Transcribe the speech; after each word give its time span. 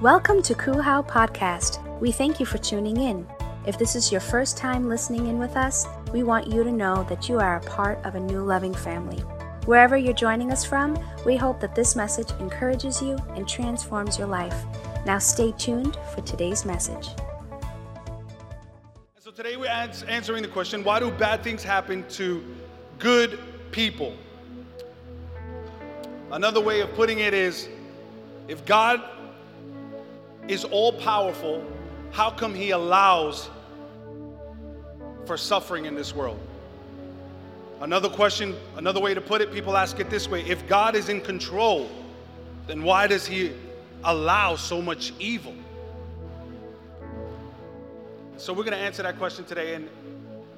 Welcome 0.00 0.42
to 0.42 0.54
Kuhau 0.54 1.06
Podcast. 1.06 1.80
We 2.00 2.10
thank 2.10 2.40
you 2.40 2.46
for 2.46 2.58
tuning 2.58 2.96
in. 2.96 3.24
If 3.64 3.78
this 3.78 3.94
is 3.94 4.10
your 4.10 4.20
first 4.20 4.56
time 4.56 4.88
listening 4.88 5.28
in 5.28 5.38
with 5.38 5.56
us, 5.56 5.86
we 6.12 6.24
want 6.24 6.48
you 6.48 6.64
to 6.64 6.72
know 6.72 7.04
that 7.08 7.28
you 7.28 7.38
are 7.38 7.56
a 7.56 7.60
part 7.60 8.04
of 8.04 8.16
a 8.16 8.20
new 8.20 8.40
loving 8.40 8.74
family. 8.74 9.18
Wherever 9.66 9.96
you're 9.96 10.12
joining 10.12 10.50
us 10.50 10.64
from, 10.64 10.98
we 11.24 11.36
hope 11.36 11.60
that 11.60 11.76
this 11.76 11.94
message 11.94 12.28
encourages 12.40 13.00
you 13.00 13.16
and 13.36 13.48
transforms 13.48 14.18
your 14.18 14.26
life. 14.26 14.64
Now 15.06 15.18
stay 15.18 15.52
tuned 15.52 15.96
for 16.12 16.22
today's 16.22 16.64
message. 16.64 17.10
So 19.20 19.30
today 19.30 19.56
we're 19.56 19.70
ans- 19.70 20.02
answering 20.02 20.42
the 20.42 20.48
question 20.48 20.82
why 20.82 20.98
do 20.98 21.12
bad 21.12 21.44
things 21.44 21.62
happen 21.62 22.04
to 22.10 22.44
good 22.98 23.38
people? 23.70 24.16
Another 26.32 26.60
way 26.60 26.80
of 26.80 26.92
putting 26.94 27.20
it 27.20 27.32
is 27.32 27.68
if 28.48 28.66
God 28.66 29.00
is 30.48 30.64
all 30.64 30.92
powerful, 30.92 31.64
how 32.12 32.30
come 32.30 32.54
he 32.54 32.70
allows 32.70 33.50
for 35.26 35.36
suffering 35.36 35.86
in 35.86 35.94
this 35.94 36.14
world? 36.14 36.38
Another 37.80 38.08
question, 38.08 38.54
another 38.76 39.00
way 39.00 39.14
to 39.14 39.20
put 39.20 39.40
it, 39.40 39.52
people 39.52 39.76
ask 39.76 39.98
it 40.00 40.08
this 40.10 40.28
way 40.28 40.42
if 40.42 40.66
God 40.68 40.94
is 40.94 41.08
in 41.08 41.20
control, 41.20 41.90
then 42.66 42.82
why 42.82 43.06
does 43.06 43.26
he 43.26 43.52
allow 44.04 44.56
so 44.56 44.80
much 44.80 45.12
evil? 45.18 45.54
So 48.36 48.52
we're 48.52 48.64
going 48.64 48.76
to 48.76 48.82
answer 48.82 49.02
that 49.02 49.18
question 49.18 49.44
today. 49.44 49.74
And 49.74 49.88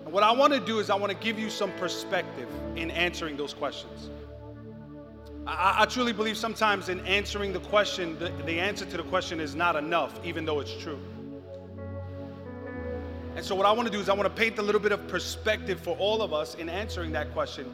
what 0.05 0.23
I 0.23 0.33
want 0.33 0.53
to 0.53 0.61
do 0.61 0.79
is 0.79 0.89
I 0.89 0.95
want 0.95 1.13
to 1.13 1.19
give 1.19 1.39
you 1.39 1.51
some 1.51 1.73
perspective 1.73 2.49
in 2.75 2.91
answering 2.91 3.37
those 3.37 3.53
questions. 3.53 4.11
I, 5.47 5.83
I 5.83 5.87
truly 5.87 6.13
believe 6.13 6.37
sometimes 6.37 6.89
in 6.89 7.01
answering 7.07 7.53
the 7.53 7.61
question, 7.61 8.19
the, 8.19 8.31
the 8.45 8.59
answer 8.59 8.85
to 8.85 8.97
the 8.97 9.05
question 9.05 9.41
is 9.41 9.55
not 9.55 9.77
enough, 9.77 10.19
even 10.25 10.45
though 10.45 10.61
it's 10.61 10.77
true. 10.77 10.99
And 13.37 13.45
so, 13.45 13.55
what 13.55 13.67
I 13.67 13.73
want 13.73 13.87
to 13.87 13.93
do 13.93 14.01
is 14.01 14.09
I 14.09 14.15
want 14.15 14.35
to 14.35 14.43
paint 14.43 14.59
a 14.59 14.63
little 14.63 14.81
bit 14.81 14.93
of 14.93 15.07
perspective 15.09 15.79
for 15.81 15.97
all 15.99 16.23
of 16.23 16.33
us 16.33 16.55
in 16.55 16.69
answering 16.69 17.13
that 17.13 17.33
question. 17.33 17.73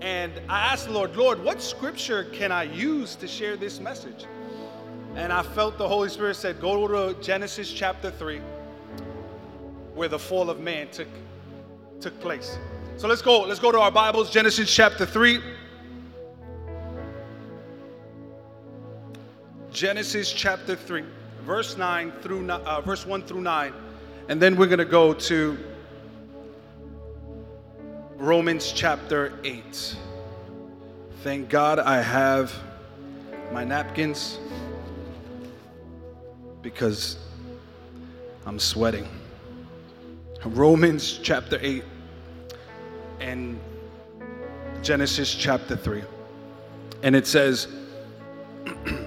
And 0.00 0.32
I 0.48 0.72
asked 0.72 0.86
the 0.86 0.92
Lord, 0.92 1.16
Lord, 1.16 1.42
what 1.42 1.60
scripture 1.60 2.24
can 2.24 2.52
I 2.52 2.64
use 2.64 3.16
to 3.16 3.26
share 3.26 3.56
this 3.56 3.80
message? 3.80 4.26
And 5.16 5.32
I 5.32 5.42
felt 5.42 5.78
the 5.78 5.88
Holy 5.88 6.08
Spirit 6.08 6.36
said, 6.36 6.60
go 6.60 6.86
to 6.86 7.20
Genesis 7.20 7.72
chapter 7.72 8.10
3, 8.10 8.40
where 9.94 10.08
the 10.08 10.18
fall 10.18 10.50
of 10.50 10.60
man 10.60 10.88
took, 10.92 11.08
took 12.00 12.20
place. 12.20 12.58
So 12.96 13.08
let's 13.08 13.22
go, 13.22 13.40
let's 13.40 13.58
go 13.58 13.72
to 13.72 13.80
our 13.80 13.90
Bibles, 13.90 14.30
Genesis 14.30 14.72
chapter 14.72 15.04
3. 15.04 15.40
Genesis 19.72 20.32
chapter 20.32 20.74
3, 20.74 21.04
verse 21.42 21.76
9 21.76 22.12
through 22.22 22.50
uh, 22.50 22.80
verse 22.80 23.06
1 23.06 23.22
through 23.22 23.42
9. 23.42 23.72
And 24.28 24.40
then 24.40 24.56
we're 24.56 24.66
going 24.66 24.78
to 24.78 24.84
go 24.84 25.14
to 25.14 25.58
Romans 28.16 28.72
chapter 28.72 29.38
8. 29.44 29.96
Thank 31.22 31.48
God 31.48 31.78
I 31.78 32.00
have 32.00 32.52
my 33.52 33.64
napkins 33.64 34.38
because 36.62 37.18
I'm 38.46 38.58
sweating. 38.58 39.08
Romans 40.44 41.18
chapter 41.22 41.58
8 41.60 41.84
and 43.20 43.58
Genesis 44.82 45.34
chapter 45.34 45.76
3. 45.76 46.02
And 47.02 47.14
it 47.14 47.26
says, 47.26 47.68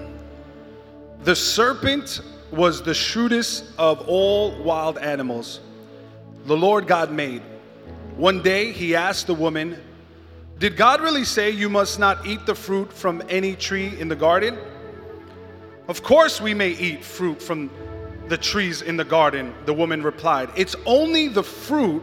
The 1.24 1.36
serpent 1.36 2.20
was 2.50 2.82
the 2.82 2.94
shrewdest 2.94 3.64
of 3.78 4.08
all 4.08 4.60
wild 4.62 4.98
animals 4.98 5.60
the 6.46 6.56
Lord 6.56 6.88
God 6.88 7.12
made. 7.12 7.42
One 8.16 8.42
day 8.42 8.72
he 8.72 8.96
asked 8.96 9.28
the 9.28 9.34
woman, 9.34 9.80
Did 10.58 10.76
God 10.76 11.00
really 11.00 11.24
say 11.24 11.50
you 11.50 11.68
must 11.68 12.00
not 12.00 12.26
eat 12.26 12.44
the 12.44 12.56
fruit 12.56 12.92
from 12.92 13.22
any 13.28 13.54
tree 13.54 13.96
in 14.00 14.08
the 14.08 14.16
garden? 14.16 14.58
Of 15.86 16.02
course, 16.02 16.40
we 16.40 16.54
may 16.54 16.70
eat 16.70 17.04
fruit 17.04 17.40
from 17.40 17.70
the 18.28 18.36
trees 18.36 18.82
in 18.82 18.96
the 18.96 19.04
garden, 19.04 19.54
the 19.64 19.74
woman 19.74 20.02
replied. 20.02 20.50
It's 20.56 20.74
only 20.86 21.28
the 21.28 21.42
fruit 21.44 22.02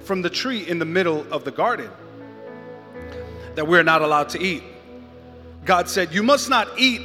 from 0.00 0.22
the 0.22 0.30
tree 0.30 0.66
in 0.66 0.80
the 0.80 0.84
middle 0.84 1.24
of 1.32 1.44
the 1.44 1.52
garden 1.52 1.90
that 3.54 3.66
we're 3.66 3.84
not 3.84 4.02
allowed 4.02 4.28
to 4.30 4.40
eat. 4.40 4.64
God 5.64 5.88
said, 5.88 6.12
You 6.12 6.24
must 6.24 6.50
not 6.50 6.68
eat 6.78 7.02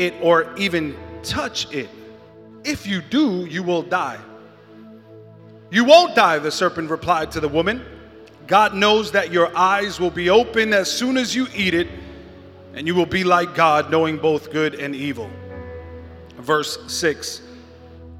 it 0.00 0.14
or 0.22 0.56
even 0.56 0.96
touch 1.22 1.72
it. 1.72 1.88
If 2.64 2.86
you 2.86 3.02
do, 3.02 3.44
you 3.44 3.62
will 3.62 3.82
die. 3.82 4.18
You 5.70 5.84
won't 5.84 6.16
die, 6.16 6.38
the 6.38 6.50
serpent 6.50 6.90
replied 6.90 7.30
to 7.32 7.40
the 7.40 7.48
woman. 7.48 7.84
God 8.46 8.74
knows 8.74 9.12
that 9.12 9.30
your 9.30 9.56
eyes 9.56 10.00
will 10.00 10.10
be 10.10 10.30
open 10.30 10.72
as 10.72 10.90
soon 10.90 11.16
as 11.16 11.36
you 11.36 11.46
eat 11.54 11.74
it, 11.74 11.86
and 12.74 12.86
you 12.86 12.94
will 12.94 13.06
be 13.06 13.22
like 13.22 13.54
God, 13.54 13.90
knowing 13.90 14.16
both 14.16 14.50
good 14.50 14.74
and 14.74 14.94
evil. 14.94 15.30
Verse 16.38 16.78
6 16.92 17.42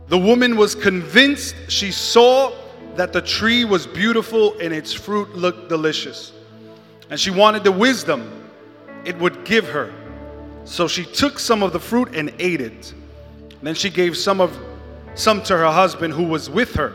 The 0.08 0.18
woman 0.18 0.56
was 0.56 0.74
convinced 0.74 1.56
she 1.68 1.90
saw 1.90 2.54
that 2.94 3.12
the 3.12 3.22
tree 3.22 3.64
was 3.64 3.86
beautiful 3.86 4.56
and 4.58 4.72
its 4.72 4.92
fruit 4.92 5.34
looked 5.34 5.68
delicious, 5.68 6.32
and 7.08 7.18
she 7.18 7.30
wanted 7.30 7.64
the 7.64 7.72
wisdom 7.72 8.48
it 9.04 9.18
would 9.18 9.44
give 9.44 9.66
her. 9.68 9.92
So 10.70 10.86
she 10.86 11.04
took 11.04 11.40
some 11.40 11.64
of 11.64 11.72
the 11.72 11.80
fruit 11.80 12.14
and 12.14 12.32
ate 12.38 12.60
it. 12.60 12.94
Then 13.60 13.74
she 13.74 13.90
gave 13.90 14.16
some 14.16 14.40
of 14.40 14.56
some 15.16 15.42
to 15.42 15.56
her 15.56 15.70
husband 15.72 16.14
who 16.14 16.22
was 16.22 16.48
with 16.48 16.74
her, 16.74 16.94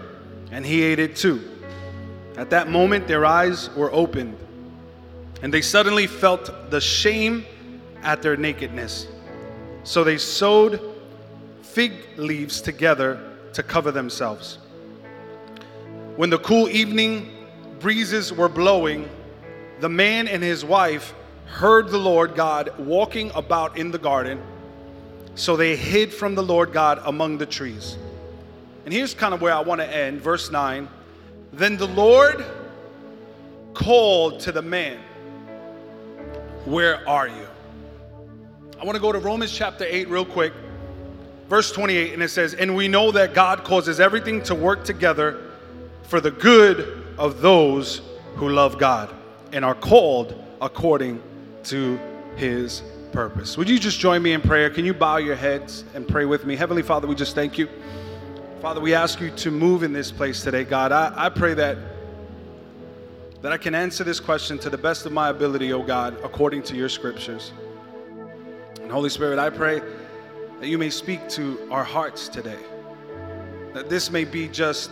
and 0.49 0.65
he 0.65 0.81
ate 0.81 0.97
it 0.97 1.17
too. 1.17 1.41
At 2.37 2.49
that 2.51 2.69
moment 2.69 3.05
their 3.05 3.25
eyes 3.25 3.69
were 3.75 3.91
opened, 3.91 4.37
and 5.41 5.53
they 5.53 5.61
suddenly 5.61 6.07
felt 6.07 6.71
the 6.71 6.79
shame 6.79 7.45
at 8.01 8.21
their 8.21 8.37
nakedness. 8.37 9.07
So 9.83 10.05
they 10.05 10.19
sewed 10.19 10.79
fig 11.61 11.91
leaves 12.15 12.61
together 12.61 13.29
to 13.51 13.61
cover 13.61 13.91
themselves. 13.91 14.57
When 16.15 16.29
the 16.29 16.39
cool 16.39 16.69
evening 16.69 17.45
breezes 17.79 18.31
were 18.31 18.47
blowing, 18.47 19.09
the 19.81 19.89
man 19.89 20.29
and 20.29 20.41
his 20.41 20.63
wife 20.63 21.13
heard 21.45 21.89
the 21.89 21.97
Lord 21.97 22.35
God 22.35 22.77
walking 22.77 23.31
about 23.35 23.77
in 23.77 23.91
the 23.91 23.97
garden. 23.97 24.41
So 25.35 25.55
they 25.55 25.75
hid 25.75 26.13
from 26.13 26.35
the 26.35 26.43
Lord 26.43 26.71
God 26.71 27.01
among 27.05 27.37
the 27.37 27.45
trees. 27.45 27.97
And 28.85 28.93
here's 28.93 29.13
kind 29.13 29.33
of 29.33 29.41
where 29.41 29.53
I 29.53 29.61
want 29.61 29.81
to 29.81 29.87
end. 29.87 30.21
Verse 30.21 30.51
9. 30.51 30.87
Then 31.51 31.77
the 31.77 31.87
Lord 31.87 32.45
called 33.73 34.39
to 34.41 34.51
the 34.51 34.61
man, 34.61 34.99
Where 36.65 37.07
are 37.07 37.27
you? 37.27 37.47
I 38.79 38.85
want 38.85 38.95
to 38.95 39.01
go 39.01 39.11
to 39.11 39.19
Romans 39.19 39.55
chapter 39.55 39.85
8 39.87 40.09
real 40.09 40.25
quick. 40.25 40.53
Verse 41.47 41.71
28, 41.71 42.13
and 42.13 42.23
it 42.23 42.29
says, 42.29 42.53
And 42.55 42.75
we 42.75 42.87
know 42.87 43.11
that 43.11 43.33
God 43.33 43.63
causes 43.63 43.99
everything 43.99 44.41
to 44.43 44.55
work 44.55 44.83
together 44.83 45.51
for 46.03 46.19
the 46.19 46.31
good 46.31 47.03
of 47.17 47.41
those 47.41 48.01
who 48.35 48.49
love 48.49 48.79
God 48.79 49.13
and 49.51 49.63
are 49.63 49.75
called 49.75 50.41
according 50.61 51.21
to 51.65 51.99
his 52.35 52.83
purpose. 53.11 53.57
Would 53.57 53.69
you 53.69 53.79
just 53.79 53.99
join 53.99 54.21
me 54.21 54.33
in 54.33 54.41
prayer? 54.41 54.69
Can 54.69 54.85
you 54.85 54.93
bow 54.93 55.17
your 55.17 55.35
heads 55.35 55.83
and 55.93 56.07
pray 56.07 56.25
with 56.25 56.45
me? 56.45 56.55
Heavenly 56.55 56.83
Father, 56.83 57.07
we 57.07 57.15
just 57.15 57.35
thank 57.35 57.57
you. 57.57 57.67
Father, 58.61 58.81
we 58.81 58.93
ask 58.93 59.19
you 59.19 59.31
to 59.31 59.51
move 59.51 59.83
in 59.83 59.93
this 59.93 60.11
place 60.11 60.43
today, 60.43 60.63
God. 60.63 60.91
I, 60.91 61.13
I 61.15 61.29
pray 61.29 61.53
that 61.53 61.77
that 63.41 63.51
I 63.51 63.57
can 63.57 63.75
answer 63.75 64.03
this 64.03 64.19
question 64.19 64.57
to 64.57 64.71
the 64.71 64.77
best 64.77 65.05
of 65.05 65.11
my 65.11 65.29
ability, 65.29 65.71
oh 65.71 65.83
God, 65.83 66.17
according 66.23 66.63
to 66.63 66.75
your 66.75 66.89
scriptures. 66.89 67.53
And 68.81 68.91
Holy 68.91 69.09
Spirit, 69.09 69.37
I 69.37 69.51
pray 69.51 69.81
that 70.59 70.67
you 70.67 70.79
may 70.79 70.89
speak 70.89 71.29
to 71.29 71.67
our 71.69 71.83
hearts 71.83 72.27
today. 72.27 72.57
That 73.73 73.87
this 73.87 74.09
may 74.09 74.23
be 74.23 74.47
just 74.47 74.89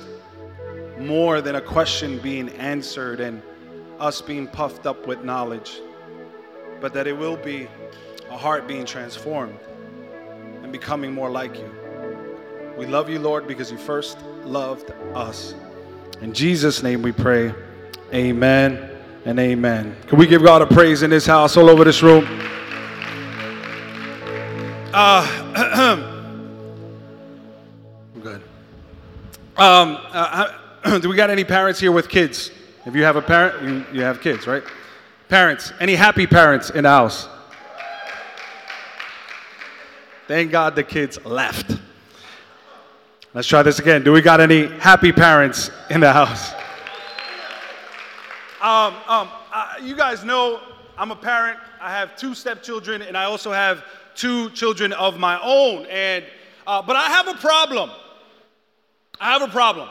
more 1.00 1.42
than 1.42 1.56
a 1.56 1.62
question 1.62 2.19
being 2.19 2.50
answered 2.50 3.21
and 3.21 3.42
us 4.00 4.21
being 4.21 4.45
puffed 4.45 4.86
up 4.86 5.07
with 5.07 5.24
knowledge, 5.24 5.81
but 6.83 6.94
that 6.94 7.07
it 7.07 7.18
will 7.18 7.38
be 7.38 7.65
a 8.30 8.38
heart 8.38 8.68
being 8.68 8.83
transformed 8.83 9.57
and 10.63 10.69
becoming 10.69 11.13
more 11.13 11.30
like 11.30 11.57
you. 11.57 11.71
We 12.77 12.85
love 12.85 13.09
you, 13.09 13.19
Lord, 13.19 13.47
because 13.47 13.71
you 13.71 13.77
first 13.77 14.18
loved 14.44 14.91
us. 15.15 15.56
In 16.19 16.33
Jesus' 16.33 16.83
name 16.83 17.01
we 17.01 17.13
pray. 17.13 17.56
Amen 18.13 18.89
and 19.24 19.39
amen. 19.39 19.95
Can 20.07 20.19
we 20.19 20.27
give 20.27 20.44
God 20.44 20.62
a 20.62 20.65
praise 20.65 21.03
in 21.03 21.09
this 21.09 21.25
house, 21.25 21.56
all 21.56 21.69
over 21.69 21.85
this 21.85 22.03
room? 22.03 22.27
Uh, 24.94 25.95
good. 28.21 28.41
Um, 29.56 30.00
uh, 30.12 31.00
do 31.00 31.07
we 31.07 31.15
got 31.15 31.30
any 31.30 31.45
parents 31.45 31.80
here 31.80 31.94
with 31.94 32.09
kids? 32.09 32.51
If 32.85 32.94
you 32.94 33.06
have 33.06 33.15
a 33.15 33.21
parent, 33.21 33.63
you, 33.63 34.00
you 34.00 34.03
have 34.03 34.19
kids, 34.19 34.47
right? 34.47 34.63
Parents, 35.33 35.74
any 35.80 35.95
happy 35.95 36.27
parents 36.27 36.69
in 36.69 36.83
the 36.83 36.91
house? 36.91 37.27
Thank 40.27 40.51
God 40.51 40.75
the 40.75 40.83
kids 40.83 41.18
left. 41.25 41.75
Let's 43.33 43.47
try 43.47 43.63
this 43.63 43.80
again. 43.80 44.03
Do 44.03 44.12
we 44.12 44.21
got 44.21 44.41
any 44.41 44.68
happy 44.68 45.12
parents 45.12 45.71
in 45.89 46.01
the 46.01 46.13
house? 46.13 46.53
Um, 48.62 48.94
um, 49.07 49.30
uh, 49.51 49.74
you 49.81 49.95
guys 49.95 50.24
know 50.24 50.59
I'm 51.00 51.09
a 51.09 51.15
parent. 51.15 51.57
I 51.81 51.89
have 51.89 52.15
two 52.15 52.35
stepchildren, 52.35 53.01
and 53.01 53.18
I 53.18 53.24
also 53.24 53.51
have 53.51 53.83
two 54.13 54.51
children 54.51 54.94
of 54.94 55.18
my 55.18 55.39
own. 55.41 55.88
And 55.88 56.25
uh, 56.68 56.83
but 56.83 56.95
I 56.95 57.06
have 57.06 57.27
a 57.27 57.33
problem. 57.39 57.89
I 59.19 59.33
have 59.33 59.41
a 59.41 59.51
problem. 59.51 59.89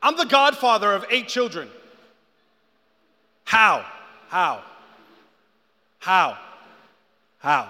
I'm 0.00 0.16
the 0.16 0.26
godfather 0.26 0.92
of 0.92 1.06
eight 1.10 1.26
children. 1.26 1.68
How? 3.42 3.84
How? 4.30 4.62
How? 5.98 6.38
How? 7.40 7.68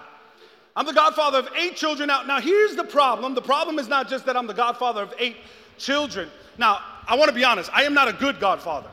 I'm 0.77 0.85
the 0.85 0.93
godfather 0.93 1.39
of 1.39 1.49
eight 1.57 1.75
children. 1.75 2.09
Now, 2.09 2.23
now 2.23 2.39
here's 2.39 2.77
the 2.77 2.85
problem. 2.85 3.35
The 3.35 3.41
problem 3.41 3.79
is 3.79 3.89
not 3.89 4.11
just 4.11 4.27
that 4.27 4.37
I'm 4.37 4.47
the 4.47 4.53
godfather 4.53 5.03
of 5.03 5.15
eight 5.19 5.37
children. 5.79 6.29
Now, 6.59 6.81
I 7.09 7.17
want 7.17 7.31
to 7.31 7.35
be 7.35 7.45
honest. 7.45 7.71
I 7.73 7.85
am 7.85 7.95
not 7.95 8.09
a 8.09 8.13
good 8.13 8.39
godfather. 8.41 8.91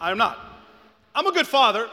I 0.00 0.12
am 0.12 0.18
not. 0.18 0.38
I'm 1.12 1.26
a 1.26 1.32
good 1.32 1.48
father, 1.48 1.88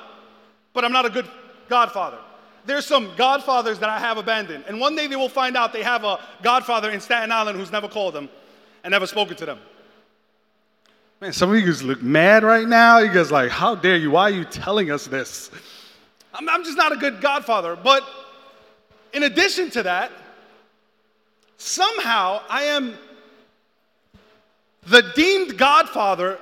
but 0.74 0.86
I'm 0.86 0.92
not 0.92 1.08
a 1.08 1.10
good 1.10 1.28
godfather. 1.70 2.20
There's 2.68 2.86
some 2.86 3.10
godfathers 3.18 3.80
that 3.80 3.90
I 3.90 3.98
have 3.98 4.18
abandoned. 4.18 4.66
And 4.68 4.80
one 4.80 4.96
day 4.96 5.08
they 5.08 5.16
will 5.16 5.28
find 5.28 5.58
out 5.58 5.74
they 5.74 5.82
have 5.82 6.04
a 6.04 6.20
godfather 6.44 6.92
in 6.92 7.02
Staten 7.02 7.32
Island 7.32 7.58
who's 7.58 7.72
never 7.72 7.88
called 7.88 8.14
them 8.14 8.30
and 8.84 8.92
never 8.92 9.08
spoken 9.08 9.36
to 9.38 9.46
them. 9.48 9.58
Man, 11.20 11.34
some 11.34 11.50
of 11.50 11.56
you 11.56 11.66
guys 11.66 11.82
look 11.82 12.04
mad 12.04 12.44
right 12.44 12.68
now. 12.68 13.00
You 13.00 13.12
guys 13.12 13.32
like, 13.32 13.50
how 13.50 13.74
dare 13.74 13.98
you? 13.98 14.12
Why 14.12 14.24
are 14.24 14.34
you 14.34 14.46
telling 14.46 14.92
us 14.92 15.08
this? 15.08 15.50
I'm, 16.32 16.48
I'm 16.48 16.64
just 16.64 16.78
not 16.78 16.92
a 16.92 16.96
good 16.96 17.22
godfather. 17.22 17.76
But 17.76 18.04
in 19.14 19.24
addition 19.24 19.72
to 19.72 19.84
that, 19.84 20.12
somehow 21.58 22.42
I 22.48 22.66
am 22.66 22.94
the 24.86 25.12
deemed 25.16 25.58
godfather 25.58 26.38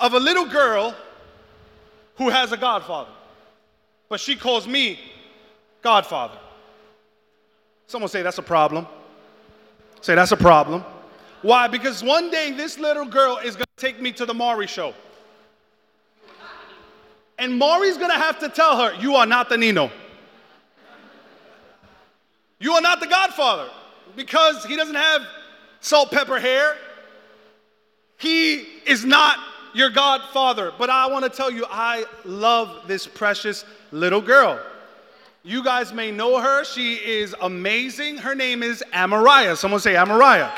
of 0.00 0.14
a 0.14 0.18
little 0.18 0.46
girl 0.46 0.92
who 2.16 2.28
has 2.28 2.50
a 2.50 2.56
godfather. 2.56 3.10
But 4.08 4.18
she 4.18 4.34
calls 4.34 4.66
me 4.66 4.98
godfather. 5.82 6.38
Someone 7.86 8.08
say 8.08 8.22
that's 8.22 8.38
a 8.38 8.42
problem. 8.42 8.84
Say 10.00 10.16
that's 10.16 10.32
a 10.32 10.36
problem. 10.36 10.84
Why? 11.42 11.68
Because 11.68 12.02
one 12.02 12.32
day 12.32 12.50
this 12.50 12.80
little 12.80 13.04
girl 13.04 13.38
is 13.38 13.54
going 13.54 13.65
take 13.76 14.00
me 14.00 14.12
to 14.12 14.26
the 14.26 14.34
Maury 14.34 14.66
show. 14.66 14.94
And 17.38 17.58
Maury's 17.58 17.98
to 18.10 18.16
have 18.16 18.38
to 18.40 18.48
tell 18.48 18.78
her, 18.78 18.94
You 19.00 19.16
are 19.16 19.26
not 19.26 19.48
the 19.48 19.58
Nino. 19.58 19.90
You 22.58 22.72
are 22.72 22.80
not 22.80 23.00
the 23.00 23.06
godfather 23.06 23.68
because 24.14 24.64
he 24.64 24.76
doesn't 24.76 24.94
have 24.94 25.22
salt, 25.80 26.10
pepper 26.10 26.40
hair. 26.40 26.76
He 28.16 28.66
is 28.86 29.04
not 29.04 29.38
your 29.74 29.90
godfather. 29.90 30.72
But 30.78 30.88
I 30.88 31.06
want 31.06 31.24
to 31.24 31.30
tell 31.30 31.50
you, 31.50 31.66
I 31.68 32.06
love 32.24 32.88
this 32.88 33.06
precious 33.06 33.66
little 33.92 34.22
girl. 34.22 34.58
You 35.42 35.62
guys 35.62 35.92
may 35.92 36.10
know 36.10 36.40
her. 36.40 36.64
She 36.64 36.94
is 36.94 37.34
amazing. 37.42 38.16
Her 38.16 38.34
name 38.34 38.62
is 38.62 38.82
Amariah. 38.92 39.56
Someone 39.56 39.80
say 39.80 39.92
Amariah. 39.92 40.50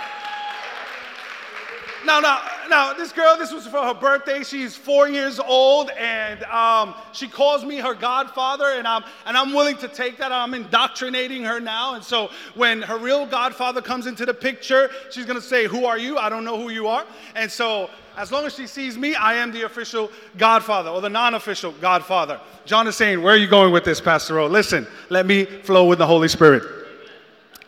Now, 2.06 2.20
now, 2.20 2.40
now, 2.68 2.92
this 2.92 3.12
girl, 3.12 3.36
this 3.36 3.52
was 3.52 3.66
for 3.66 3.80
her 3.80 3.94
birthday. 3.94 4.42
She's 4.42 4.76
four 4.76 5.08
years 5.08 5.40
old, 5.40 5.90
and 5.90 6.42
um, 6.44 6.94
she 7.12 7.28
calls 7.28 7.64
me 7.64 7.76
her 7.76 7.94
godfather, 7.94 8.66
and 8.76 8.86
I'm, 8.86 9.02
and 9.26 9.36
I'm 9.36 9.52
willing 9.52 9.76
to 9.78 9.88
take 9.88 10.18
that. 10.18 10.32
I'm 10.32 10.54
indoctrinating 10.54 11.42
her 11.44 11.60
now. 11.60 11.94
And 11.94 12.04
so 12.04 12.30
when 12.54 12.82
her 12.82 12.98
real 12.98 13.26
godfather 13.26 13.80
comes 13.82 14.06
into 14.06 14.26
the 14.26 14.34
picture, 14.34 14.90
she's 15.10 15.24
going 15.24 15.40
to 15.40 15.46
say, 15.46 15.66
Who 15.66 15.84
are 15.84 15.98
you? 15.98 16.18
I 16.18 16.28
don't 16.28 16.44
know 16.44 16.56
who 16.56 16.70
you 16.70 16.86
are. 16.88 17.04
And 17.34 17.50
so 17.50 17.90
as 18.16 18.32
long 18.32 18.44
as 18.44 18.54
she 18.54 18.66
sees 18.66 18.98
me, 18.98 19.14
I 19.14 19.34
am 19.34 19.52
the 19.52 19.62
official 19.62 20.10
godfather 20.36 20.90
or 20.90 21.00
the 21.00 21.08
non 21.08 21.34
official 21.34 21.72
godfather. 21.80 22.40
John 22.64 22.88
is 22.88 22.96
saying, 22.96 23.22
Where 23.22 23.34
are 23.34 23.38
you 23.38 23.48
going 23.48 23.72
with 23.72 23.84
this, 23.84 24.00
Pastor 24.00 24.40
O? 24.40 24.46
Listen, 24.46 24.86
let 25.08 25.24
me 25.24 25.44
flow 25.44 25.86
with 25.86 25.98
the 25.98 26.06
Holy 26.06 26.28
Spirit. 26.28 26.64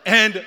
And 0.05 0.43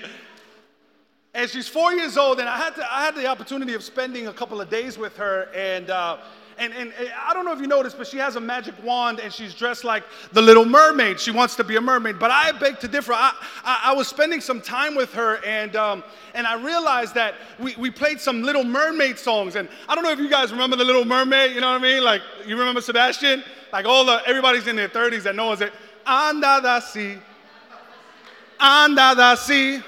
and 1.34 1.50
she's 1.50 1.66
four 1.66 1.92
years 1.92 2.16
old, 2.16 2.38
and 2.38 2.48
I 2.48 2.56
had, 2.56 2.76
to, 2.76 2.94
I 2.94 3.04
had 3.04 3.16
the 3.16 3.26
opportunity 3.26 3.74
of 3.74 3.82
spending 3.82 4.28
a 4.28 4.32
couple 4.32 4.60
of 4.60 4.70
days 4.70 4.96
with 4.96 5.16
her. 5.16 5.48
And, 5.52 5.90
uh, 5.90 6.18
and, 6.58 6.72
and, 6.72 6.92
and 6.96 7.10
I 7.26 7.34
don't 7.34 7.44
know 7.44 7.52
if 7.52 7.60
you 7.60 7.66
noticed, 7.66 7.98
but 7.98 8.06
she 8.06 8.18
has 8.18 8.36
a 8.36 8.40
magic 8.40 8.76
wand 8.84 9.18
and 9.18 9.32
she's 9.32 9.52
dressed 9.52 9.82
like 9.82 10.04
the 10.30 10.40
little 10.40 10.64
mermaid. 10.64 11.18
She 11.18 11.32
wants 11.32 11.56
to 11.56 11.64
be 11.64 11.74
a 11.74 11.80
mermaid. 11.80 12.20
But 12.20 12.30
I 12.30 12.52
beg 12.52 12.78
to 12.78 12.88
differ. 12.88 13.14
I, 13.14 13.32
I, 13.64 13.80
I 13.86 13.94
was 13.94 14.06
spending 14.06 14.40
some 14.40 14.60
time 14.60 14.94
with 14.94 15.12
her, 15.14 15.44
and, 15.44 15.74
um, 15.74 16.04
and 16.34 16.46
I 16.46 16.54
realized 16.54 17.14
that 17.14 17.34
we, 17.58 17.74
we 17.76 17.90
played 17.90 18.20
some 18.20 18.42
Little 18.42 18.62
Mermaid 18.62 19.18
songs. 19.18 19.56
And 19.56 19.68
I 19.88 19.96
don't 19.96 20.04
know 20.04 20.12
if 20.12 20.20
you 20.20 20.30
guys 20.30 20.52
remember 20.52 20.76
the 20.76 20.84
Little 20.84 21.04
Mermaid, 21.04 21.52
you 21.52 21.60
know 21.60 21.72
what 21.72 21.80
I 21.80 21.82
mean? 21.82 22.04
Like, 22.04 22.22
you 22.46 22.56
remember 22.56 22.80
Sebastian? 22.80 23.42
Like, 23.72 23.86
all 23.86 24.04
the, 24.04 24.22
everybody's 24.24 24.68
in 24.68 24.76
their 24.76 24.88
30s 24.88 25.24
that 25.24 25.34
knows 25.34 25.60
it. 25.62 25.72
Under 26.06 26.60
the 26.62 26.80
sea, 26.80 27.16
under 28.60 29.14
the 29.16 29.34
sea. 29.34 29.82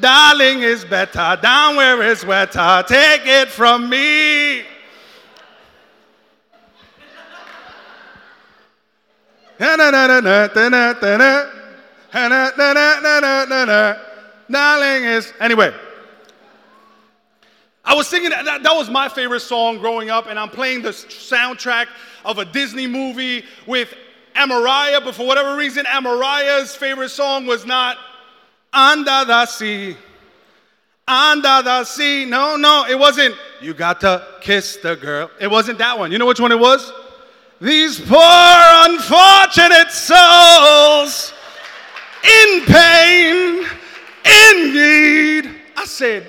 Darling 0.00 0.62
is 0.62 0.84
better 0.84 1.38
down 1.42 1.76
where 1.76 2.02
it's 2.02 2.24
wetter. 2.24 2.82
Take 2.86 3.26
it 3.26 3.48
from 3.48 3.90
me. 3.90 4.62
Darling 14.50 15.04
is 15.04 15.32
anyway. 15.40 15.74
I 17.84 17.94
was 17.94 18.06
singing 18.06 18.30
that, 18.30 18.62
that, 18.62 18.74
was 18.74 18.88
my 18.88 19.08
favorite 19.08 19.40
song 19.40 19.78
growing 19.78 20.08
up, 20.08 20.26
and 20.26 20.38
I'm 20.38 20.48
playing 20.48 20.82
the 20.82 20.90
soundtrack 20.90 21.88
of 22.24 22.38
a 22.38 22.44
Disney 22.44 22.86
movie 22.86 23.44
with 23.66 23.92
Amariah, 24.36 25.04
but 25.04 25.14
for 25.14 25.26
whatever 25.26 25.56
reason, 25.56 25.84
Amariah's 25.84 26.74
favorite 26.74 27.10
song 27.10 27.44
was 27.44 27.66
not 27.66 27.98
under 28.72 29.24
the 29.24 29.46
sea. 29.46 29.96
Under 31.06 31.62
the 31.62 31.84
sea. 31.84 32.24
No, 32.24 32.56
no, 32.56 32.86
it 32.88 32.98
wasn't. 32.98 33.36
You 33.60 33.74
got 33.74 34.00
to 34.00 34.26
kiss 34.40 34.76
the 34.76 34.96
girl. 34.96 35.30
It 35.40 35.50
wasn't 35.50 35.78
that 35.78 35.98
one. 35.98 36.12
You 36.12 36.18
know 36.18 36.26
which 36.26 36.40
one 36.40 36.52
it 36.52 36.58
was? 36.58 36.92
These 37.60 38.00
poor 38.00 38.18
unfortunate 38.20 39.90
souls 39.92 41.32
in 42.24 42.64
pain, 42.64 43.64
in 44.24 44.74
need. 44.74 45.60
I 45.76 45.84
said, 45.84 46.26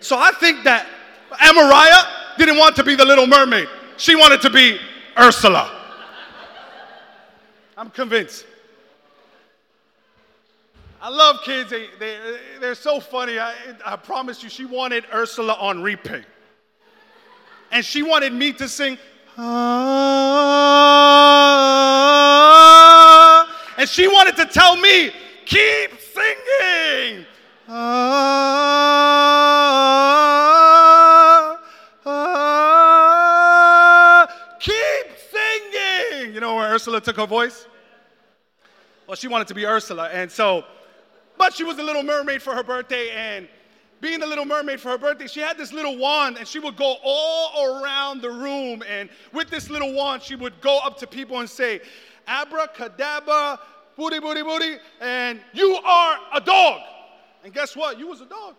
so 0.00 0.18
I 0.18 0.32
think 0.32 0.64
that 0.64 0.86
Amariah 1.32 2.38
didn't 2.38 2.56
want 2.56 2.76
to 2.76 2.84
be 2.84 2.94
the 2.94 3.04
little 3.04 3.26
mermaid. 3.26 3.68
She 3.96 4.14
wanted 4.14 4.40
to 4.42 4.50
be 4.50 4.78
Ursula. 5.18 5.70
I'm 7.76 7.90
convinced. 7.90 8.46
I 11.04 11.08
love 11.08 11.42
kids. 11.42 11.68
They, 11.68 11.88
they, 11.98 12.16
they're 12.60 12.76
so 12.76 13.00
funny. 13.00 13.40
I, 13.40 13.54
I 13.84 13.96
promise 13.96 14.40
you, 14.40 14.48
she 14.48 14.64
wanted 14.64 15.04
Ursula 15.12 15.56
on 15.58 15.82
repeat. 15.82 16.22
And 17.72 17.84
she 17.84 18.04
wanted 18.04 18.32
me 18.32 18.52
to 18.52 18.68
sing, 18.68 18.96
ah, 19.36 19.42
and 23.78 23.88
she 23.88 24.06
wanted 24.06 24.36
to 24.36 24.46
tell 24.46 24.76
me, 24.76 25.10
keep 25.44 25.90
singing. 26.00 27.26
Ah, 27.68 28.38
ah, 32.06 34.28
keep 34.60 35.06
singing. 35.32 36.32
You 36.32 36.38
know 36.40 36.54
where 36.54 36.72
Ursula 36.72 37.00
took 37.00 37.16
her 37.16 37.26
voice? 37.26 37.66
Well, 39.08 39.16
she 39.16 39.26
wanted 39.26 39.48
to 39.48 39.54
be 39.54 39.66
Ursula. 39.66 40.08
And 40.12 40.30
so, 40.30 40.64
but 41.38 41.54
she 41.54 41.64
was 41.64 41.78
a 41.78 41.82
little 41.82 42.02
mermaid 42.02 42.42
for 42.42 42.54
her 42.54 42.62
birthday, 42.62 43.10
and 43.10 43.48
being 44.02 44.18
the 44.18 44.26
little 44.26 44.44
mermaid 44.44 44.80
for 44.80 44.88
her 44.88 44.98
birthday, 44.98 45.28
she 45.28 45.38
had 45.38 45.56
this 45.56 45.72
little 45.72 45.96
wand, 45.96 46.36
and 46.36 46.46
she 46.46 46.58
would 46.58 46.76
go 46.76 46.96
all 47.04 47.82
around 47.82 48.20
the 48.20 48.30
room. 48.30 48.82
And 48.88 49.08
with 49.32 49.48
this 49.48 49.70
little 49.70 49.94
wand, 49.94 50.22
she 50.22 50.34
would 50.34 50.60
go 50.60 50.80
up 50.80 50.98
to 50.98 51.06
people 51.06 51.38
and 51.38 51.48
say, 51.48 51.80
Abracadabra, 52.26 53.60
booty, 53.96 54.18
booty, 54.18 54.42
booty, 54.42 54.76
and 55.00 55.40
you 55.52 55.76
are 55.84 56.18
a 56.34 56.40
dog. 56.40 56.80
And 57.44 57.54
guess 57.54 57.76
what? 57.76 57.96
You 57.96 58.08
was 58.08 58.20
a 58.20 58.26
dog. 58.26 58.54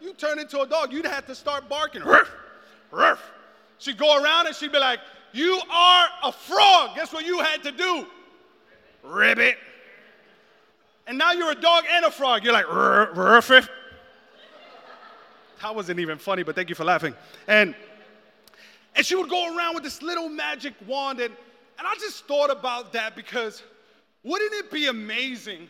You 0.00 0.12
turned 0.12 0.40
into 0.40 0.60
a 0.60 0.66
dog. 0.66 0.92
You'd 0.92 1.06
have 1.06 1.26
to 1.26 1.34
start 1.34 1.68
barking. 1.68 2.02
Ruff, 2.02 2.30
ruff. 2.92 3.32
She'd 3.78 3.98
go 3.98 4.22
around 4.22 4.46
and 4.46 4.54
she'd 4.54 4.72
be 4.72 4.78
like, 4.78 5.00
You 5.32 5.60
are 5.70 6.06
a 6.22 6.30
frog. 6.30 6.94
Guess 6.94 7.12
what 7.12 7.26
you 7.26 7.40
had 7.40 7.62
to 7.64 7.72
do? 7.72 8.06
Ribbit 9.02 9.56
and 11.06 11.18
now 11.18 11.32
you're 11.32 11.50
a 11.50 11.60
dog 11.60 11.84
and 11.90 12.04
a 12.04 12.10
frog. 12.10 12.44
You're 12.44 12.52
like, 12.52 12.68
ruff. 12.68 13.48
That 15.62 15.74
wasn't 15.74 16.00
even 16.00 16.18
funny, 16.18 16.42
but 16.42 16.54
thank 16.54 16.68
you 16.68 16.74
for 16.74 16.84
laughing. 16.84 17.14
And 17.46 17.74
and 18.94 19.04
she 19.04 19.14
would 19.14 19.28
go 19.28 19.56
around 19.56 19.74
with 19.74 19.82
this 19.82 20.02
little 20.02 20.28
magic 20.28 20.74
wand, 20.86 21.20
and, 21.20 21.34
and 21.78 21.86
I 21.86 21.94
just 21.94 22.26
thought 22.26 22.50
about 22.50 22.92
that 22.92 23.16
because 23.16 23.62
wouldn't 24.22 24.52
it 24.52 24.70
be 24.70 24.86
amazing 24.86 25.68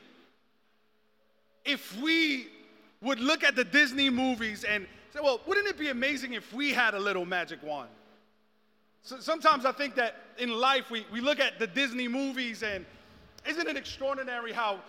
if 1.65 1.99
we 2.01 2.49
would 3.01 3.21
look 3.21 3.43
at 3.43 3.57
the 3.57 3.65
Disney 3.65 4.11
movies 4.11 4.65
and 4.65 4.87
say, 5.13 5.21
well, 5.23 5.41
wouldn't 5.47 5.67
it 5.67 5.79
be 5.79 5.89
amazing 5.89 6.35
if 6.35 6.53
we 6.53 6.73
had 6.73 6.95
a 6.95 7.01
little 7.01 7.25
magic 7.25 7.63
wand? 7.63 7.89
So 9.03 9.21
sometimes 9.21 9.65
I 9.65 9.73
think 9.73 9.95
that 9.97 10.17
in 10.39 10.51
life 10.51 10.91
we, 10.91 11.07
we 11.13 11.21
look 11.21 11.41
at 11.41 11.59
the 11.59 11.67
Disney 11.67 12.09
movies 12.09 12.63
and 12.63 12.85
isn't 13.47 13.69
it 13.69 13.77
extraordinary 13.77 14.53
how 14.53 14.81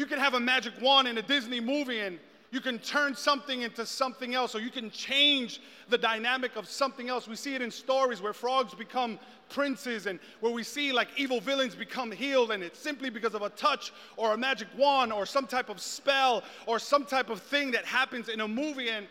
you 0.00 0.06
can 0.06 0.18
have 0.18 0.32
a 0.32 0.40
magic 0.40 0.72
wand 0.80 1.06
in 1.06 1.18
a 1.18 1.22
Disney 1.22 1.60
movie 1.60 2.00
and 2.00 2.18
you 2.50 2.60
can 2.60 2.78
turn 2.78 3.14
something 3.14 3.62
into 3.62 3.86
something 3.86 4.34
else, 4.34 4.56
or 4.56 4.60
you 4.60 4.70
can 4.70 4.90
change 4.90 5.60
the 5.88 5.98
dynamic 5.98 6.56
of 6.56 6.66
something 6.68 7.08
else. 7.08 7.28
We 7.28 7.36
see 7.36 7.54
it 7.54 7.62
in 7.62 7.70
stories 7.70 8.20
where 8.20 8.32
frogs 8.32 8.74
become 8.74 9.20
princes, 9.50 10.06
and 10.06 10.18
where 10.40 10.52
we 10.52 10.64
see 10.64 10.90
like 10.90 11.08
evil 11.16 11.40
villains 11.40 11.76
become 11.76 12.10
healed, 12.10 12.50
and 12.50 12.62
it's 12.62 12.80
simply 12.80 13.08
because 13.08 13.34
of 13.34 13.42
a 13.42 13.50
touch 13.50 13.92
or 14.16 14.34
a 14.34 14.36
magic 14.36 14.66
wand 14.76 15.12
or 15.12 15.26
some 15.26 15.46
type 15.46 15.68
of 15.68 15.80
spell 15.80 16.42
or 16.66 16.80
some 16.80 17.04
type 17.04 17.30
of 17.30 17.40
thing 17.40 17.70
that 17.70 17.84
happens 17.84 18.28
in 18.28 18.40
a 18.40 18.48
movie. 18.48 18.88
And, 18.88 19.06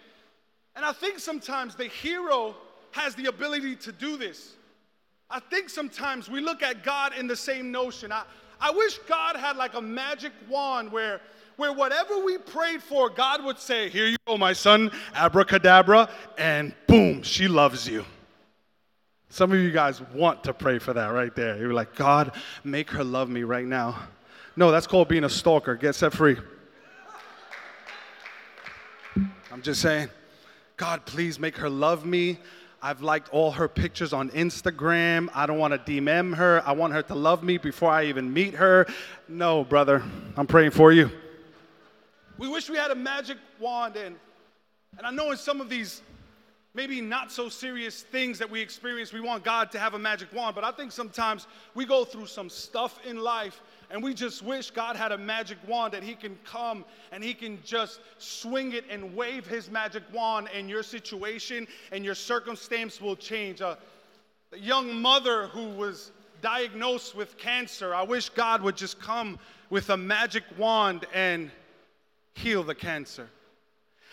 and 0.76 0.84
I 0.84 0.92
think 0.92 1.20
sometimes 1.20 1.76
the 1.76 1.88
hero 1.88 2.56
has 2.92 3.16
the 3.16 3.28
ability 3.28 3.78
to 3.78 3.94
do 3.94 4.18
this. 4.18 4.56
I 5.30 5.40
think 5.40 5.70
sometimes 5.70 6.28
we 6.30 6.42
look 6.42 6.62
at 6.62 6.84
God 6.84 7.14
in 7.18 7.28
the 7.28 7.38
same 7.38 7.72
notion. 7.72 8.12
I, 8.12 8.24
I 8.60 8.72
wish 8.72 8.98
God 9.08 9.36
had 9.36 9.58
like 9.58 9.74
a 9.74 9.82
magic 9.82 10.34
wand 10.50 10.92
where, 10.92 11.22
where 11.56 11.72
whatever 11.72 12.24
we 12.24 12.38
prayed 12.38 12.84
for, 12.84 13.10
God 13.10 13.44
would 13.46 13.60
say, 13.60 13.90
Here 13.90 14.08
you 14.08 14.18
go, 14.28 14.38
my 14.38 14.54
son, 14.54 14.92
abracadabra, 15.14 16.10
and 16.38 16.74
boom, 16.88 17.24
she 17.24 17.48
loves 17.48 17.88
you. 17.88 18.06
Some 19.30 19.52
of 19.52 19.60
you 19.60 19.72
guys 19.72 20.02
want 20.14 20.44
to 20.46 20.54
pray 20.54 20.80
for 20.80 20.92
that 20.94 21.08
right 21.08 21.34
there. 21.36 21.58
You're 21.58 21.74
like, 21.74 21.96
God, 21.96 22.32
make 22.64 22.90
her 22.90 23.04
love 23.04 23.30
me 23.30 23.44
right 23.44 23.66
now. 23.66 24.00
No, 24.56 24.72
that's 24.72 24.88
called 24.88 25.08
being 25.08 25.24
a 25.24 25.30
stalker. 25.30 25.76
Get 25.76 25.94
set 25.96 26.14
free. 26.14 26.36
I'm 29.52 29.62
just 29.62 29.82
saying, 29.82 30.10
God, 30.78 31.06
please 31.06 31.40
make 31.40 31.58
her 31.58 31.70
love 31.70 32.06
me. 32.06 32.40
I've 32.82 33.02
liked 33.02 33.30
all 33.30 33.52
her 33.52 33.68
pictures 33.68 34.14
on 34.14 34.30
Instagram. 34.30 35.30
I 35.34 35.46
don't 35.46 35.58
want 35.60 35.74
to 35.74 35.92
DM 35.92 36.36
her. 36.36 36.64
I 36.66 36.72
want 36.72 36.94
her 36.94 37.02
to 37.04 37.16
love 37.16 37.44
me 37.44 37.58
before 37.58 37.92
I 37.92 38.06
even 38.06 38.32
meet 38.32 38.54
her. 38.54 38.88
No, 39.28 39.66
brother, 39.66 40.02
I'm 40.38 40.48
praying 40.48 40.72
for 40.72 40.92
you. 40.92 41.12
We 42.38 42.48
wish 42.48 42.70
we 42.70 42.78
had 42.78 42.92
a 42.92 42.96
magic 42.96 43.38
wand, 43.60 43.98
and, 43.98 44.16
and 44.98 45.06
I 45.06 45.12
know 45.12 45.32
in 45.32 45.38
some 45.38 45.60
of 45.60 45.70
these 45.70 46.02
maybe 46.74 47.02
not 47.02 47.32
so 47.32 47.50
serious 47.50 48.04
things 48.04 48.40
that 48.40 48.50
we 48.50 48.62
experience, 48.62 49.12
we 49.12 49.20
want 49.20 49.44
God 49.44 49.72
to 49.72 49.80
have 49.80 49.94
a 49.94 50.00
magic 50.00 50.32
wand, 50.34 50.56
but 50.56 50.64
I 50.64 50.72
think 50.72 50.94
sometimes 50.94 51.48
we 51.76 51.86
go 51.86 52.06
through 52.06 52.28
some 52.28 52.50
stuff 52.50 53.06
in 53.06 53.18
life 53.18 53.62
and 53.90 54.04
we 54.04 54.14
just 54.14 54.44
wish 54.44 54.72
God 54.72 54.96
had 54.96 55.12
a 55.12 55.18
magic 55.18 55.58
wand 55.68 55.94
that 55.94 56.04
He 56.04 56.14
can 56.14 56.38
come 56.44 56.86
and 57.12 57.24
He 57.24 57.34
can 57.34 57.60
just 57.64 58.02
swing 58.18 58.74
it 58.74 58.86
and 58.90 59.16
wave 59.16 59.48
His 59.48 59.70
magic 59.70 60.04
wand, 60.14 60.50
and 60.54 60.70
your 60.70 60.84
situation 60.84 61.68
and 61.92 62.06
your 62.06 62.16
circumstance 62.16 63.02
will 63.02 63.16
change. 63.16 63.62
a 63.62 63.78
young 64.56 65.02
mother 65.02 65.48
who 65.48 65.70
was 65.70 66.12
diagnosed 66.42 67.16
with 67.16 67.38
cancer, 67.38 67.94
I 67.94 68.04
wish 68.04 68.30
God 68.30 68.62
would 68.62 68.78
just 68.78 69.00
come 69.00 69.40
with 69.70 69.90
a 69.90 69.98
magic 69.98 70.44
wand 70.58 71.06
and 71.14 71.52
heal 72.34 72.64
the 72.64 72.76
cancer. 72.76 73.30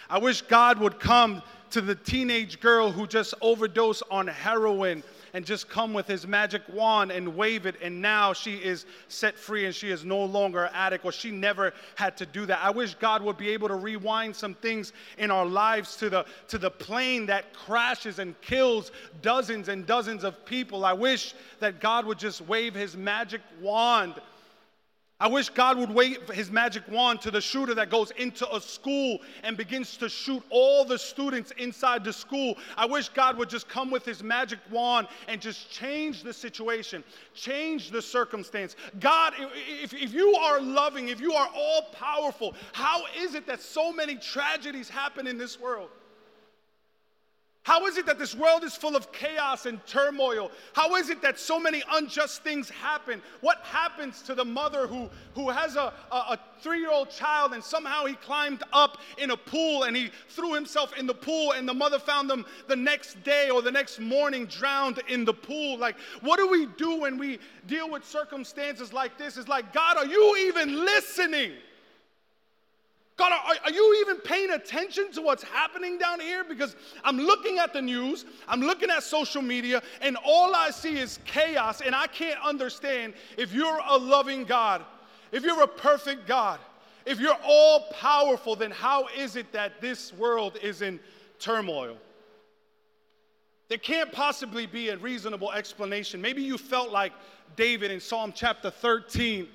I 0.08 0.18
wish 0.18 0.42
God 0.42 0.78
would 0.78 1.00
come 1.00 1.42
to 1.70 1.80
the 1.80 1.94
teenage 1.94 2.60
girl 2.60 2.92
who 2.92 3.06
just 3.06 3.34
overdosed 3.40 4.02
on 4.10 4.28
heroin 4.28 5.02
and 5.32 5.44
just 5.44 5.68
come 5.68 5.92
with 5.92 6.06
his 6.06 6.26
magic 6.26 6.62
wand 6.72 7.10
and 7.10 7.36
wave 7.36 7.66
it, 7.66 7.76
and 7.82 8.00
now 8.00 8.32
she 8.32 8.54
is 8.56 8.86
set 9.08 9.38
free 9.38 9.66
and 9.66 9.74
she 9.74 9.90
is 9.90 10.04
no 10.04 10.24
longer 10.24 10.64
an 10.64 10.70
addict, 10.74 11.04
or 11.04 11.12
she 11.12 11.30
never 11.30 11.72
had 11.94 12.16
to 12.16 12.26
do 12.26 12.46
that. 12.46 12.60
I 12.62 12.70
wish 12.70 12.94
God 12.94 13.22
would 13.22 13.36
be 13.36 13.50
able 13.50 13.68
to 13.68 13.74
rewind 13.74 14.34
some 14.34 14.54
things 14.54 14.92
in 15.18 15.30
our 15.30 15.46
lives 15.46 15.96
to 15.96 16.10
the, 16.10 16.26
to 16.48 16.58
the 16.58 16.70
plane 16.70 17.26
that 17.26 17.52
crashes 17.52 18.18
and 18.18 18.40
kills 18.40 18.92
dozens 19.22 19.68
and 19.68 19.86
dozens 19.86 20.24
of 20.24 20.44
people. 20.44 20.84
I 20.84 20.92
wish 20.92 21.34
that 21.60 21.80
God 21.80 22.06
would 22.06 22.18
just 22.18 22.40
wave 22.42 22.74
his 22.74 22.96
magic 22.96 23.40
wand 23.60 24.14
I 25.18 25.28
wish 25.28 25.48
God 25.48 25.78
would 25.78 25.88
wave 25.88 26.28
his 26.28 26.50
magic 26.50 26.82
wand 26.90 27.22
to 27.22 27.30
the 27.30 27.40
shooter 27.40 27.74
that 27.76 27.88
goes 27.88 28.10
into 28.18 28.46
a 28.54 28.60
school 28.60 29.20
and 29.44 29.56
begins 29.56 29.96
to 29.96 30.10
shoot 30.10 30.42
all 30.50 30.84
the 30.84 30.98
students 30.98 31.52
inside 31.56 32.04
the 32.04 32.12
school. 32.12 32.58
I 32.76 32.84
wish 32.84 33.08
God 33.08 33.38
would 33.38 33.48
just 33.48 33.66
come 33.66 33.90
with 33.90 34.04
his 34.04 34.22
magic 34.22 34.58
wand 34.70 35.08
and 35.26 35.40
just 35.40 35.70
change 35.70 36.22
the 36.22 36.34
situation, 36.34 37.02
change 37.34 37.90
the 37.90 38.02
circumstance. 38.02 38.76
God, 39.00 39.32
if, 39.82 39.94
if 39.94 40.12
you 40.12 40.34
are 40.34 40.60
loving, 40.60 41.08
if 41.08 41.18
you 41.18 41.32
are 41.32 41.48
all 41.54 41.82
powerful, 41.92 42.54
how 42.74 43.04
is 43.18 43.34
it 43.34 43.46
that 43.46 43.62
so 43.62 43.90
many 43.90 44.16
tragedies 44.16 44.90
happen 44.90 45.26
in 45.26 45.38
this 45.38 45.58
world? 45.58 45.88
How 47.66 47.84
is 47.86 47.96
it 47.96 48.06
that 48.06 48.16
this 48.16 48.32
world 48.32 48.62
is 48.62 48.76
full 48.76 48.94
of 48.94 49.10
chaos 49.10 49.66
and 49.66 49.84
turmoil? 49.88 50.52
How 50.72 50.94
is 50.94 51.10
it 51.10 51.20
that 51.22 51.36
so 51.36 51.58
many 51.58 51.82
unjust 51.94 52.44
things 52.44 52.70
happen? 52.70 53.20
What 53.40 53.58
happens 53.64 54.22
to 54.22 54.36
the 54.36 54.44
mother 54.44 54.86
who, 54.86 55.10
who 55.34 55.50
has 55.50 55.74
a, 55.74 55.92
a, 56.12 56.16
a 56.16 56.40
three 56.60 56.78
year 56.78 56.92
old 56.92 57.10
child 57.10 57.54
and 57.54 57.64
somehow 57.64 58.04
he 58.04 58.14
climbed 58.14 58.62
up 58.72 58.98
in 59.18 59.32
a 59.32 59.36
pool 59.36 59.82
and 59.82 59.96
he 59.96 60.12
threw 60.28 60.54
himself 60.54 60.96
in 60.96 61.08
the 61.08 61.14
pool 61.14 61.54
and 61.54 61.68
the 61.68 61.74
mother 61.74 61.98
found 61.98 62.30
them 62.30 62.46
the 62.68 62.76
next 62.76 63.20
day 63.24 63.50
or 63.50 63.62
the 63.62 63.72
next 63.72 63.98
morning 63.98 64.46
drowned 64.46 65.02
in 65.08 65.24
the 65.24 65.34
pool? 65.34 65.76
Like, 65.76 65.96
what 66.20 66.36
do 66.36 66.48
we 66.48 66.66
do 66.66 67.00
when 67.00 67.18
we 67.18 67.40
deal 67.66 67.90
with 67.90 68.04
circumstances 68.04 68.92
like 68.92 69.18
this? 69.18 69.36
It's 69.36 69.48
like, 69.48 69.72
God, 69.72 69.96
are 69.96 70.06
you 70.06 70.36
even 70.46 70.84
listening? 70.84 71.54
God, 73.16 73.32
are, 73.32 73.54
are, 73.64 73.70
you 73.70 73.98
even 74.02 74.18
paying 74.18 74.50
attention 74.50 75.10
to 75.12 75.22
what's 75.22 75.42
happening 75.42 75.96
down 75.96 76.20
here? 76.20 76.44
Because 76.44 76.76
I'm 77.02 77.16
looking 77.16 77.58
at 77.58 77.72
the 77.72 77.80
news, 77.80 78.26
I'm 78.46 78.60
looking 78.60 78.90
at 78.90 79.02
social 79.02 79.40
media, 79.40 79.82
and 80.02 80.18
all 80.22 80.54
I 80.54 80.70
see 80.70 80.98
is 80.98 81.18
chaos, 81.24 81.80
and 81.80 81.94
I 81.94 82.08
can't 82.08 82.38
understand 82.44 83.14
if 83.38 83.54
you're 83.54 83.80
a 83.88 83.96
loving 83.96 84.44
God, 84.44 84.84
if 85.32 85.44
you're 85.44 85.62
a 85.62 85.68
perfect 85.68 86.26
God, 86.26 86.60
if 87.06 87.18
you're 87.18 87.38
all 87.42 87.88
powerful, 87.92 88.54
then 88.54 88.70
how 88.70 89.06
is 89.16 89.36
it 89.36 89.50
that 89.52 89.80
this 89.80 90.12
world 90.12 90.58
is 90.62 90.82
in 90.82 91.00
turmoil? 91.38 91.96
There 93.68 93.78
can't 93.78 94.12
possibly 94.12 94.66
be 94.66 94.90
a 94.90 94.96
reasonable 94.98 95.52
explanation. 95.52 96.20
Maybe 96.20 96.42
you 96.42 96.58
felt 96.58 96.90
like 96.90 97.12
David 97.56 97.90
in 97.90 97.98
Psalm 97.98 98.32
chapter 98.34 98.70
13 98.70 99.48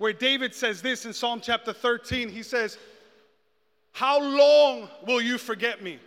where 0.00 0.14
David 0.14 0.54
says 0.54 0.80
this 0.80 1.04
in 1.04 1.12
Psalm 1.12 1.42
chapter 1.42 1.74
13. 1.74 2.30
He 2.30 2.42
says, 2.42 2.78
How 3.92 4.18
long 4.18 4.88
will 5.06 5.20
you 5.20 5.36
forget 5.36 5.82
me? 5.82 5.98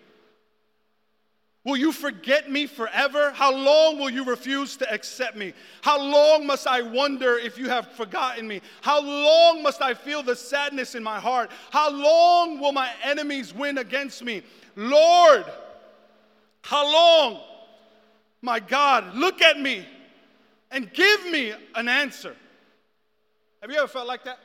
Will 1.64 1.78
you 1.78 1.92
forget 1.92 2.50
me 2.50 2.66
forever? 2.66 3.30
How 3.34 3.54
long 3.56 4.00
will 4.00 4.10
you 4.10 4.26
refuse 4.26 4.76
to 4.78 4.92
accept 4.92 5.38
me? 5.38 5.54
How 5.84 6.02
long 6.02 6.48
must 6.48 6.66
I 6.66 6.82
wonder 6.82 7.38
if 7.38 7.60
you 7.60 7.70
have 7.70 7.92
forgotten 7.92 8.48
me? 8.48 8.62
How 8.82 9.00
long 9.00 9.62
must 9.62 9.80
I 9.80 9.94
feel 9.94 10.24
the 10.24 10.36
sadness 10.36 10.96
in 10.96 11.04
my 11.04 11.20
heart? 11.20 11.52
How 11.70 11.92
long 11.92 12.60
will 12.60 12.72
my 12.72 12.90
enemies 13.04 13.54
win 13.54 13.78
against 13.78 14.24
me? 14.24 14.42
Lord, 14.76 15.46
how 16.64 16.92
long? 16.92 17.42
My 18.42 18.60
God, 18.60 19.14
look 19.14 19.44
at 19.44 19.60
me 19.60 19.86
and 20.72 20.92
give 20.92 21.28
me 21.28 21.54
an 21.76 21.88
answer. 21.88 22.36
Have 23.64 23.72
you 23.72 23.78
ever 23.78 23.88
felt 23.88 24.08
like 24.08 24.26
that? 24.26 24.40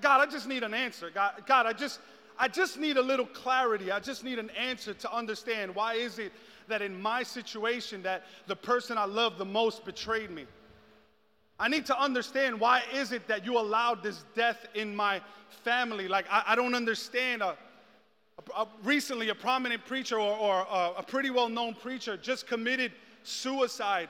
God, 0.00 0.20
I 0.20 0.28
just 0.28 0.48
need 0.48 0.64
an 0.64 0.74
answer. 0.74 1.08
God, 1.14 1.34
God, 1.46 1.66
I 1.66 1.72
just, 1.72 2.00
I 2.36 2.48
just 2.48 2.80
need 2.80 2.96
a 2.96 3.00
little 3.00 3.26
clarity. 3.26 3.92
I 3.92 4.00
just 4.00 4.24
need 4.24 4.40
an 4.40 4.50
answer 4.50 4.92
to 4.92 5.14
understand 5.14 5.72
why 5.72 5.94
is 5.94 6.18
it 6.18 6.32
that 6.66 6.82
in 6.82 7.00
my 7.00 7.22
situation 7.22 8.02
that 8.02 8.24
the 8.48 8.56
person 8.56 8.98
I 8.98 9.04
love 9.04 9.38
the 9.38 9.44
most 9.44 9.84
betrayed 9.84 10.32
me. 10.32 10.46
I 11.60 11.68
need 11.68 11.86
to 11.86 11.96
understand 11.96 12.58
why 12.58 12.82
is 12.92 13.12
it 13.12 13.28
that 13.28 13.44
you 13.44 13.56
allowed 13.56 14.02
this 14.02 14.24
death 14.34 14.66
in 14.74 14.96
my 14.96 15.20
family. 15.62 16.08
Like 16.08 16.26
I, 16.28 16.42
I 16.48 16.54
don't 16.56 16.74
understand. 16.74 17.40
A, 17.40 17.56
a, 18.56 18.62
a, 18.62 18.68
recently, 18.82 19.28
a 19.28 19.34
prominent 19.36 19.84
preacher 19.86 20.18
or, 20.18 20.36
or 20.36 20.66
a 20.98 21.04
pretty 21.04 21.30
well-known 21.30 21.74
preacher 21.74 22.16
just 22.16 22.48
committed 22.48 22.90
suicide 23.22 24.08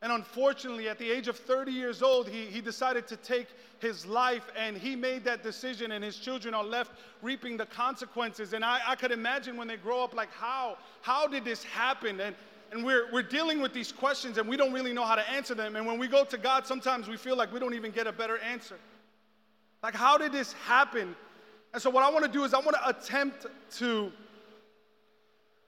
and 0.00 0.12
unfortunately, 0.12 0.88
at 0.88 0.98
the 0.98 1.10
age 1.10 1.26
of 1.26 1.36
30 1.36 1.72
years 1.72 2.02
old, 2.02 2.28
he, 2.28 2.46
he 2.46 2.60
decided 2.60 3.08
to 3.08 3.16
take 3.16 3.48
his 3.80 4.06
life 4.06 4.48
and 4.56 4.76
he 4.76 4.94
made 4.94 5.24
that 5.24 5.42
decision, 5.42 5.90
and 5.92 6.04
his 6.04 6.16
children 6.16 6.54
are 6.54 6.62
left 6.62 6.92
reaping 7.20 7.56
the 7.56 7.66
consequences. 7.66 8.52
And 8.52 8.64
I, 8.64 8.80
I 8.86 8.94
could 8.94 9.10
imagine 9.10 9.56
when 9.56 9.66
they 9.66 9.76
grow 9.76 10.04
up, 10.04 10.14
like, 10.14 10.32
how? 10.32 10.78
How 11.02 11.26
did 11.26 11.44
this 11.44 11.64
happen? 11.64 12.20
And, 12.20 12.36
and 12.70 12.84
we're, 12.84 13.12
we're 13.12 13.24
dealing 13.24 13.60
with 13.60 13.72
these 13.72 13.90
questions 13.90 14.38
and 14.38 14.48
we 14.48 14.56
don't 14.56 14.72
really 14.72 14.92
know 14.92 15.04
how 15.04 15.16
to 15.16 15.28
answer 15.30 15.54
them. 15.54 15.74
And 15.74 15.84
when 15.84 15.98
we 15.98 16.06
go 16.06 16.24
to 16.24 16.38
God, 16.38 16.66
sometimes 16.66 17.08
we 17.08 17.16
feel 17.16 17.36
like 17.36 17.52
we 17.52 17.58
don't 17.58 17.74
even 17.74 17.90
get 17.90 18.06
a 18.06 18.12
better 18.12 18.38
answer. 18.38 18.76
Like, 19.82 19.94
how 19.94 20.16
did 20.16 20.30
this 20.32 20.52
happen? 20.52 21.16
And 21.72 21.82
so, 21.82 21.90
what 21.90 22.04
I 22.04 22.10
want 22.10 22.24
to 22.24 22.30
do 22.30 22.44
is, 22.44 22.54
I 22.54 22.58
want 22.58 22.76
to 22.76 22.88
attempt 22.88 23.46
to, 23.78 24.12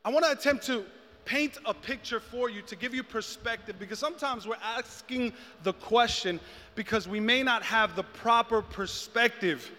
I 0.05 0.11
want 0.11 0.25
to 0.25 0.33
attempt 0.33 0.67
to 0.67 0.85
paint 1.31 1.59
a 1.65 1.73
picture 1.73 2.19
for 2.19 2.51
you, 2.51 2.61
to 2.61 2.75
give 2.75 2.93
you 2.93 3.05
perspective, 3.05 3.77
because 3.79 4.01
sometimes 4.01 4.49
we're 4.49 4.57
asking 4.65 5.33
the 5.63 5.73
question 5.75 6.41
because 6.75 7.07
we 7.07 7.21
may 7.21 7.41
not 7.41 7.63
have 7.63 7.95
the 7.95 8.03
proper 8.03 8.61
perspective 8.61 9.71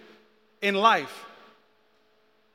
in 0.62 0.75
life. 0.75 1.25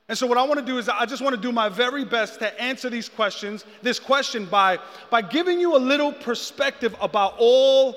And 0.09 0.17
so, 0.17 0.27
what 0.27 0.39
I 0.39 0.45
want 0.45 0.61
to 0.61 0.65
do 0.65 0.79
is, 0.79 0.89
I 0.89 1.05
just 1.05 1.21
want 1.21 1.37
to 1.37 1.41
do 1.41 1.53
my 1.53 1.69
very 1.69 2.07
best 2.07 2.39
to 2.39 2.63
answer 2.63 2.89
these 2.89 3.11
questions, 3.11 3.67
this 3.83 3.99
question, 3.99 4.47
by, 4.47 4.79
by 5.11 5.21
giving 5.21 5.61
you 5.61 5.77
a 5.77 5.83
little 5.93 6.13
perspective 6.13 6.97
about 6.99 7.35
all 7.37 7.97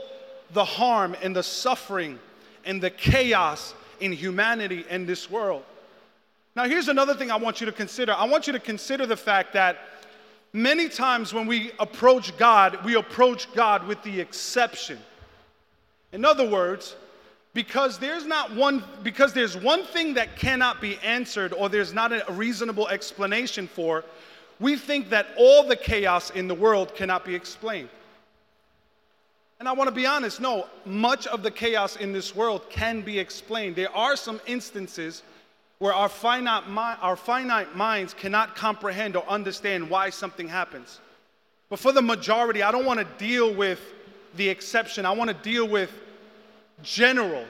the 0.51 0.65
harm 0.65 1.15
and 1.21 1.33
the 1.33 1.43
suffering 1.43 2.19
and 2.65 2.83
the 2.83 2.89
chaos 2.89 3.73
in 4.01 4.11
humanity 4.11 4.83
and 4.89 5.07
this 5.07 5.31
world. 5.31 5.63
Now, 6.57 6.65
here's 6.65 6.89
another 6.89 7.13
thing 7.13 7.31
I 7.31 7.37
want 7.37 7.61
you 7.61 7.67
to 7.67 7.71
consider. 7.71 8.11
I 8.11 8.25
want 8.25 8.47
you 8.47 8.53
to 8.53 8.59
consider 8.59 9.05
the 9.05 9.15
fact 9.15 9.53
that 9.53 9.77
many 10.53 10.89
times 10.89 11.33
when 11.33 11.47
we 11.47 11.71
approach 11.79 12.35
God, 12.37 12.83
we 12.83 12.95
approach 12.95 13.51
God 13.53 13.87
with 13.87 14.01
the 14.03 14.19
exception. 14.19 14.99
In 16.11 16.25
other 16.25 16.47
words, 16.47 16.95
because 17.53 17.97
there's 17.97 18.25
not 18.25 18.55
one 18.55 18.83
because 19.03 19.33
there's 19.33 19.57
one 19.57 19.83
thing 19.83 20.13
that 20.13 20.35
cannot 20.35 20.79
be 20.81 20.97
answered 20.99 21.53
or 21.53 21.69
there's 21.69 21.93
not 21.93 22.11
a 22.11 22.31
reasonable 22.31 22.87
explanation 22.87 23.67
for 23.67 24.03
we 24.59 24.75
think 24.75 25.09
that 25.09 25.27
all 25.37 25.67
the 25.67 25.75
chaos 25.75 26.29
in 26.31 26.47
the 26.47 26.53
world 26.53 26.93
cannot 26.95 27.25
be 27.25 27.33
explained 27.33 27.89
and 29.59 29.67
i 29.67 29.71
want 29.71 29.87
to 29.87 29.93
be 29.93 30.05
honest 30.05 30.39
no 30.39 30.67
much 30.85 31.25
of 31.27 31.41
the 31.41 31.51
chaos 31.51 31.95
in 31.95 32.13
this 32.13 32.35
world 32.35 32.61
can 32.69 33.01
be 33.01 33.17
explained 33.17 33.75
there 33.75 33.95
are 33.95 34.15
some 34.15 34.39
instances 34.45 35.23
where 35.79 35.93
our 35.93 36.09
finite, 36.09 36.63
our 37.01 37.15
finite 37.15 37.75
minds 37.75 38.13
cannot 38.13 38.55
comprehend 38.55 39.15
or 39.15 39.27
understand 39.29 39.89
why 39.89 40.09
something 40.09 40.47
happens. 40.47 40.99
But 41.69 41.79
for 41.79 41.91
the 41.91 42.01
majority 42.01 42.61
i 42.63 42.71
don't 42.71 42.85
want 42.85 42.99
to 42.99 43.07
deal 43.17 43.53
with 43.53 43.79
the 44.35 44.47
exception. 44.47 45.05
I 45.05 45.11
want 45.11 45.29
to 45.29 45.33
deal 45.33 45.67
with 45.67 45.91
general 46.83 47.45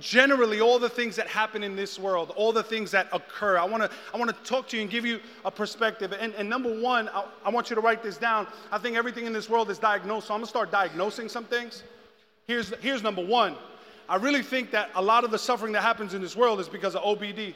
generally 0.00 0.60
all 0.60 0.80
the 0.80 0.88
things 0.88 1.14
that 1.14 1.28
happen 1.28 1.62
in 1.62 1.76
this 1.76 2.00
world 2.00 2.32
all 2.34 2.52
the 2.52 2.62
things 2.62 2.90
that 2.90 3.08
occur. 3.12 3.56
I 3.56 3.64
want 3.64 3.82
to 3.84 3.90
i 4.12 4.16
want 4.16 4.28
to 4.30 4.36
talk 4.42 4.66
to 4.68 4.76
you 4.76 4.82
and 4.82 4.90
give 4.90 5.06
you 5.06 5.20
a 5.44 5.50
perspective. 5.50 6.12
And, 6.18 6.34
and 6.34 6.50
number 6.50 6.80
one 6.80 7.08
I, 7.10 7.24
I, 7.44 7.50
want 7.50 7.70
you 7.70 7.76
to 7.76 7.80
write 7.80 8.02
this 8.02 8.16
down. 8.16 8.48
I 8.72 8.78
think 8.78 8.96
everything 8.96 9.26
in 9.26 9.32
this 9.32 9.48
world 9.48 9.70
is 9.70 9.78
diagnosed 9.78 10.26
so 10.26 10.34
i'm 10.34 10.40
going 10.40 10.46
to 10.46 10.50
start 10.50 10.72
diagnosing 10.72 11.28
some 11.28 11.44
things. 11.44 11.84
Here's 12.48 12.74
here's 12.80 13.04
number 13.04 13.24
one 13.24 13.54
i 14.08 14.16
really 14.16 14.42
think 14.42 14.70
that 14.70 14.90
a 14.94 15.02
lot 15.02 15.24
of 15.24 15.30
the 15.30 15.38
suffering 15.38 15.72
that 15.72 15.82
happens 15.82 16.14
in 16.14 16.22
this 16.22 16.36
world 16.36 16.60
is 16.60 16.68
because 16.68 16.94
of 16.94 17.02
obd 17.02 17.54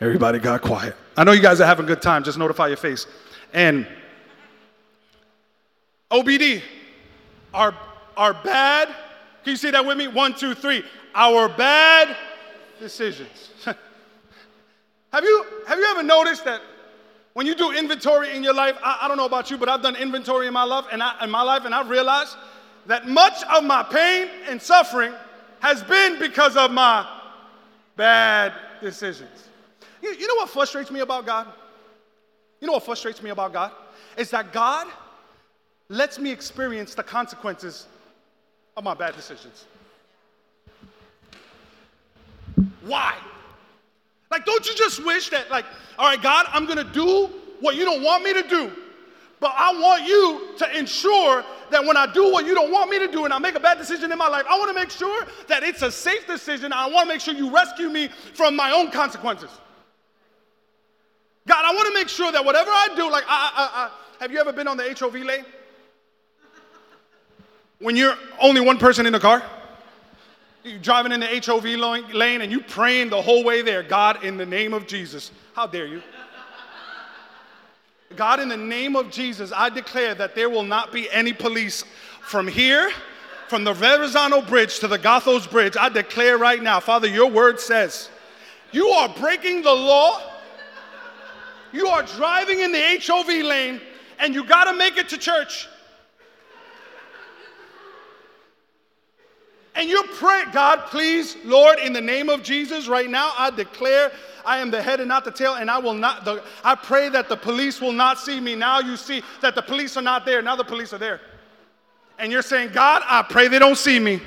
everybody 0.00 0.38
got 0.38 0.62
quiet 0.62 0.94
i 1.16 1.24
know 1.24 1.32
you 1.32 1.42
guys 1.42 1.60
are 1.60 1.66
having 1.66 1.84
a 1.84 1.88
good 1.88 2.02
time 2.02 2.22
just 2.22 2.38
notify 2.38 2.68
your 2.68 2.76
face 2.76 3.06
and 3.52 3.86
OBD, 6.12 6.60
our, 7.54 7.74
our 8.18 8.34
bad, 8.34 8.88
can 9.42 9.52
you 9.52 9.56
say 9.56 9.70
that 9.70 9.84
with 9.84 9.96
me? 9.96 10.08
One, 10.08 10.34
two, 10.34 10.54
three. 10.54 10.84
Our 11.14 11.48
bad 11.48 12.14
decisions. 12.78 13.50
have, 13.64 15.24
you, 15.24 15.46
have 15.66 15.78
you 15.78 15.84
ever 15.86 16.02
noticed 16.02 16.44
that 16.44 16.60
when 17.34 17.46
you 17.46 17.54
do 17.54 17.72
inventory 17.72 18.36
in 18.36 18.42
your 18.42 18.54
life, 18.54 18.76
I, 18.82 19.00
I, 19.02 19.08
don't 19.08 19.16
know 19.16 19.24
about 19.24 19.50
you, 19.50 19.56
but 19.56 19.68
I've 19.68 19.82
done 19.82 19.96
inventory 19.96 20.46
in 20.46 20.52
my 20.52 20.64
life, 20.64 20.84
and 20.92 21.02
I, 21.02 21.24
in 21.24 21.30
my 21.30 21.42
life, 21.42 21.64
and 21.64 21.74
I've 21.74 21.88
realized 21.88 22.36
that 22.86 23.08
much 23.08 23.42
of 23.44 23.64
my 23.64 23.82
pain 23.82 24.28
and 24.48 24.60
suffering 24.60 25.14
has 25.60 25.82
been 25.82 26.18
because 26.18 26.56
of 26.56 26.70
my 26.70 27.06
bad 27.96 28.52
decisions. 28.80 29.48
You, 30.02 30.10
you 30.10 30.26
know 30.26 30.34
what 30.34 30.50
frustrates 30.50 30.90
me 30.90 31.00
about 31.00 31.24
God? 31.24 31.46
You 32.60 32.66
know 32.66 32.74
what 32.74 32.84
frustrates 32.84 33.22
me 33.22 33.30
about 33.30 33.52
God? 33.52 33.72
Is 34.16 34.30
that 34.30 34.52
God 34.52 34.86
lets 35.88 36.18
me 36.18 36.30
experience 36.30 36.94
the 36.94 37.02
consequences 37.02 37.86
of 38.76 38.84
my 38.84 38.94
bad 38.94 39.14
decisions. 39.14 39.66
Why? 42.82 43.14
Like, 44.32 44.46
don't 44.46 44.66
you 44.66 44.74
just 44.74 45.04
wish 45.04 45.28
that, 45.28 45.50
like, 45.50 45.66
all 45.98 46.08
right, 46.08 46.20
God, 46.20 46.46
I'm 46.48 46.64
gonna 46.64 46.82
do 46.82 47.28
what 47.60 47.76
you 47.76 47.84
don't 47.84 48.02
want 48.02 48.24
me 48.24 48.32
to 48.32 48.42
do, 48.42 48.72
but 49.38 49.52
I 49.54 49.72
want 49.78 50.04
you 50.04 50.56
to 50.56 50.78
ensure 50.78 51.44
that 51.70 51.84
when 51.84 51.98
I 51.98 52.10
do 52.10 52.32
what 52.32 52.46
you 52.46 52.54
don't 52.54 52.72
want 52.72 52.90
me 52.90 52.98
to 52.98 53.06
do 53.06 53.26
and 53.26 53.34
I 53.34 53.38
make 53.38 53.56
a 53.56 53.60
bad 53.60 53.76
decision 53.76 54.10
in 54.10 54.16
my 54.16 54.28
life, 54.28 54.46
I 54.48 54.58
wanna 54.58 54.72
make 54.72 54.90
sure 54.90 55.26
that 55.48 55.62
it's 55.62 55.82
a 55.82 55.92
safe 55.92 56.26
decision. 56.26 56.72
I 56.72 56.88
wanna 56.88 57.08
make 57.08 57.20
sure 57.20 57.34
you 57.34 57.54
rescue 57.54 57.90
me 57.90 58.08
from 58.32 58.56
my 58.56 58.72
own 58.72 58.90
consequences. 58.90 59.50
God, 61.46 61.64
I 61.64 61.74
wanna 61.74 61.92
make 61.92 62.08
sure 62.08 62.32
that 62.32 62.42
whatever 62.42 62.70
I 62.70 62.88
do, 62.96 63.10
like, 63.10 63.24
I, 63.28 63.52
I, 63.54 63.84
I, 63.84 64.22
have 64.22 64.32
you 64.32 64.40
ever 64.40 64.52
been 64.52 64.66
on 64.66 64.78
the 64.78 64.96
HOV 64.98 65.14
lane? 65.16 65.44
when 67.82 67.96
you're 67.96 68.16
only 68.40 68.60
one 68.60 68.78
person 68.78 69.06
in 69.06 69.12
the 69.12 69.20
car? 69.20 69.42
You're 70.64 70.78
driving 70.78 71.12
in 71.12 71.20
the 71.20 71.42
HOV 71.44 71.64
lane 72.14 72.40
and 72.40 72.52
you 72.52 72.60
praying 72.60 73.10
the 73.10 73.20
whole 73.20 73.42
way 73.42 73.62
there, 73.62 73.82
God, 73.82 74.24
in 74.24 74.36
the 74.36 74.46
name 74.46 74.72
of 74.74 74.86
Jesus. 74.86 75.32
How 75.54 75.66
dare 75.66 75.86
you? 75.86 76.02
God, 78.14 78.40
in 78.40 78.48
the 78.48 78.56
name 78.56 78.94
of 78.94 79.10
Jesus, 79.10 79.52
I 79.54 79.70
declare 79.70 80.14
that 80.14 80.34
there 80.34 80.50
will 80.50 80.62
not 80.62 80.92
be 80.92 81.10
any 81.10 81.32
police 81.32 81.84
from 82.20 82.46
here, 82.46 82.92
from 83.48 83.64
the 83.64 83.72
Verrazano 83.72 84.42
Bridge 84.42 84.78
to 84.80 84.88
the 84.88 84.98
Goethals 84.98 85.50
Bridge. 85.50 85.76
I 85.78 85.88
declare 85.88 86.38
right 86.38 86.62
now, 86.62 86.78
Father, 86.78 87.08
your 87.08 87.30
word 87.30 87.58
says, 87.58 88.08
you 88.70 88.88
are 88.88 89.08
breaking 89.08 89.62
the 89.62 89.72
law. 89.72 90.20
You 91.72 91.88
are 91.88 92.02
driving 92.02 92.60
in 92.60 92.70
the 92.70 93.02
HOV 93.04 93.28
lane, 93.28 93.80
and 94.18 94.34
you 94.34 94.44
got 94.44 94.64
to 94.64 94.76
make 94.76 94.98
it 94.98 95.08
to 95.08 95.18
church. 95.18 95.68
And 99.74 99.88
you 99.88 100.04
pray, 100.14 100.44
God, 100.52 100.86
please, 100.86 101.36
Lord, 101.44 101.78
in 101.78 101.92
the 101.92 102.00
name 102.00 102.28
of 102.28 102.42
Jesus, 102.42 102.88
right 102.88 103.08
now, 103.08 103.32
I 103.38 103.50
declare 103.50 104.12
I 104.44 104.58
am 104.58 104.70
the 104.70 104.82
head 104.82 105.00
and 105.00 105.08
not 105.08 105.24
the 105.24 105.30
tail, 105.30 105.54
and 105.54 105.70
I 105.70 105.78
will 105.78 105.94
not, 105.94 106.24
the, 106.24 106.42
I 106.64 106.74
pray 106.74 107.08
that 107.08 107.28
the 107.28 107.36
police 107.36 107.80
will 107.80 107.92
not 107.92 108.18
see 108.18 108.40
me. 108.40 108.54
Now 108.54 108.80
you 108.80 108.96
see 108.96 109.22
that 109.40 109.54
the 109.54 109.62
police 109.62 109.96
are 109.96 110.02
not 110.02 110.26
there. 110.26 110.42
Now 110.42 110.56
the 110.56 110.64
police 110.64 110.92
are 110.92 110.98
there. 110.98 111.20
And 112.18 112.30
you're 112.30 112.42
saying, 112.42 112.72
God, 112.72 113.02
I 113.06 113.22
pray 113.22 113.48
they 113.48 113.58
don't 113.58 113.78
see 113.78 113.98
me. 113.98 114.20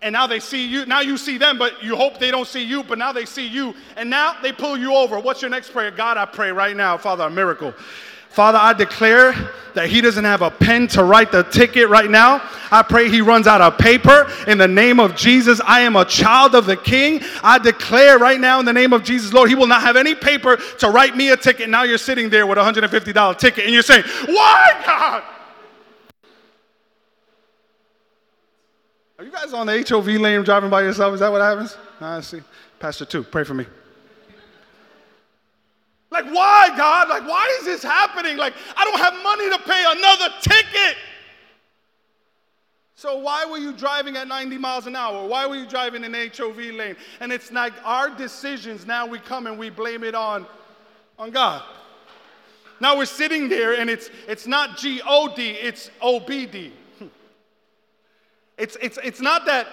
And 0.00 0.12
now 0.12 0.26
they 0.26 0.40
see 0.40 0.66
you. 0.66 0.84
Now 0.84 1.00
you 1.00 1.16
see 1.16 1.38
them, 1.38 1.58
but 1.58 1.80
you 1.82 1.94
hope 1.94 2.18
they 2.18 2.32
don't 2.32 2.48
see 2.48 2.64
you, 2.64 2.82
but 2.82 2.98
now 2.98 3.12
they 3.12 3.24
see 3.24 3.46
you. 3.46 3.72
And 3.96 4.10
now 4.10 4.34
they 4.42 4.52
pull 4.52 4.76
you 4.76 4.96
over. 4.96 5.20
What's 5.20 5.40
your 5.40 5.50
next 5.50 5.70
prayer? 5.70 5.92
God, 5.92 6.16
I 6.16 6.24
pray 6.24 6.50
right 6.50 6.76
now, 6.76 6.98
Father, 6.98 7.24
a 7.24 7.30
miracle. 7.30 7.72
Father, 8.32 8.58
I 8.58 8.72
declare 8.72 9.34
that 9.74 9.88
he 9.88 10.00
doesn't 10.00 10.24
have 10.24 10.40
a 10.40 10.50
pen 10.50 10.86
to 10.88 11.04
write 11.04 11.32
the 11.32 11.42
ticket 11.42 11.88
right 11.88 12.10
now. 12.10 12.42
I 12.70 12.82
pray 12.82 13.10
he 13.10 13.20
runs 13.20 13.46
out 13.46 13.60
of 13.60 13.76
paper. 13.76 14.30
In 14.46 14.56
the 14.56 14.68
name 14.68 14.98
of 14.98 15.16
Jesus, 15.16 15.60
I 15.64 15.80
am 15.80 15.96
a 15.96 16.04
child 16.04 16.54
of 16.54 16.64
the 16.64 16.76
King. 16.76 17.20
I 17.42 17.58
declare 17.58 18.18
right 18.18 18.40
now 18.40 18.58
in 18.58 18.64
the 18.64 18.72
name 18.72 18.94
of 18.94 19.04
Jesus, 19.04 19.32
Lord, 19.32 19.50
he 19.50 19.54
will 19.54 19.66
not 19.66 19.82
have 19.82 19.96
any 19.96 20.14
paper 20.14 20.56
to 20.78 20.90
write 20.90 21.14
me 21.14 21.30
a 21.30 21.36
ticket. 21.36 21.68
Now 21.68 21.82
you're 21.82 21.98
sitting 21.98 22.30
there 22.30 22.46
with 22.46 22.56
a 22.56 22.62
$150 22.62 23.38
ticket 23.38 23.64
and 23.64 23.72
you're 23.74 23.82
saying, 23.82 24.04
Why, 24.26 24.82
God? 24.86 25.22
Are 29.18 29.24
you 29.24 29.30
guys 29.30 29.52
on 29.52 29.66
the 29.66 29.86
HOV 29.88 30.06
lane 30.06 30.42
driving 30.42 30.70
by 30.70 30.82
yourself? 30.82 31.14
Is 31.14 31.20
that 31.20 31.30
what 31.30 31.42
happens? 31.42 31.76
I 32.00 32.20
see. 32.22 32.40
Pastor 32.80 33.04
2, 33.04 33.24
pray 33.24 33.44
for 33.44 33.54
me. 33.54 33.66
Like, 36.12 36.26
why, 36.26 36.68
God? 36.76 37.08
Like, 37.08 37.26
why 37.26 37.56
is 37.58 37.64
this 37.64 37.82
happening? 37.82 38.36
Like, 38.36 38.52
I 38.76 38.84
don't 38.84 38.98
have 38.98 39.14
money 39.22 39.48
to 39.48 39.58
pay 39.58 39.84
another 39.88 40.28
ticket. 40.42 40.96
So, 42.94 43.16
why 43.16 43.46
were 43.46 43.56
you 43.56 43.72
driving 43.72 44.16
at 44.16 44.28
90 44.28 44.58
miles 44.58 44.86
an 44.86 44.94
hour? 44.94 45.26
Why 45.26 45.46
were 45.46 45.56
you 45.56 45.66
driving 45.66 46.04
in 46.04 46.12
HOV 46.12 46.58
lane? 46.58 46.96
And 47.20 47.32
it's 47.32 47.50
like 47.50 47.72
our 47.82 48.10
decisions, 48.10 48.86
now 48.86 49.06
we 49.06 49.18
come 49.18 49.46
and 49.46 49.58
we 49.58 49.70
blame 49.70 50.04
it 50.04 50.14
on, 50.14 50.46
on 51.18 51.30
God. 51.30 51.62
Now 52.78 52.98
we're 52.98 53.06
sitting 53.06 53.48
there 53.48 53.80
and 53.80 53.88
it's, 53.88 54.10
it's 54.28 54.46
not 54.46 54.76
G 54.76 55.00
O 55.06 55.34
D, 55.34 55.50
it's 55.50 55.90
O 56.00 56.20
B 56.20 56.46
D. 56.46 56.72
It's, 58.58 58.76
it's, 58.82 58.98
it's 59.02 59.20
not 59.20 59.46
that, 59.46 59.66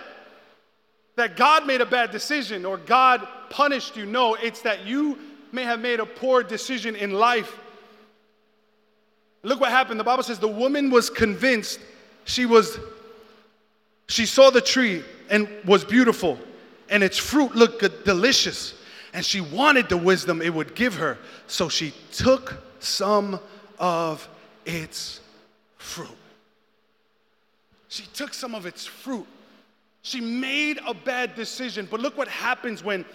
that 1.17 1.36
God 1.36 1.67
made 1.67 1.82
a 1.82 1.86
bad 1.86 2.12
decision 2.12 2.65
or 2.65 2.78
God 2.78 3.28
punished 3.49 3.97
you. 3.97 4.06
No, 4.06 4.36
it's 4.36 4.62
that 4.62 4.86
you 4.86 5.17
may 5.54 5.64
have 5.64 5.80
made 5.80 6.00
a 6.00 6.06
poor 6.06 6.44
decision 6.44 6.96
in 6.96 7.12
life. 7.12 7.58
Look 9.44 9.60
what 9.60 9.72
happened. 9.72 10.00
The 10.00 10.04
Bible 10.04 10.24
says 10.24 10.40
the 10.40 10.48
woman 10.48 10.90
was 10.90 11.10
convinced 11.10 11.80
she 12.26 12.46
was 12.46 12.78
she 14.08 14.26
saw 14.26 14.50
the 14.50 14.62
tree 14.62 15.04
and 15.30 15.48
was 15.66 15.86
beautiful 15.86 16.40
and 16.90 17.04
its 17.04 17.18
fruit 17.18 17.56
looked 17.56 18.06
delicious 18.06 18.74
and 19.14 19.26
she 19.26 19.42
wanted 19.42 19.90
the 19.90 19.98
wisdom 19.98 20.42
it 20.42 20.54
would 20.54 20.76
give 20.76 20.96
her. 20.96 21.18
So 21.48 21.70
she 21.70 21.94
took 22.12 22.62
some 22.80 23.40
of 23.80 24.28
its 24.66 25.22
fruit. 25.78 26.08
She 27.88 28.04
took 28.14 28.34
some 28.34 28.54
of 28.54 28.66
its 28.66 28.86
fruit 28.86 29.26
She 30.02 30.22
made 30.22 30.80
a 30.88 30.94
bad 30.94 31.36
decision. 31.36 31.88
But 31.90 32.00
look 32.00 32.18
what 32.18 32.28
happens 32.28 32.84
when 32.84 33.06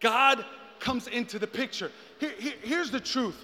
God 0.00 0.44
comes 0.80 1.08
into 1.08 1.38
the 1.38 1.46
picture. 1.46 1.90
Here, 2.18 2.34
here, 2.38 2.54
here's 2.62 2.90
the 2.90 3.00
truth. 3.00 3.36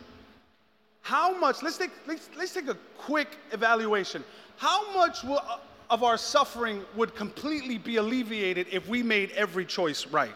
How 1.03 1.37
much, 1.39 1.63
let's 1.63 1.79
take, 1.79 1.91
let's, 2.07 2.31
let's 2.37 2.55
take 2.55 2.69
a 2.69 2.77
quick 2.97 3.37
evaluation. 3.51 4.25
How 4.57 4.95
much 4.95 5.25
will, 5.25 5.43
of 5.91 6.03
our 6.03 6.17
suffering 6.17 6.85
would 6.97 7.15
completely 7.15 7.77
be 7.77 7.97
alleviated 7.97 8.67
if 8.71 8.89
we 8.89 9.03
made 9.03 9.31
every 9.33 9.67
choice 9.67 10.07
right? 10.07 10.35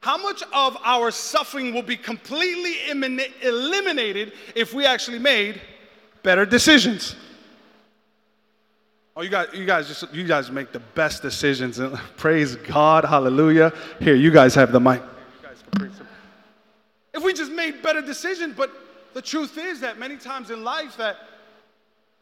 How 0.00 0.16
much 0.16 0.42
of 0.52 0.76
our 0.84 1.10
suffering 1.10 1.74
will 1.74 1.82
be 1.82 1.96
completely 1.96 2.76
eliminated 3.42 4.32
if 4.54 4.72
we 4.72 4.86
actually 4.86 5.18
made 5.18 5.60
better 6.22 6.46
decisions? 6.46 7.16
Oh, 9.18 9.22
you 9.22 9.30
guys, 9.30 9.48
you 9.52 9.66
guys 9.66 9.88
just 9.88 10.14
you 10.14 10.22
guys 10.22 10.48
make 10.48 10.70
the 10.70 10.78
best 10.78 11.22
decisions. 11.22 11.80
And 11.80 11.96
praise 12.16 12.54
God, 12.54 13.04
hallelujah. 13.04 13.72
Here, 13.98 14.14
you 14.14 14.30
guys 14.30 14.54
have 14.54 14.70
the 14.70 14.78
mic. 14.78 15.02
If 17.12 17.24
we 17.24 17.32
just 17.32 17.50
made 17.50 17.82
better 17.82 18.00
decisions, 18.00 18.54
but 18.56 18.70
the 19.14 19.22
truth 19.22 19.58
is 19.58 19.80
that 19.80 19.98
many 19.98 20.18
times 20.18 20.50
in 20.52 20.62
life 20.62 20.96
that 20.98 21.16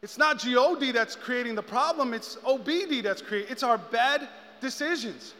it's 0.01 0.17
not 0.17 0.39
God 0.39 0.91
that's 0.91 1.15
creating 1.15 1.53
the 1.53 1.61
problem, 1.61 2.15
it's 2.15 2.37
OBD 2.37 3.03
that's 3.03 3.21
creating. 3.21 3.51
It's 3.51 3.61
our 3.61 3.77
bad 3.77 4.27
decisions. 4.59 5.35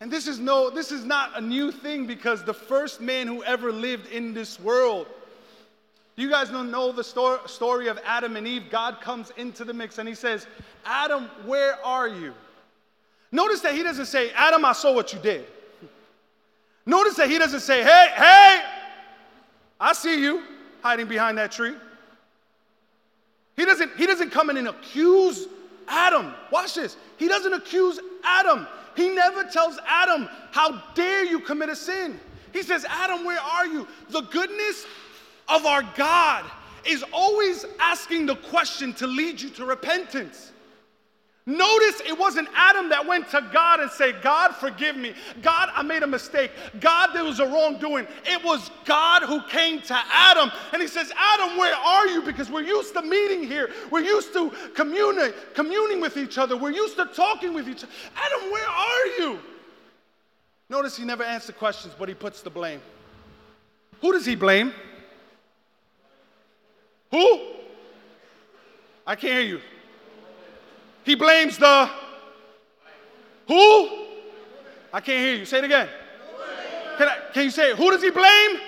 And 0.00 0.10
this 0.10 0.26
is 0.26 0.40
no, 0.40 0.68
this 0.68 0.90
is 0.90 1.04
not 1.04 1.38
a 1.38 1.40
new 1.40 1.70
thing 1.70 2.08
because 2.08 2.42
the 2.42 2.54
first 2.54 3.00
man 3.00 3.28
who 3.28 3.44
ever 3.44 3.70
lived 3.70 4.10
in 4.10 4.34
this 4.34 4.58
world. 4.58 5.06
You 6.18 6.28
guys 6.28 6.50
know 6.50 6.90
the 6.90 7.04
sto- 7.04 7.46
story 7.46 7.86
of 7.86 7.96
Adam 8.04 8.34
and 8.34 8.44
Eve. 8.44 8.64
God 8.70 9.00
comes 9.00 9.30
into 9.36 9.64
the 9.64 9.72
mix 9.72 9.98
and 9.98 10.08
he 10.08 10.16
says, 10.16 10.48
Adam, 10.84 11.30
where 11.46 11.74
are 11.86 12.08
you? 12.08 12.34
Notice 13.30 13.60
that 13.60 13.74
he 13.74 13.84
doesn't 13.84 14.06
say, 14.06 14.32
Adam, 14.32 14.64
I 14.64 14.72
saw 14.72 14.92
what 14.92 15.12
you 15.12 15.20
did. 15.20 15.46
Notice 16.84 17.14
that 17.18 17.30
he 17.30 17.38
doesn't 17.38 17.60
say, 17.60 17.84
hey, 17.84 18.08
hey, 18.16 18.62
I 19.78 19.92
see 19.92 20.20
you 20.20 20.42
hiding 20.82 21.06
behind 21.06 21.38
that 21.38 21.52
tree. 21.52 21.74
He 23.56 23.64
doesn't, 23.64 23.96
he 23.96 24.04
doesn't 24.04 24.30
come 24.30 24.50
in 24.50 24.56
and 24.56 24.66
accuse 24.66 25.46
Adam. 25.86 26.34
Watch 26.50 26.74
this. 26.74 26.96
He 27.16 27.28
doesn't 27.28 27.52
accuse 27.52 28.00
Adam. 28.24 28.66
He 28.96 29.08
never 29.10 29.44
tells 29.44 29.78
Adam, 29.86 30.28
How 30.50 30.82
dare 30.94 31.24
you 31.24 31.38
commit 31.38 31.68
a 31.68 31.76
sin? 31.76 32.18
He 32.52 32.62
says, 32.62 32.84
Adam, 32.88 33.24
where 33.24 33.38
are 33.38 33.66
you? 33.66 33.86
The 34.10 34.22
goodness 34.22 34.84
of 35.48 35.66
our 35.66 35.82
God 35.96 36.44
is 36.84 37.04
always 37.12 37.64
asking 37.78 38.26
the 38.26 38.36
question 38.36 38.92
to 38.94 39.06
lead 39.06 39.40
you 39.40 39.50
to 39.50 39.64
repentance. 39.64 40.52
Notice 41.48 42.02
it 42.06 42.18
wasn't 42.18 42.46
Adam 42.54 42.90
that 42.90 43.06
went 43.06 43.30
to 43.30 43.40
God 43.50 43.80
and 43.80 43.90
said, 43.90 44.20
God, 44.20 44.54
forgive 44.54 44.96
me. 44.96 45.14
God, 45.40 45.70
I 45.74 45.82
made 45.82 46.02
a 46.02 46.06
mistake. 46.06 46.50
God, 46.78 47.14
there 47.14 47.24
was 47.24 47.40
a 47.40 47.46
wrongdoing. 47.46 48.06
It 48.26 48.44
was 48.44 48.70
God 48.84 49.22
who 49.22 49.40
came 49.44 49.80
to 49.80 49.98
Adam 50.12 50.50
and 50.74 50.82
he 50.82 50.86
says, 50.86 51.10
Adam, 51.16 51.56
where 51.56 51.74
are 51.74 52.06
you? 52.06 52.20
Because 52.20 52.50
we're 52.50 52.64
used 52.64 52.92
to 52.92 53.00
meeting 53.02 53.44
here. 53.44 53.70
We're 53.90 54.04
used 54.04 54.34
to 54.34 54.52
communing, 54.74 56.00
with 56.02 56.18
each 56.18 56.36
other. 56.36 56.54
We're 56.54 56.70
used 56.70 56.96
to 56.96 57.06
talking 57.06 57.54
with 57.54 57.66
each 57.66 57.82
other. 57.82 57.92
Adam, 58.14 58.50
where 58.50 58.68
are 58.68 59.06
you? 59.18 59.38
Notice 60.68 60.98
he 60.98 61.06
never 61.06 61.22
answers 61.22 61.54
questions, 61.54 61.94
but 61.98 62.10
he 62.10 62.14
puts 62.14 62.42
the 62.42 62.50
blame. 62.50 62.82
Who 64.02 64.12
does 64.12 64.26
he 64.26 64.36
blame? 64.36 64.74
Who? 67.10 67.40
I 69.06 69.14
can't 69.14 69.32
hear 69.32 69.42
you. 69.42 69.60
He 71.04 71.14
blames 71.14 71.56
the 71.56 71.90
who? 73.48 73.88
I 74.92 75.00
can't 75.00 75.20
hear 75.20 75.34
you. 75.34 75.44
Say 75.46 75.58
it 75.58 75.64
again. 75.64 75.88
Can, 76.98 77.08
I, 77.08 77.16
can 77.32 77.44
you 77.44 77.50
say 77.50 77.70
it? 77.70 77.76
Who 77.76 77.90
does 77.90 78.02
he 78.02 78.10
blame? 78.10 78.60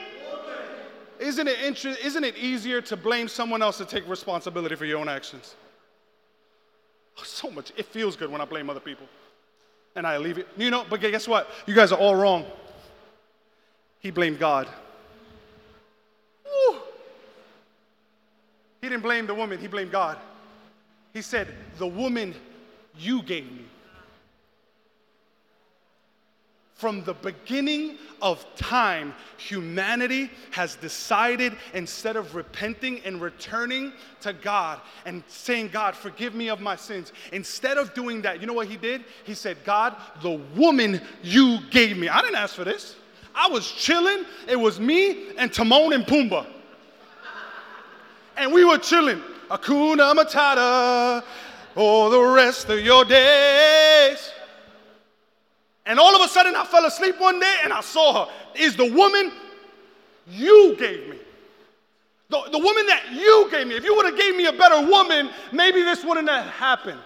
Isn't 1.19 1.49
it, 1.49 1.61
inter- 1.61 1.97
isn't 2.03 2.25
it 2.25 2.37
easier 2.39 2.81
to 2.81 2.97
blame 2.97 3.29
someone 3.29 3.61
else 3.61 3.77
to 3.79 3.85
take 3.85 4.09
responsibility 4.09 4.75
for 4.75 4.87
your 4.87 4.99
own 4.99 5.09
actions? 5.09 5.55
Oh, 7.19 7.23
so 7.25 7.51
much. 7.51 7.73
It 7.77 7.85
feels 7.87 8.17
good 8.17 8.31
when 8.31 8.41
I 8.41 8.47
blame 8.47 8.71
other 8.71 8.81
people. 8.81 9.07
And 9.95 10.07
I 10.07 10.17
leave 10.17 10.39
it. 10.39 10.49
You 10.57 10.71
know, 10.71 10.87
but 10.89 11.01
guess 11.01 11.29
what? 11.29 11.51
You 11.67 11.75
guys 11.75 11.93
are 11.93 11.99
all 11.99 12.15
wrong. 12.15 12.47
He 13.99 14.11
blamed 14.11 14.39
God. 14.39 14.67
He 18.81 18.89
didn't 18.89 19.03
blame 19.03 19.27
the 19.27 19.35
woman, 19.35 19.59
he 19.59 19.67
blamed 19.67 19.93
God. 19.93 20.19
He 21.13 21.23
said, 21.23 21.49
The 21.79 21.87
woman 21.87 22.35
you 22.99 23.23
gave 23.23 23.51
me. 23.51 23.65
From 26.75 27.05
the 27.05 27.13
beginning 27.13 27.99
of 28.23 28.43
time, 28.57 29.15
humanity 29.37 30.31
has 30.51 30.77
decided 30.77 31.55
instead 31.75 32.17
of 32.17 32.35
repenting 32.35 33.01
and 33.05 33.21
returning 33.21 33.93
to 34.23 34.33
God 34.33 34.81
and 35.05 35.23
saying, 35.29 35.69
God, 35.75 35.95
forgive 35.95 36.35
me 36.35 36.49
of 36.49 36.61
my 36.63 36.77
sins, 36.77 37.13
instead 37.33 37.77
of 37.77 37.93
doing 37.93 38.23
that, 38.23 38.41
you 38.41 38.47
know 38.47 38.55
what 38.55 38.67
he 38.67 38.79
did? 38.79 39.05
He 39.25 39.35
said, 39.35 39.59
God, 39.63 39.95
the 40.23 40.41
woman 40.57 41.03
you 41.23 41.59
gave 41.71 41.99
me. 41.99 42.09
I 42.09 42.23
didn't 42.23 42.37
ask 42.37 42.55
for 42.55 42.65
this. 42.65 42.97
I 43.35 43.49
was 43.49 43.71
chilling. 43.71 44.25
It 44.49 44.57
was 44.57 44.81
me 44.81 45.37
and 45.37 45.53
Timon 45.53 45.93
and 45.93 46.07
Pumbaa. 46.07 46.47
And 48.41 48.55
we 48.55 48.65
were 48.65 48.79
chilling. 48.79 49.23
Hakuna 49.51 50.15
Matata 50.15 51.23
for 51.75 52.09
the 52.09 52.19
rest 52.19 52.71
of 52.71 52.81
your 52.81 53.05
days. 53.05 54.33
And 55.85 56.01
all 56.01 56.17
of 56.17 56.23
a 56.23 56.29
sudden, 56.29 56.57
I 56.57 56.65
fell 56.65 56.87
asleep 56.87 57.21
one 57.21 57.39
day 57.39 57.57
and 57.65 57.71
I 57.71 57.83
saw 57.83 58.25
her. 58.25 58.33
Is 58.55 58.77
the 58.77 58.91
woman 58.91 59.31
you 60.27 60.75
gave 60.79 61.11
me. 61.11 61.19
The, 62.31 62.41
the 62.51 62.59
woman 62.59 62.87
that 62.87 63.13
you 63.13 63.49
gave 63.51 63.67
me. 63.67 63.75
If 63.75 63.85
you 63.85 63.95
would 63.95 64.07
have 64.07 64.17
gave 64.17 64.35
me 64.35 64.47
a 64.47 64.53
better 64.53 64.89
woman, 64.89 65.29
maybe 65.53 65.83
this 65.83 66.03
wouldn't 66.03 66.31
have 66.31 66.47
happened. 66.47 67.01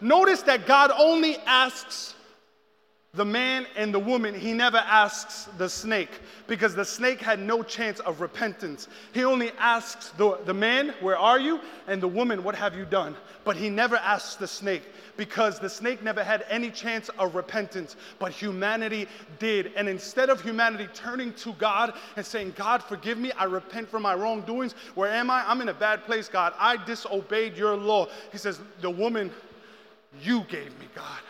Notice 0.00 0.40
that 0.42 0.66
God 0.66 0.90
only 0.96 1.36
asks 1.44 2.14
the 3.14 3.24
man 3.24 3.66
and 3.74 3.92
the 3.92 3.98
woman, 3.98 4.38
he 4.38 4.52
never 4.52 4.76
asks 4.76 5.48
the 5.56 5.68
snake 5.68 6.10
because 6.46 6.74
the 6.74 6.84
snake 6.84 7.20
had 7.20 7.40
no 7.40 7.62
chance 7.62 8.00
of 8.00 8.20
repentance. 8.20 8.86
He 9.12 9.24
only 9.24 9.50
asks 9.58 10.10
the, 10.10 10.38
the 10.44 10.52
man, 10.52 10.94
Where 11.00 11.16
are 11.16 11.40
you? 11.40 11.60
and 11.86 12.02
the 12.02 12.08
woman, 12.08 12.44
What 12.44 12.54
have 12.54 12.76
you 12.76 12.84
done? 12.84 13.16
But 13.44 13.56
he 13.56 13.70
never 13.70 13.96
asks 13.96 14.34
the 14.36 14.46
snake 14.46 14.82
because 15.16 15.58
the 15.58 15.70
snake 15.70 16.02
never 16.02 16.22
had 16.22 16.44
any 16.50 16.70
chance 16.70 17.08
of 17.18 17.34
repentance, 17.34 17.96
but 18.18 18.30
humanity 18.30 19.08
did. 19.38 19.72
And 19.74 19.88
instead 19.88 20.28
of 20.28 20.42
humanity 20.42 20.86
turning 20.92 21.32
to 21.34 21.54
God 21.54 21.94
and 22.16 22.24
saying, 22.26 22.52
God, 22.56 22.82
forgive 22.82 23.16
me, 23.16 23.32
I 23.32 23.44
repent 23.44 23.88
for 23.88 23.98
my 23.98 24.14
wrongdoings, 24.14 24.74
where 24.94 25.10
am 25.10 25.30
I? 25.30 25.44
I'm 25.46 25.62
in 25.62 25.70
a 25.70 25.74
bad 25.74 26.04
place, 26.04 26.28
God. 26.28 26.52
I 26.58 26.76
disobeyed 26.84 27.56
your 27.56 27.74
law. 27.74 28.06
He 28.30 28.38
says, 28.38 28.60
The 28.82 28.90
woman 28.90 29.32
you 30.22 30.42
gave 30.42 30.78
me, 30.78 30.88
God. 30.94 31.20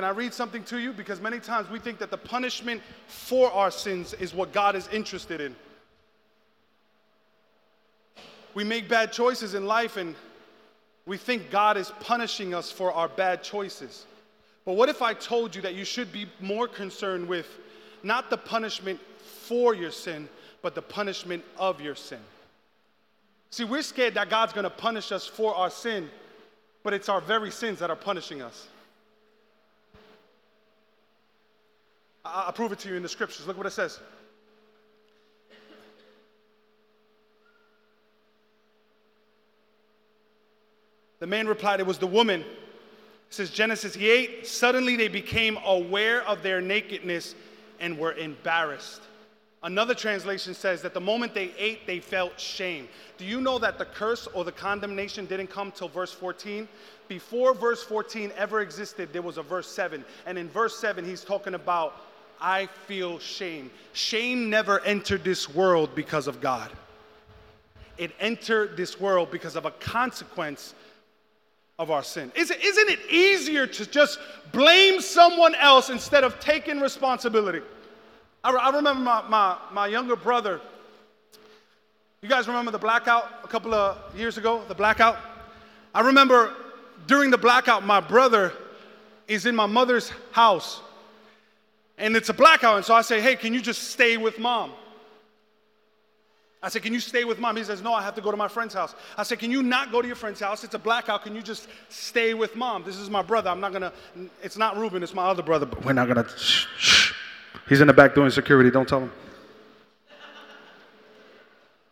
Can 0.00 0.06
I 0.06 0.12
read 0.12 0.32
something 0.32 0.64
to 0.64 0.78
you? 0.78 0.94
Because 0.94 1.20
many 1.20 1.38
times 1.38 1.68
we 1.68 1.78
think 1.78 1.98
that 1.98 2.10
the 2.10 2.16
punishment 2.16 2.80
for 3.06 3.52
our 3.52 3.70
sins 3.70 4.14
is 4.14 4.32
what 4.32 4.50
God 4.50 4.74
is 4.74 4.88
interested 4.88 5.42
in. 5.42 5.54
We 8.54 8.64
make 8.64 8.88
bad 8.88 9.12
choices 9.12 9.52
in 9.52 9.66
life 9.66 9.98
and 9.98 10.14
we 11.04 11.18
think 11.18 11.50
God 11.50 11.76
is 11.76 11.92
punishing 12.00 12.54
us 12.54 12.72
for 12.72 12.94
our 12.94 13.08
bad 13.08 13.42
choices. 13.42 14.06
But 14.64 14.72
what 14.72 14.88
if 14.88 15.02
I 15.02 15.12
told 15.12 15.54
you 15.54 15.60
that 15.60 15.74
you 15.74 15.84
should 15.84 16.10
be 16.10 16.24
more 16.40 16.66
concerned 16.66 17.28
with 17.28 17.58
not 18.02 18.30
the 18.30 18.38
punishment 18.38 18.98
for 19.22 19.74
your 19.74 19.90
sin, 19.90 20.30
but 20.62 20.74
the 20.74 20.80
punishment 20.80 21.44
of 21.58 21.78
your 21.82 21.94
sin? 21.94 22.20
See, 23.50 23.64
we're 23.64 23.82
scared 23.82 24.14
that 24.14 24.30
God's 24.30 24.54
gonna 24.54 24.70
punish 24.70 25.12
us 25.12 25.26
for 25.26 25.54
our 25.54 25.68
sin, 25.68 26.08
but 26.84 26.94
it's 26.94 27.10
our 27.10 27.20
very 27.20 27.50
sins 27.50 27.80
that 27.80 27.90
are 27.90 27.96
punishing 27.96 28.40
us. 28.40 28.66
I'll 32.24 32.52
prove 32.52 32.72
it 32.72 32.78
to 32.80 32.88
you 32.88 32.96
in 32.96 33.02
the 33.02 33.08
scriptures. 33.08 33.46
Look 33.46 33.56
what 33.56 33.66
it 33.66 33.70
says. 33.70 33.98
The 41.20 41.26
man 41.26 41.46
replied, 41.46 41.80
It 41.80 41.86
was 41.86 41.98
the 41.98 42.06
woman. 42.06 42.40
It 42.40 43.34
says 43.34 43.50
Genesis 43.50 43.96
8, 43.96 44.46
suddenly 44.46 44.96
they 44.96 45.08
became 45.08 45.56
aware 45.64 46.26
of 46.26 46.42
their 46.42 46.60
nakedness 46.60 47.36
and 47.78 47.96
were 47.96 48.14
embarrassed. 48.14 49.02
Another 49.62 49.94
translation 49.94 50.54
says 50.54 50.80
that 50.82 50.94
the 50.94 51.00
moment 51.00 51.34
they 51.34 51.52
ate, 51.58 51.86
they 51.86 52.00
felt 52.00 52.40
shame. 52.40 52.88
Do 53.18 53.26
you 53.26 53.42
know 53.42 53.58
that 53.58 53.78
the 53.78 53.84
curse 53.84 54.26
or 54.28 54.42
the 54.42 54.52
condemnation 54.52 55.26
didn't 55.26 55.48
come 55.48 55.70
till 55.70 55.88
verse 55.88 56.12
14? 56.12 56.66
Before 57.08 57.54
verse 57.54 57.82
14 57.82 58.32
ever 58.36 58.62
existed, 58.62 59.10
there 59.12 59.20
was 59.20 59.36
a 59.36 59.42
verse 59.42 59.70
7. 59.70 60.02
And 60.24 60.38
in 60.38 60.48
verse 60.48 60.78
7, 60.78 61.04
he's 61.04 61.22
talking 61.22 61.54
about 61.54 62.00
I 62.40 62.66
feel 62.86 63.18
shame. 63.18 63.70
Shame 63.92 64.50
never 64.50 64.80
entered 64.80 65.24
this 65.24 65.48
world 65.48 65.94
because 65.94 66.26
of 66.26 66.40
God. 66.40 66.70
it 67.98 68.12
entered 68.18 68.76
this 68.76 68.98
world 68.98 69.30
because 69.30 69.56
of 69.56 69.66
a 69.66 69.70
consequence 69.72 70.74
of 71.78 71.90
our 71.90 72.02
sin. 72.02 72.32
Isn't, 72.34 72.58
it 72.60 73.00
easier 73.10 73.66
to 73.66 73.86
just 73.86 74.18
blame 74.52 75.00
someone 75.00 75.54
else 75.54 75.90
instead 75.90 76.24
of 76.24 76.40
taking 76.40 76.80
responsibility? 76.80 77.60
I, 78.42 78.52
I 78.52 78.70
remember 78.70 79.02
my, 79.02 79.28
my, 79.28 79.56
my 79.72 79.86
younger 79.86 80.16
brother. 80.16 80.60
You 82.22 82.28
guys 82.28 82.48
remember 82.48 82.70
the 82.70 82.78
blackout 82.78 83.30
a 83.42 83.48
couple 83.48 83.74
of 83.74 83.98
years 84.14 84.38
ago? 84.38 84.62
The 84.68 84.74
blackout? 84.74 85.16
I 85.94 86.02
remember 86.02 86.54
during 87.06 87.30
the 87.30 87.38
blackout, 87.38 87.84
my 87.84 88.00
brother 88.00 88.52
is 89.26 89.46
in 89.46 89.56
my 89.56 89.66
mother's 89.66 90.10
house. 90.32 90.82
And 92.00 92.16
it's 92.16 92.30
a 92.30 92.34
blackout. 92.34 92.76
And 92.76 92.84
so 92.84 92.94
I 92.94 93.02
say, 93.02 93.20
hey, 93.20 93.36
can 93.36 93.54
you 93.54 93.60
just 93.60 93.90
stay 93.90 94.16
with 94.16 94.38
mom? 94.38 94.72
I 96.62 96.68
said, 96.68 96.82
Can 96.82 96.92
you 96.92 97.00
stay 97.00 97.24
with 97.24 97.38
mom? 97.38 97.56
He 97.56 97.64
says, 97.64 97.80
No, 97.80 97.94
I 97.94 98.02
have 98.02 98.14
to 98.16 98.20
go 98.20 98.30
to 98.30 98.36
my 98.36 98.48
friend's 98.48 98.74
house. 98.74 98.94
I 99.16 99.22
said, 99.22 99.38
Can 99.38 99.50
you 99.50 99.62
not 99.62 99.90
go 99.90 100.02
to 100.02 100.06
your 100.06 100.16
friend's 100.16 100.40
house? 100.40 100.62
It's 100.62 100.74
a 100.74 100.78
blackout. 100.78 101.22
Can 101.22 101.34
you 101.34 101.42
just 101.42 101.68
stay 101.88 102.34
with 102.34 102.54
mom? 102.54 102.84
This 102.84 102.98
is 102.98 103.08
my 103.08 103.22
brother. 103.22 103.48
I'm 103.48 103.60
not 103.60 103.72
gonna, 103.72 103.92
it's 104.42 104.58
not 104.58 104.76
Ruben, 104.76 105.02
it's 105.02 105.14
my 105.14 105.24
other 105.24 105.42
brother, 105.42 105.64
but 105.64 105.84
we're 105.84 105.94
not 105.94 106.08
gonna, 106.08 106.28
shh, 106.28 106.66
shh. 106.78 107.12
He's 107.68 107.80
in 107.80 107.86
the 107.86 107.94
back 107.94 108.14
doing 108.14 108.30
security. 108.30 108.70
Don't 108.70 108.88
tell 108.88 109.00
him. 109.00 109.12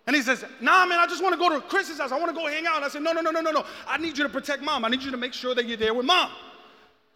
And 0.07 0.15
he 0.15 0.23
says, 0.23 0.45
Nah, 0.61 0.85
man, 0.85 0.99
I 0.99 1.07
just 1.07 1.23
wanna 1.23 1.39
go 1.39 1.49
to 1.49 1.61
Chris's 1.63 1.99
house. 1.99 2.13
I 2.13 2.19
wanna 2.19 2.35
go 2.35 2.47
hang 2.47 2.67
out. 2.67 2.77
And 2.77 2.85
I 2.85 2.89
said, 2.89 3.03
No, 3.03 3.13
no, 3.13 3.23
no, 3.23 3.31
no, 3.31 3.41
no, 3.41 3.51
no. 3.51 3.65
I 3.87 3.97
need 3.97 4.19
you 4.19 4.25
to 4.25 4.31
protect 4.31 4.63
mom. 4.63 4.85
I 4.85 4.89
need 4.89 5.03
you 5.03 5.11
to 5.11 5.17
make 5.17 5.33
sure 5.33 5.55
that 5.55 5.67
you're 5.67 5.79
there 5.79 5.95
with 5.95 6.05
mom. 6.05 6.31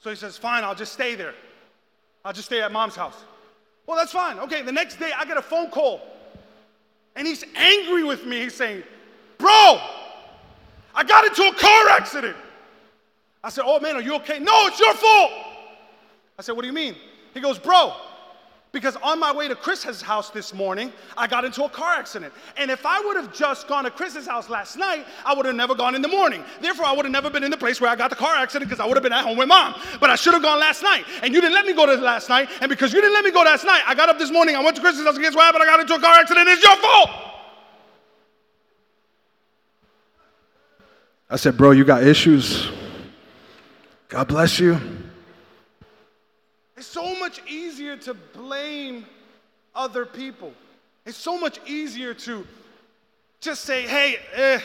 So 0.00 0.08
he 0.08 0.16
says, 0.16 0.38
Fine, 0.38 0.64
I'll 0.64 0.74
just 0.74 0.94
stay 0.94 1.16
there. 1.16 1.34
I'll 2.24 2.32
just 2.32 2.46
stay 2.46 2.62
at 2.62 2.72
mom's 2.72 2.94
house. 2.96 3.16
Well, 3.86 3.96
that's 3.96 4.12
fine. 4.12 4.38
Okay, 4.40 4.62
the 4.62 4.72
next 4.72 4.96
day 4.98 5.10
I 5.16 5.24
get 5.24 5.36
a 5.36 5.42
phone 5.42 5.70
call 5.70 6.00
and 7.16 7.26
he's 7.26 7.44
angry 7.56 8.04
with 8.04 8.24
me. 8.24 8.40
He's 8.40 8.54
saying, 8.54 8.82
Bro, 9.38 9.80
I 10.94 11.04
got 11.04 11.24
into 11.24 11.42
a 11.42 11.54
car 11.54 11.88
accident. 11.88 12.36
I 13.42 13.50
said, 13.50 13.64
Oh 13.66 13.80
man, 13.80 13.96
are 13.96 14.02
you 14.02 14.14
okay? 14.16 14.38
No, 14.38 14.66
it's 14.66 14.78
your 14.78 14.94
fault. 14.94 15.30
I 16.38 16.42
said, 16.42 16.52
What 16.52 16.62
do 16.62 16.68
you 16.68 16.72
mean? 16.72 16.94
He 17.34 17.40
goes, 17.40 17.58
Bro, 17.58 17.94
because 18.72 18.96
on 18.96 19.20
my 19.20 19.30
way 19.30 19.48
to 19.48 19.54
Chris's 19.54 20.00
house 20.00 20.30
this 20.30 20.54
morning, 20.54 20.94
I 21.14 21.26
got 21.26 21.44
into 21.44 21.62
a 21.62 21.68
car 21.68 21.94
accident. 21.94 22.32
And 22.56 22.70
if 22.70 22.86
I 22.86 23.00
would 23.00 23.16
have 23.16 23.32
just 23.34 23.68
gone 23.68 23.84
to 23.84 23.90
Chris's 23.90 24.26
house 24.26 24.48
last 24.48 24.78
night, 24.78 25.06
I 25.26 25.34
would 25.34 25.44
have 25.44 25.54
never 25.54 25.74
gone 25.74 25.94
in 25.94 26.00
the 26.00 26.08
morning. 26.08 26.42
Therefore, 26.62 26.86
I 26.86 26.92
would 26.92 27.04
have 27.04 27.12
never 27.12 27.28
been 27.28 27.44
in 27.44 27.50
the 27.50 27.56
place 27.58 27.82
where 27.82 27.90
I 27.90 27.96
got 27.96 28.08
the 28.08 28.16
car 28.16 28.34
accident 28.34 28.70
because 28.70 28.80
I 28.80 28.86
would 28.86 28.96
have 28.96 29.02
been 29.02 29.12
at 29.12 29.24
home 29.24 29.36
with 29.36 29.46
mom. 29.46 29.74
But 30.00 30.08
I 30.08 30.16
should 30.16 30.32
have 30.32 30.42
gone 30.42 30.58
last 30.58 30.82
night. 30.82 31.04
And 31.22 31.34
you 31.34 31.42
didn't 31.42 31.52
let 31.52 31.66
me 31.66 31.74
go 31.74 31.84
to 31.84 31.96
last 31.96 32.30
night. 32.30 32.48
And 32.62 32.70
because 32.70 32.94
you 32.94 33.02
didn't 33.02 33.12
let 33.12 33.24
me 33.24 33.30
go 33.30 33.42
last 33.42 33.66
night, 33.66 33.82
I 33.86 33.94
got 33.94 34.08
up 34.08 34.18
this 34.18 34.30
morning, 34.30 34.56
I 34.56 34.64
went 34.64 34.76
to 34.76 34.82
Chris's 34.82 35.04
house, 35.04 35.16
and 35.16 35.22
guess 35.22 35.34
what 35.34 35.44
happened? 35.44 35.64
I 35.64 35.66
got 35.66 35.80
into 35.80 35.94
a 35.94 36.00
car 36.00 36.18
accident. 36.18 36.48
It's 36.48 36.64
your 36.64 36.76
fault. 36.76 37.10
I 41.28 41.36
said, 41.36 41.58
Bro, 41.58 41.72
you 41.72 41.84
got 41.84 42.04
issues. 42.04 42.70
God 44.08 44.28
bless 44.28 44.58
you. 44.58 44.80
It's 46.82 46.90
so 46.90 47.16
much 47.20 47.40
easier 47.48 47.96
to 47.98 48.12
blame 48.12 49.06
other 49.72 50.04
people. 50.04 50.52
It's 51.06 51.16
so 51.16 51.38
much 51.38 51.60
easier 51.64 52.12
to 52.12 52.44
just 53.38 53.62
say, 53.62 53.86
hey, 53.86 54.16
eh, 54.34 54.58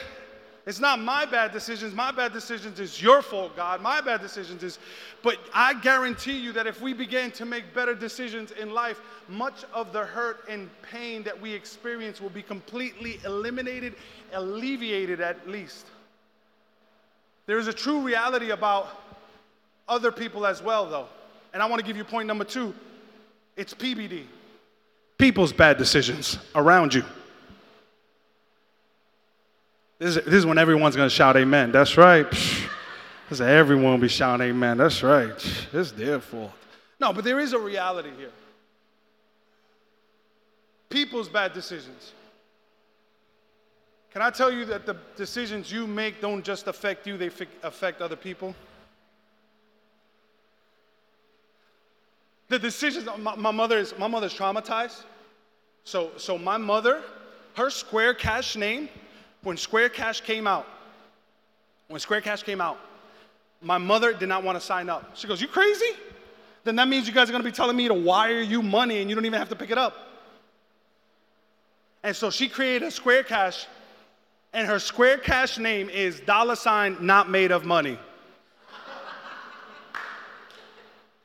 it's 0.66 0.80
not 0.80 1.00
my 1.00 1.26
bad 1.28 1.52
decisions. 1.52 1.94
My 1.94 2.12
bad 2.12 2.34
decisions 2.34 2.80
is 2.80 3.00
your 3.00 3.22
fault, 3.22 3.56
God. 3.56 3.84
My 3.84 4.02
bad 4.02 4.20
decisions 4.20 4.64
is. 4.64 4.80
But 5.22 5.38
I 5.54 5.76
guarantee 5.76 6.40
you 6.40 6.52
that 6.54 6.66
if 6.66 6.82
we 6.82 6.92
begin 6.92 7.30
to 7.34 7.46
make 7.46 7.72
better 7.76 7.94
decisions 7.94 8.50
in 8.50 8.72
life, 8.74 9.00
much 9.30 9.64
of 9.72 9.94
the 9.94 10.04
hurt 10.04 10.40
and 10.50 10.72
pain 10.82 11.22
that 11.22 11.40
we 11.40 11.54
experience 11.54 12.20
will 12.20 12.32
be 12.32 12.42
completely 12.42 13.20
eliminated, 13.26 13.94
alleviated 14.34 15.22
at 15.22 15.48
least. 15.48 15.86
There 17.46 17.60
is 17.60 17.68
a 17.68 17.74
true 17.74 18.02
reality 18.02 18.50
about 18.50 18.88
other 19.88 20.12
people 20.12 20.48
as 20.48 20.64
well, 20.64 20.90
though. 20.90 21.10
And 21.58 21.64
I 21.64 21.66
want 21.66 21.80
to 21.80 21.88
give 21.88 21.98
you 21.98 22.04
point 22.04 22.28
number 22.28 22.44
two 22.44 22.72
it's 23.56 23.74
PBD 23.74 24.26
people's 25.18 25.52
bad 25.52 25.80
decisions 25.80 26.38
around 26.54 26.94
you. 26.94 27.04
This 29.98 30.18
is, 30.18 30.26
this 30.26 30.34
is 30.36 30.46
when 30.46 30.60
everyone's 30.60 30.96
going 30.96 31.10
to 31.10 31.16
shout 31.16 31.36
amen. 31.36 31.72
That's 31.72 31.98
right. 31.98 32.30
This 32.30 32.70
is 33.32 33.42
everyone 33.42 33.94
will 33.94 33.98
be 33.98 34.08
shouting 34.08 34.50
amen. 34.50 34.78
That's 34.78 35.02
right. 35.02 35.34
It's 35.74 35.92
their 35.94 36.20
fault. 36.20 36.52
No, 37.00 37.12
but 37.12 37.24
there 37.24 37.40
is 37.40 37.54
a 37.54 37.60
reality 37.60 38.12
here. 38.20 38.30
People's 40.92 41.28
bad 41.28 41.54
decisions. 41.54 42.14
Can 44.14 44.22
I 44.22 44.30
tell 44.30 44.52
you 44.52 44.64
that 44.66 44.86
the 44.86 44.96
decisions 45.16 45.72
you 45.72 45.88
make 45.88 46.22
don't 46.22 46.46
just 46.46 46.68
affect 46.68 47.08
you, 47.08 47.18
they 47.18 47.32
affect 47.64 48.00
other 48.04 48.16
people? 48.16 48.54
The 52.50 52.60
decisions, 52.60 53.08
my, 53.20 53.36
my 53.36 53.52
mother 53.52 53.78
is, 53.78 53.94
my 53.98 54.08
mother's 54.08 54.34
traumatized. 54.34 55.04
So, 55.84 56.12
so 56.18 56.38
my 56.38 56.58
mother, 56.58 57.02
her 57.56 57.70
Square 57.70 58.16
Cash 58.16 58.56
name, 58.56 58.90
when 59.44 59.58
Square 59.58 59.90
Cash 59.90 60.22
came 60.22 60.48
out, 60.48 60.68
when 61.88 62.00
Square 62.00 62.22
Cash 62.22 62.44
came 62.44 62.62
out, 62.62 62.80
my 63.62 63.78
mother 63.78 64.14
did 64.14 64.30
not 64.30 64.44
want 64.44 64.60
to 64.60 64.66
sign 64.66 64.90
up. 64.90 65.16
She 65.16 65.28
goes, 65.28 65.42
You 65.42 65.48
crazy? 65.48 65.92
Then 66.64 66.76
that 66.76 66.88
means 66.88 67.08
you 67.08 67.14
guys 67.14 67.30
are 67.30 67.32
going 67.32 67.44
to 67.44 67.50
be 67.50 67.56
telling 67.56 67.78
me 67.78 67.88
to 67.88 67.94
wire 67.94 68.42
you 68.42 68.62
money 68.62 69.00
and 69.00 69.10
you 69.10 69.16
don't 69.16 69.26
even 69.26 69.40
have 69.40 69.50
to 69.50 69.56
pick 69.56 69.72
it 69.72 69.78
up. 69.78 69.96
And 72.04 72.16
so 72.16 72.30
she 72.30 72.48
created 72.50 72.88
a 72.88 72.92
Square 72.92 73.24
Cash, 73.24 73.66
and 74.54 74.68
her 74.68 74.80
Square 74.80 75.20
Cash 75.20 75.58
name 75.58 75.90
is 75.90 76.20
dollar 76.22 76.56
sign 76.56 76.98
not 77.00 77.30
made 77.30 77.52
of 77.52 77.66
money. 77.66 77.98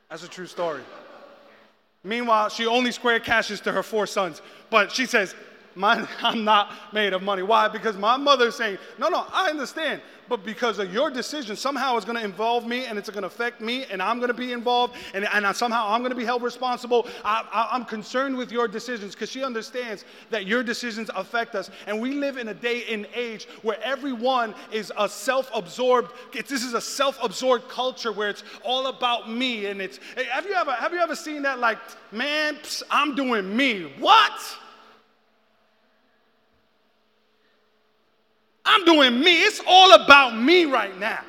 That's 0.09 0.23
a 0.23 0.27
true 0.27 0.47
story. 0.47 0.81
Meanwhile, 2.03 2.49
she 2.49 2.65
only 2.65 2.91
square 2.91 3.19
cashes 3.19 3.61
to 3.61 3.71
her 3.71 3.83
four 3.83 4.05
sons. 4.05 4.41
But 4.69 4.91
she 4.91 5.05
says, 5.05 5.35
I'm 6.21 6.43
not 6.43 6.71
made 6.93 7.13
of 7.13 7.23
money. 7.23 7.43
Why? 7.43 7.67
Because 7.67 7.97
my 7.97 8.17
mother's 8.17 8.55
saying, 8.55 8.77
No, 8.99 9.09
no, 9.09 9.25
I 9.31 9.49
understand. 9.49 10.01
But 10.29 10.45
because 10.45 10.79
of 10.79 10.93
your 10.93 11.11
decision, 11.11 11.55
somehow 11.55 11.97
it's 11.97 12.05
going 12.05 12.17
to 12.17 12.23
involve 12.23 12.65
me 12.65 12.85
and 12.85 12.97
it's 12.97 13.09
going 13.09 13.23
to 13.23 13.27
affect 13.27 13.59
me 13.59 13.85
and 13.85 14.01
I'm 14.01 14.19
going 14.19 14.29
to 14.29 14.33
be 14.33 14.53
involved 14.53 14.95
and, 15.13 15.27
and 15.31 15.55
somehow 15.55 15.89
I'm 15.89 15.99
going 15.99 16.11
to 16.11 16.17
be 16.17 16.25
held 16.25 16.41
responsible. 16.41 17.07
I, 17.25 17.69
am 17.73 17.85
concerned 17.85 18.37
with 18.37 18.51
your 18.51 18.67
decisions 18.67 19.13
because 19.13 19.29
she 19.29 19.43
understands 19.43 20.05
that 20.29 20.45
your 20.45 20.63
decisions 20.63 21.09
affect 21.15 21.55
us. 21.55 21.69
And 21.87 21.99
we 21.99 22.13
live 22.13 22.37
in 22.37 22.47
a 22.47 22.53
day 22.53 22.85
and 22.89 23.05
age 23.13 23.47
where 23.63 23.77
everyone 23.83 24.55
is 24.71 24.91
a 24.97 25.09
self 25.09 25.51
absorbed, 25.53 26.13
this 26.33 26.63
is 26.63 26.73
a 26.73 26.81
self 26.81 27.21
absorbed 27.21 27.67
culture 27.67 28.11
where 28.11 28.29
it's 28.29 28.43
all 28.63 28.87
about 28.87 29.29
me. 29.29 29.65
And 29.65 29.81
it's, 29.81 29.99
have 30.31 30.45
you 30.45 30.53
ever, 30.53 30.71
have 30.71 30.93
you 30.93 30.99
ever 30.99 31.15
seen 31.15 31.41
that? 31.43 31.59
Like, 31.59 31.79
man, 32.11 32.57
I'm 32.89 33.13
doing 33.15 33.55
me. 33.55 33.91
What? 33.99 34.41
I'm 38.65 38.85
doing 38.85 39.19
me. 39.19 39.43
It's 39.43 39.61
all 39.67 39.93
about 39.93 40.37
me 40.37 40.65
right 40.65 40.97
now. 40.99 41.23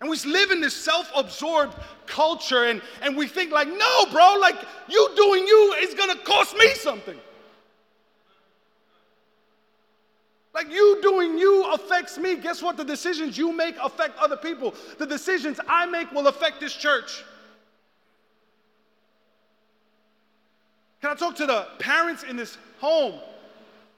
And 0.00 0.08
we 0.08 0.16
live 0.18 0.50
in 0.50 0.60
this 0.60 0.74
self 0.74 1.10
absorbed 1.14 1.76
culture, 2.06 2.64
and, 2.64 2.80
and 3.02 3.16
we 3.16 3.28
think, 3.28 3.52
like, 3.52 3.68
no, 3.68 4.06
bro, 4.10 4.36
like, 4.40 4.56
you 4.88 5.10
doing 5.14 5.46
you 5.46 5.74
is 5.78 5.94
gonna 5.94 6.16
cost 6.16 6.56
me 6.56 6.68
something. 6.74 7.18
Like, 10.52 10.70
you 10.70 10.98
doing 11.00 11.38
you 11.38 11.72
affects 11.72 12.18
me. 12.18 12.34
Guess 12.34 12.62
what? 12.62 12.76
The 12.76 12.84
decisions 12.84 13.38
you 13.38 13.52
make 13.52 13.76
affect 13.80 14.18
other 14.18 14.36
people. 14.36 14.74
The 14.98 15.06
decisions 15.06 15.60
I 15.68 15.86
make 15.86 16.10
will 16.10 16.26
affect 16.26 16.60
this 16.60 16.74
church. 16.74 17.24
Can 21.00 21.10
I 21.10 21.14
talk 21.14 21.36
to 21.36 21.46
the 21.46 21.66
parents 21.78 22.24
in 22.24 22.36
this 22.36 22.58
home? 22.78 23.20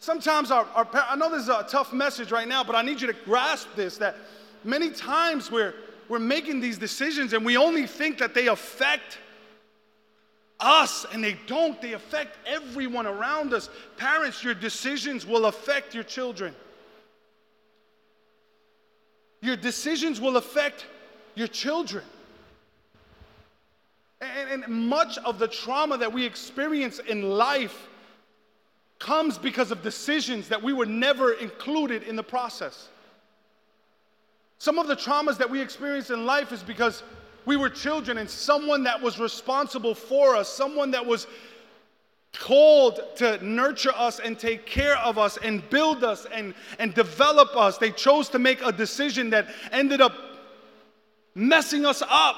Sometimes 0.03 0.51
our, 0.51 0.67
our 0.75 0.88
I 1.09 1.15
know 1.15 1.31
this 1.31 1.45
is 1.45 1.49
a 1.49 1.65
tough 1.69 1.93
message 1.93 2.33
right 2.33 2.49
now, 2.49 2.65
but 2.65 2.75
I 2.75 2.83
need 2.83 3.01
you 3.01 3.07
to 3.07 3.12
grasp 3.12 3.69
this 3.77 3.99
that 3.99 4.17
many 4.65 4.91
times 4.91 5.49
we're, 5.49 5.75
we're 6.09 6.19
making 6.19 6.59
these 6.59 6.77
decisions 6.77 7.35
and 7.35 7.47
we 7.47 7.57
only 7.57 7.87
think 7.87 8.19
that 8.19 8.35
they 8.35 8.49
affect 8.49 9.19
us 10.59 11.07
and 11.12 11.23
they 11.23 11.38
don't. 11.47 11.81
They 11.81 11.93
affect 11.93 12.37
everyone 12.49 13.07
around 13.07 13.55
us. 13.55 13.71
Parents, 13.97 14.43
your 14.43 14.55
decisions 14.55 15.25
will 15.25 15.47
affect 15.47 15.95
your 15.95 16.03
children. 16.03 16.53
Your 19.41 19.55
decisions 19.55 20.21
will 20.21 20.37
affect 20.37 20.85
your 21.37 21.47
children. 21.47 22.03
And, 24.21 24.65
and 24.65 24.88
much 24.88 25.17
of 25.19 25.38
the 25.38 25.47
trauma 25.47 25.97
that 25.99 26.12
we 26.12 26.27
experience 26.27 26.99
in 26.99 27.23
life 27.23 27.87
comes 29.03 29.37
because 29.37 29.73
of 29.73 29.83
decisions 29.83 30.49
that 30.49 30.62
we 30.62 30.73
were 30.73 30.87
never 30.87 31.33
included 31.33 32.05
in 32.05 32.15
the 32.15 32.23
process. 32.23 32.88
Some 34.59 34.79
of 34.79 34.87
the 34.87 34.95
traumas 34.95 35.38
that 35.38 35.51
we 35.51 35.61
experience 35.61 36.11
in 36.11 36.25
life 36.25 36.53
is 36.53 36.62
because 36.62 37.03
we 37.45 37.57
were 37.57 37.69
children 37.69 38.17
and 38.19 38.31
someone 38.31 38.85
that 38.85 39.03
was 39.03 39.19
responsible 39.19 39.97
for 39.97 40.37
us, 40.37 40.49
someone 40.49 40.93
that 40.93 41.05
was 41.05 41.27
called 42.33 43.01
to 43.17 43.45
nurture 43.45 43.93
us 43.97 44.21
and 44.21 44.38
take 44.38 44.67
care 44.67 44.97
of 44.99 45.19
us 45.19 45.37
and 45.38 45.69
build 45.69 46.05
us 46.05 46.25
and, 46.33 46.55
and 46.79 46.95
develop 46.95 47.57
us. 47.57 47.79
They 47.79 47.91
chose 47.91 48.29
to 48.29 48.38
make 48.38 48.62
a 48.62 48.71
decision 48.71 49.31
that 49.31 49.49
ended 49.73 50.01
up 50.01 50.12
messing 51.35 51.85
us 51.85 52.05
up. 52.09 52.37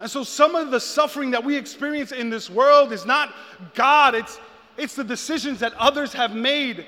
And 0.00 0.10
so, 0.10 0.22
some 0.22 0.54
of 0.54 0.70
the 0.70 0.80
suffering 0.80 1.30
that 1.30 1.42
we 1.42 1.56
experience 1.56 2.12
in 2.12 2.28
this 2.28 2.50
world 2.50 2.92
is 2.92 3.06
not 3.06 3.34
God, 3.74 4.14
it's, 4.14 4.38
it's 4.76 4.94
the 4.94 5.04
decisions 5.04 5.60
that 5.60 5.72
others 5.74 6.12
have 6.12 6.34
made 6.34 6.84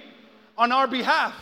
on 0.58 0.72
our 0.72 0.86
behalf. 0.86 1.34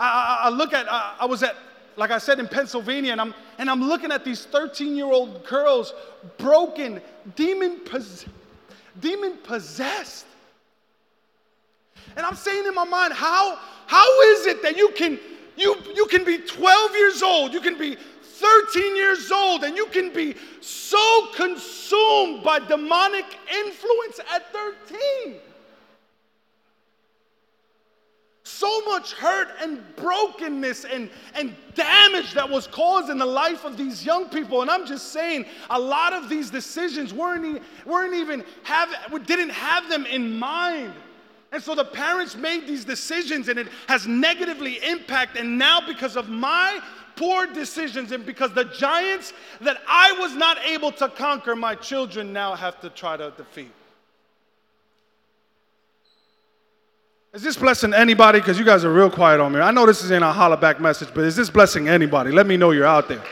I, 0.00 0.40
I, 0.44 0.46
I 0.46 0.48
look 0.50 0.72
at, 0.72 0.90
I, 0.90 1.16
I 1.20 1.26
was 1.26 1.42
at 1.42 1.54
like 1.96 2.10
I 2.10 2.18
said, 2.18 2.38
in 2.38 2.48
Pennsylvania, 2.48 3.12
and 3.12 3.20
I'm, 3.20 3.34
and 3.58 3.70
I'm 3.70 3.82
looking 3.82 4.12
at 4.12 4.24
these 4.24 4.44
13 4.44 4.96
year 4.96 5.06
old 5.06 5.44
girls, 5.44 5.94
broken, 6.38 7.00
demon, 7.36 7.80
pos- 7.80 8.26
demon 9.00 9.36
possessed. 9.42 10.26
And 12.16 12.26
I'm 12.26 12.36
saying 12.36 12.66
in 12.66 12.74
my 12.74 12.84
mind, 12.84 13.12
how, 13.12 13.58
how 13.86 14.22
is 14.32 14.46
it 14.46 14.62
that 14.62 14.76
you 14.76 14.90
can, 14.90 15.18
you, 15.56 15.76
you 15.94 16.06
can 16.06 16.24
be 16.24 16.38
12 16.38 16.96
years 16.96 17.22
old, 17.22 17.52
you 17.52 17.60
can 17.60 17.78
be 17.78 17.96
13 18.32 18.96
years 18.96 19.30
old, 19.30 19.64
and 19.64 19.76
you 19.76 19.86
can 19.86 20.12
be 20.12 20.34
so 20.60 21.28
consumed 21.34 22.42
by 22.42 22.58
demonic 22.58 23.26
influence 23.50 24.20
at 24.32 24.52
13? 24.52 25.40
so 28.62 28.80
much 28.82 29.12
hurt 29.14 29.48
and 29.60 29.82
brokenness 29.96 30.84
and, 30.84 31.10
and 31.34 31.52
damage 31.74 32.32
that 32.32 32.48
was 32.48 32.68
caused 32.68 33.10
in 33.10 33.18
the 33.18 33.26
life 33.26 33.64
of 33.64 33.76
these 33.76 34.06
young 34.06 34.26
people. 34.26 34.62
And 34.62 34.70
I'm 34.70 34.86
just 34.86 35.12
saying, 35.12 35.46
a 35.68 35.80
lot 35.80 36.12
of 36.12 36.28
these 36.28 36.48
decisions 36.48 37.12
weren't, 37.12 37.60
weren't 37.84 38.14
even 38.14 38.44
have, 38.62 38.88
didn't 39.26 39.50
have 39.50 39.88
them 39.88 40.06
in 40.06 40.38
mind. 40.38 40.92
And 41.50 41.60
so 41.60 41.74
the 41.74 41.84
parents 41.84 42.36
made 42.36 42.68
these 42.68 42.84
decisions 42.84 43.48
and 43.48 43.58
it 43.58 43.66
has 43.88 44.06
negatively 44.06 44.78
impact. 44.84 45.36
And 45.36 45.58
now, 45.58 45.80
because 45.84 46.16
of 46.16 46.28
my 46.28 46.80
poor 47.16 47.46
decisions 47.46 48.12
and 48.12 48.24
because 48.24 48.52
the 48.52 48.64
giants 48.64 49.32
that 49.60 49.78
I 49.88 50.12
was 50.12 50.34
not 50.34 50.58
able 50.66 50.92
to 50.92 51.08
conquer, 51.08 51.54
my 51.56 51.74
children 51.74 52.32
now 52.32 52.54
have 52.54 52.80
to 52.80 52.90
try 52.90 53.16
to 53.16 53.32
defeat. 53.36 53.72
Is 57.32 57.42
this 57.42 57.56
blessing 57.56 57.94
anybody? 57.94 58.40
Because 58.40 58.58
you 58.58 58.64
guys 58.64 58.84
are 58.84 58.92
real 58.92 59.10
quiet 59.10 59.40
on 59.40 59.52
me. 59.52 59.60
I 59.60 59.70
know 59.70 59.86
this 59.86 60.04
isn't 60.04 60.22
a 60.22 60.32
holla 60.32 60.56
back 60.56 60.80
message, 60.80 61.08
but 61.14 61.24
is 61.24 61.34
this 61.34 61.48
blessing 61.48 61.88
anybody? 61.88 62.30
Let 62.30 62.46
me 62.46 62.58
know 62.58 62.72
you're 62.72 62.84
out 62.84 63.08
there. 63.08 63.22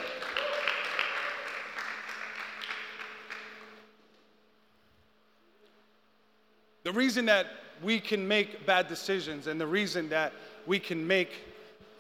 The 6.83 6.93
reason 6.93 7.27
that 7.27 7.47
we 7.83 8.01
can 8.01 8.27
make 8.27 8.65
bad 8.65 8.89
decisions 8.89 9.47
and 9.47 9.61
the 9.61 9.67
reason 9.67 10.09
that 10.09 10.33
we 10.67 10.79
can 10.79 11.07
make 11.07 11.31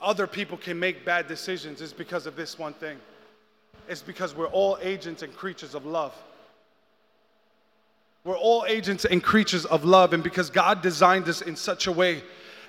other 0.01 0.27
people 0.27 0.57
can 0.57 0.79
make 0.79 1.05
bad 1.05 1.29
decisions 1.29 1.81
is 1.81 1.93
because 1.93 2.27
of 2.27 2.37
this 2.37 2.59
one 2.59 2.73
thing. 2.75 2.99
It's 3.89 4.03
because 4.03 4.35
we're 4.35 4.47
all 4.47 4.79
agents 4.81 5.23
and 5.23 5.35
creatures 5.35 5.75
of 5.75 5.85
love. 5.85 6.15
We're 8.25 8.37
all 8.37 8.65
agents 8.69 9.05
and 9.05 9.23
creatures 9.23 9.65
of 9.65 9.85
love, 9.85 10.13
and 10.13 10.23
because 10.23 10.51
God 10.51 10.83
designed 10.83 11.29
us 11.29 11.41
in 11.41 11.57
such 11.57 11.87
a 11.87 11.93
way 11.93 12.23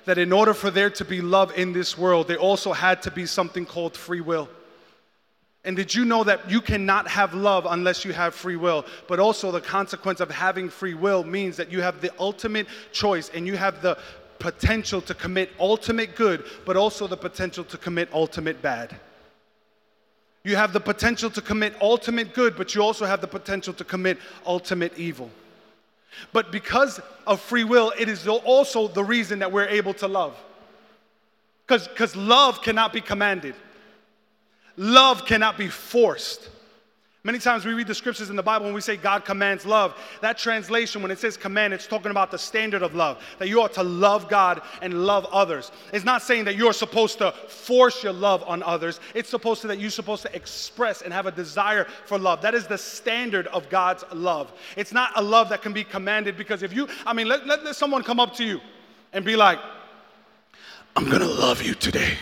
that 0.06 0.18
in 0.18 0.32
order 0.32 0.54
for 0.54 0.70
there 0.70 0.90
to 0.90 1.04
be 1.04 1.20
love 1.20 1.56
in 1.56 1.72
this 1.72 1.96
world, 1.96 2.26
there 2.26 2.38
also 2.38 2.72
had 2.72 3.02
to 3.02 3.10
be 3.10 3.26
something 3.26 3.66
called 3.66 3.96
free 3.96 4.20
will. 4.20 4.48
And 5.64 5.76
did 5.76 5.94
you 5.94 6.04
know 6.04 6.24
that 6.24 6.50
you 6.50 6.60
cannot 6.60 7.06
have 7.06 7.34
love 7.34 7.66
unless 7.68 8.04
you 8.04 8.12
have 8.12 8.34
free 8.34 8.56
will? 8.56 8.84
But 9.06 9.20
also, 9.20 9.52
the 9.52 9.60
consequence 9.60 10.18
of 10.20 10.28
having 10.30 10.68
free 10.68 10.94
will 10.94 11.22
means 11.22 11.56
that 11.58 11.70
you 11.70 11.82
have 11.82 12.00
the 12.00 12.10
ultimate 12.18 12.66
choice 12.90 13.30
and 13.32 13.46
you 13.46 13.56
have 13.56 13.80
the 13.80 13.96
potential 14.38 15.00
to 15.02 15.14
commit 15.14 15.50
ultimate 15.58 16.16
good, 16.16 16.44
but 16.64 16.76
also 16.76 17.06
the 17.06 17.16
potential 17.16 17.64
to 17.64 17.76
commit 17.76 18.08
ultimate 18.12 18.60
bad. 18.60 18.94
You 20.44 20.56
have 20.56 20.72
the 20.72 20.80
potential 20.80 21.30
to 21.30 21.40
commit 21.40 21.74
ultimate 21.80 22.34
good, 22.34 22.56
but 22.56 22.74
you 22.74 22.82
also 22.82 23.04
have 23.04 23.20
the 23.20 23.28
potential 23.28 23.72
to 23.74 23.84
commit 23.84 24.18
ultimate 24.44 24.98
evil. 24.98 25.30
But 26.32 26.50
because 26.50 27.00
of 27.26 27.40
free 27.40 27.64
will, 27.64 27.92
it 27.98 28.08
is 28.08 28.26
also 28.26 28.88
the 28.88 29.04
reason 29.04 29.38
that 29.38 29.52
we're 29.52 29.68
able 29.68 29.94
to 29.94 30.08
love. 30.08 30.36
Because 31.66 32.16
love 32.16 32.60
cannot 32.60 32.92
be 32.92 33.00
commanded, 33.00 33.54
love 34.76 35.24
cannot 35.24 35.56
be 35.56 35.68
forced. 35.68 36.48
Many 37.24 37.38
times 37.38 37.64
we 37.64 37.72
read 37.72 37.86
the 37.86 37.94
scriptures 37.94 38.30
in 38.30 38.36
the 38.36 38.42
Bible 38.42 38.66
when 38.66 38.74
we 38.74 38.80
say 38.80 38.96
God 38.96 39.24
commands 39.24 39.64
love. 39.64 39.96
That 40.22 40.38
translation, 40.38 41.02
when 41.02 41.12
it 41.12 41.20
says 41.20 41.36
command, 41.36 41.72
it's 41.72 41.86
talking 41.86 42.10
about 42.10 42.32
the 42.32 42.38
standard 42.38 42.82
of 42.82 42.96
love, 42.96 43.22
that 43.38 43.46
you 43.48 43.62
ought 43.62 43.74
to 43.74 43.84
love 43.84 44.28
God 44.28 44.60
and 44.80 45.06
love 45.06 45.26
others. 45.30 45.70
It's 45.92 46.04
not 46.04 46.22
saying 46.22 46.46
that 46.46 46.56
you're 46.56 46.72
supposed 46.72 47.18
to 47.18 47.30
force 47.30 48.02
your 48.02 48.12
love 48.12 48.42
on 48.44 48.64
others. 48.64 48.98
It's 49.14 49.28
supposed 49.28 49.60
to 49.60 49.68
that 49.68 49.78
you're 49.78 49.90
supposed 49.90 50.22
to 50.22 50.34
express 50.34 51.02
and 51.02 51.12
have 51.12 51.26
a 51.26 51.30
desire 51.30 51.86
for 52.06 52.18
love. 52.18 52.42
That 52.42 52.56
is 52.56 52.66
the 52.66 52.78
standard 52.78 53.46
of 53.48 53.70
God's 53.70 54.02
love. 54.12 54.52
It's 54.76 54.92
not 54.92 55.12
a 55.14 55.22
love 55.22 55.48
that 55.50 55.62
can 55.62 55.72
be 55.72 55.84
commanded 55.84 56.36
because 56.36 56.64
if 56.64 56.72
you, 56.72 56.88
I 57.06 57.12
mean, 57.12 57.28
let, 57.28 57.46
let, 57.46 57.64
let 57.64 57.76
someone 57.76 58.02
come 58.02 58.18
up 58.18 58.34
to 58.34 58.44
you 58.44 58.60
and 59.12 59.24
be 59.24 59.36
like, 59.36 59.60
I'm 60.96 61.08
gonna 61.08 61.24
love 61.26 61.62
you 61.62 61.74
today. 61.74 62.16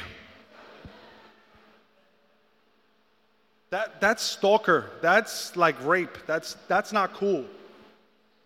That, 3.70 4.00
that's 4.00 4.22
stalker. 4.22 4.90
That's 5.00 5.56
like 5.56 5.82
rape. 5.84 6.18
That's, 6.26 6.54
that's 6.66 6.92
not 6.92 7.14
cool. 7.14 7.44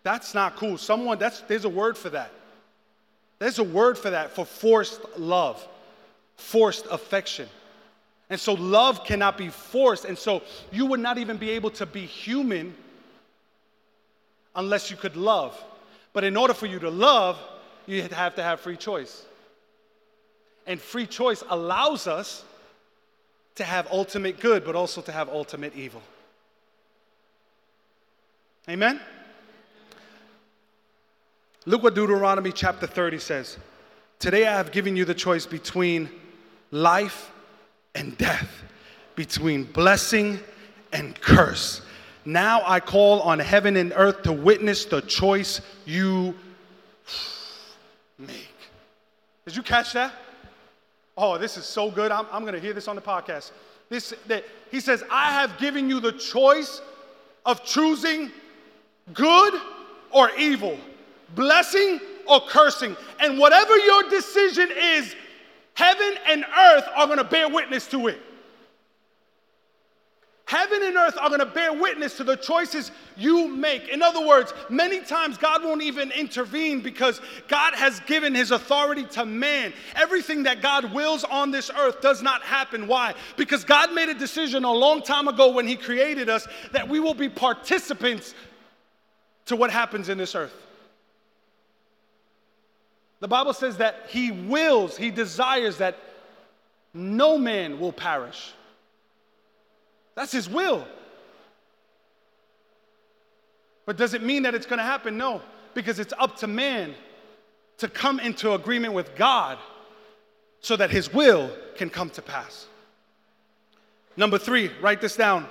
That's 0.03 0.33
not 0.35 0.55
cool. 0.55 0.77
Someone, 0.77 1.17
that's, 1.17 1.41
there's 1.41 1.65
a 1.65 1.69
word 1.69 1.97
for 1.97 2.11
that. 2.11 2.31
There's 3.39 3.59
a 3.59 3.63
word 3.63 3.97
for 3.97 4.11
that, 4.11 4.31
for 4.31 4.45
forced 4.45 5.01
love, 5.17 5.67
forced 6.37 6.85
affection. 6.89 7.49
And 8.29 8.39
so 8.39 8.53
love 8.53 9.03
cannot 9.03 9.37
be 9.37 9.49
forced. 9.49 10.05
And 10.05 10.17
so 10.17 10.43
you 10.71 10.85
would 10.85 10.99
not 10.99 11.17
even 11.17 11.37
be 11.37 11.51
able 11.51 11.71
to 11.71 11.85
be 11.85 12.05
human 12.05 12.75
unless 14.55 14.89
you 14.89 14.97
could 14.97 15.15
love. 15.15 15.61
But 16.13 16.23
in 16.23 16.37
order 16.37 16.53
for 16.53 16.65
you 16.65 16.79
to 16.79 16.89
love, 16.89 17.37
you 17.87 18.03
have 18.03 18.35
to 18.35 18.43
have 18.43 18.59
free 18.59 18.77
choice. 18.77 19.25
And 20.65 20.79
free 20.79 21.05
choice 21.05 21.43
allows 21.49 22.07
us 22.07 22.43
to 23.55 23.63
have 23.63 23.87
ultimate 23.91 24.39
good, 24.39 24.65
but 24.65 24.75
also 24.75 25.01
to 25.01 25.11
have 25.11 25.29
ultimate 25.29 25.75
evil. 25.75 26.01
Amen? 28.69 28.99
Look 31.65 31.83
what 31.83 31.95
Deuteronomy 31.95 32.51
chapter 32.51 32.85
30 32.87 33.19
says. 33.19 33.57
Today 34.19 34.47
I 34.47 34.53
have 34.53 34.71
given 34.71 34.95
you 34.95 35.05
the 35.05 35.13
choice 35.13 35.45
between 35.45 36.09
life 36.71 37.31
and 37.93 38.17
death, 38.17 38.49
between 39.15 39.63
blessing 39.63 40.39
and 40.93 41.19
curse. 41.21 41.81
Now 42.25 42.61
I 42.65 42.79
call 42.79 43.21
on 43.21 43.39
heaven 43.39 43.77
and 43.77 43.93
earth 43.95 44.23
to 44.23 44.33
witness 44.33 44.85
the 44.85 45.01
choice 45.01 45.61
you 45.85 46.35
make. 48.17 48.55
Did 49.45 49.55
you 49.55 49.63
catch 49.63 49.93
that? 49.93 50.11
Oh, 51.17 51.37
this 51.37 51.57
is 51.57 51.65
so 51.65 51.89
good. 51.89 52.11
I'm, 52.11 52.25
I'm 52.31 52.41
going 52.41 52.53
to 52.53 52.59
hear 52.59 52.73
this 52.73 52.87
on 52.87 52.95
the 52.95 53.01
podcast. 53.01 53.51
This, 53.89 54.13
that, 54.27 54.43
he 54.71 54.79
says, 54.79 55.03
I 55.09 55.31
have 55.31 55.57
given 55.57 55.89
you 55.89 55.99
the 55.99 56.11
choice 56.11 56.81
of 57.45 57.63
choosing 57.63 58.31
good 59.13 59.53
or 60.11 60.31
evil, 60.37 60.77
blessing 61.35 61.99
or 62.27 62.41
cursing. 62.41 62.97
And 63.19 63.37
whatever 63.37 63.77
your 63.77 64.09
decision 64.09 64.69
is, 64.75 65.15
heaven 65.75 66.15
and 66.27 66.43
earth 66.43 66.85
are 66.95 67.05
going 67.05 67.19
to 67.19 67.23
bear 67.23 67.47
witness 67.47 67.87
to 67.87 68.07
it. 68.07 68.19
Heaven 70.47 70.83
and 70.83 70.95
earth 70.95 71.17
are 71.19 71.29
going 71.29 71.39
to 71.39 71.45
bear 71.47 71.73
witness 71.73 72.17
to 72.17 72.23
the 72.23 72.35
choices 72.35 72.91
you 73.17 73.47
make. 73.47 73.87
In 73.87 74.03
other 74.03 74.23
words, 74.25 74.53
many 74.69 75.01
times 75.01 75.39
God 75.39 75.63
won't 75.63 75.81
even 75.81 76.11
intervene 76.11 76.81
because 76.81 77.19
God 77.47 77.73
has 77.73 77.99
given 78.01 78.35
his 78.35 78.51
authority 78.51 79.05
to 79.05 79.25
man. 79.25 79.73
Everything 79.95 80.43
that 80.43 80.61
God 80.61 80.93
wills 80.93 81.23
on 81.23 81.49
this 81.49 81.71
earth 81.75 81.99
does 81.99 82.21
not 82.21 82.43
happen. 82.43 82.85
Why? 82.85 83.15
Because 83.37 83.63
God 83.63 83.91
made 83.91 84.09
a 84.09 84.13
decision 84.13 84.65
a 84.65 84.71
long 84.71 85.01
time 85.01 85.27
ago 85.27 85.51
when 85.51 85.67
he 85.67 85.75
created 85.75 86.29
us 86.29 86.47
that 86.73 86.87
we 86.87 86.99
will 86.99 87.15
be 87.15 87.27
participants 87.27 88.35
to 89.45 89.55
what 89.55 89.71
happens 89.71 90.09
in 90.09 90.19
this 90.19 90.35
earth. 90.35 90.53
The 93.19 93.27
Bible 93.27 93.53
says 93.53 93.77
that 93.77 94.05
he 94.09 94.29
wills, 94.29 94.95
he 94.95 95.09
desires 95.09 95.77
that 95.77 95.97
no 96.93 97.39
man 97.39 97.79
will 97.79 97.93
perish 97.93 98.53
that's 100.15 100.31
His 100.31 100.49
will. 100.49 100.87
But 103.85 103.97
does 103.97 104.13
it 104.13 104.23
mean 104.23 104.43
that 104.43 104.55
it's 104.55 104.65
going 104.65 104.79
to 104.79 104.83
happen? 104.85 105.17
No, 105.17 105.41
because 105.73 105.99
it's 105.99 106.13
up 106.17 106.37
to 106.37 106.47
man 106.47 106.95
to 107.77 107.87
come 107.87 108.19
into 108.19 108.53
agreement 108.53 108.93
with 108.93 109.15
God 109.15 109.57
so 110.59 110.75
that 110.75 110.89
His 110.89 111.13
will 111.13 111.51
can 111.75 111.89
come 111.89 112.09
to 112.11 112.21
pass. 112.21 112.67
Number 114.17 114.37
three, 114.37 114.71
write 114.81 115.01
this 115.01 115.15
down. 115.15 115.45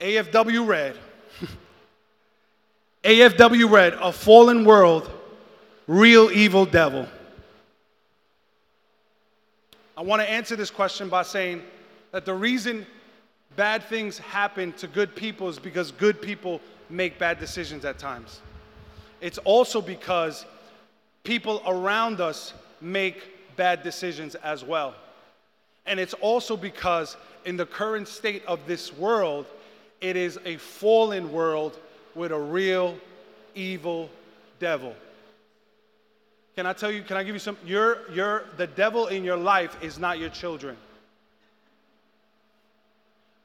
AFW 0.00 0.66
read, 0.66 0.98
AFW 3.04 3.70
read, 3.70 3.94
A 3.94 4.12
Fallen 4.12 4.64
World, 4.64 5.10
Real 5.86 6.30
Evil 6.30 6.66
Devil. 6.66 7.08
I 9.96 10.02
want 10.02 10.20
to 10.20 10.30
answer 10.30 10.56
this 10.56 10.70
question 10.70 11.08
by 11.08 11.22
saying 11.22 11.62
that 12.12 12.26
the 12.26 12.34
reason 12.34 12.86
bad 13.56 13.82
things 13.84 14.18
happen 14.18 14.72
to 14.74 14.86
good 14.86 15.16
people 15.16 15.48
is 15.48 15.58
because 15.58 15.90
good 15.90 16.20
people 16.20 16.60
make 16.88 17.18
bad 17.18 17.40
decisions 17.40 17.84
at 17.84 17.98
times. 17.98 18.40
It's 19.20 19.38
also 19.38 19.80
because 19.80 20.44
people 21.24 21.62
around 21.66 22.20
us 22.20 22.52
make 22.80 23.56
bad 23.56 23.82
decisions 23.82 24.34
as 24.36 24.62
well. 24.62 24.94
And 25.86 25.98
it's 25.98 26.14
also 26.14 26.56
because 26.56 27.16
in 27.44 27.56
the 27.56 27.66
current 27.66 28.08
state 28.08 28.44
of 28.46 28.60
this 28.66 28.92
world, 28.92 29.46
it 30.00 30.16
is 30.16 30.38
a 30.44 30.56
fallen 30.58 31.32
world 31.32 31.78
with 32.14 32.32
a 32.32 32.38
real 32.38 32.96
evil 33.54 34.10
devil. 34.58 34.94
Can 36.56 36.66
I 36.66 36.72
tell 36.72 36.90
you, 36.90 37.02
can 37.02 37.16
I 37.16 37.22
give 37.22 37.34
you 37.34 37.38
some? 37.38 37.56
Your, 37.64 38.10
your, 38.10 38.44
the 38.56 38.66
devil 38.66 39.08
in 39.08 39.24
your 39.24 39.36
life 39.36 39.76
is 39.82 39.98
not 39.98 40.18
your 40.18 40.30
children. 40.30 40.76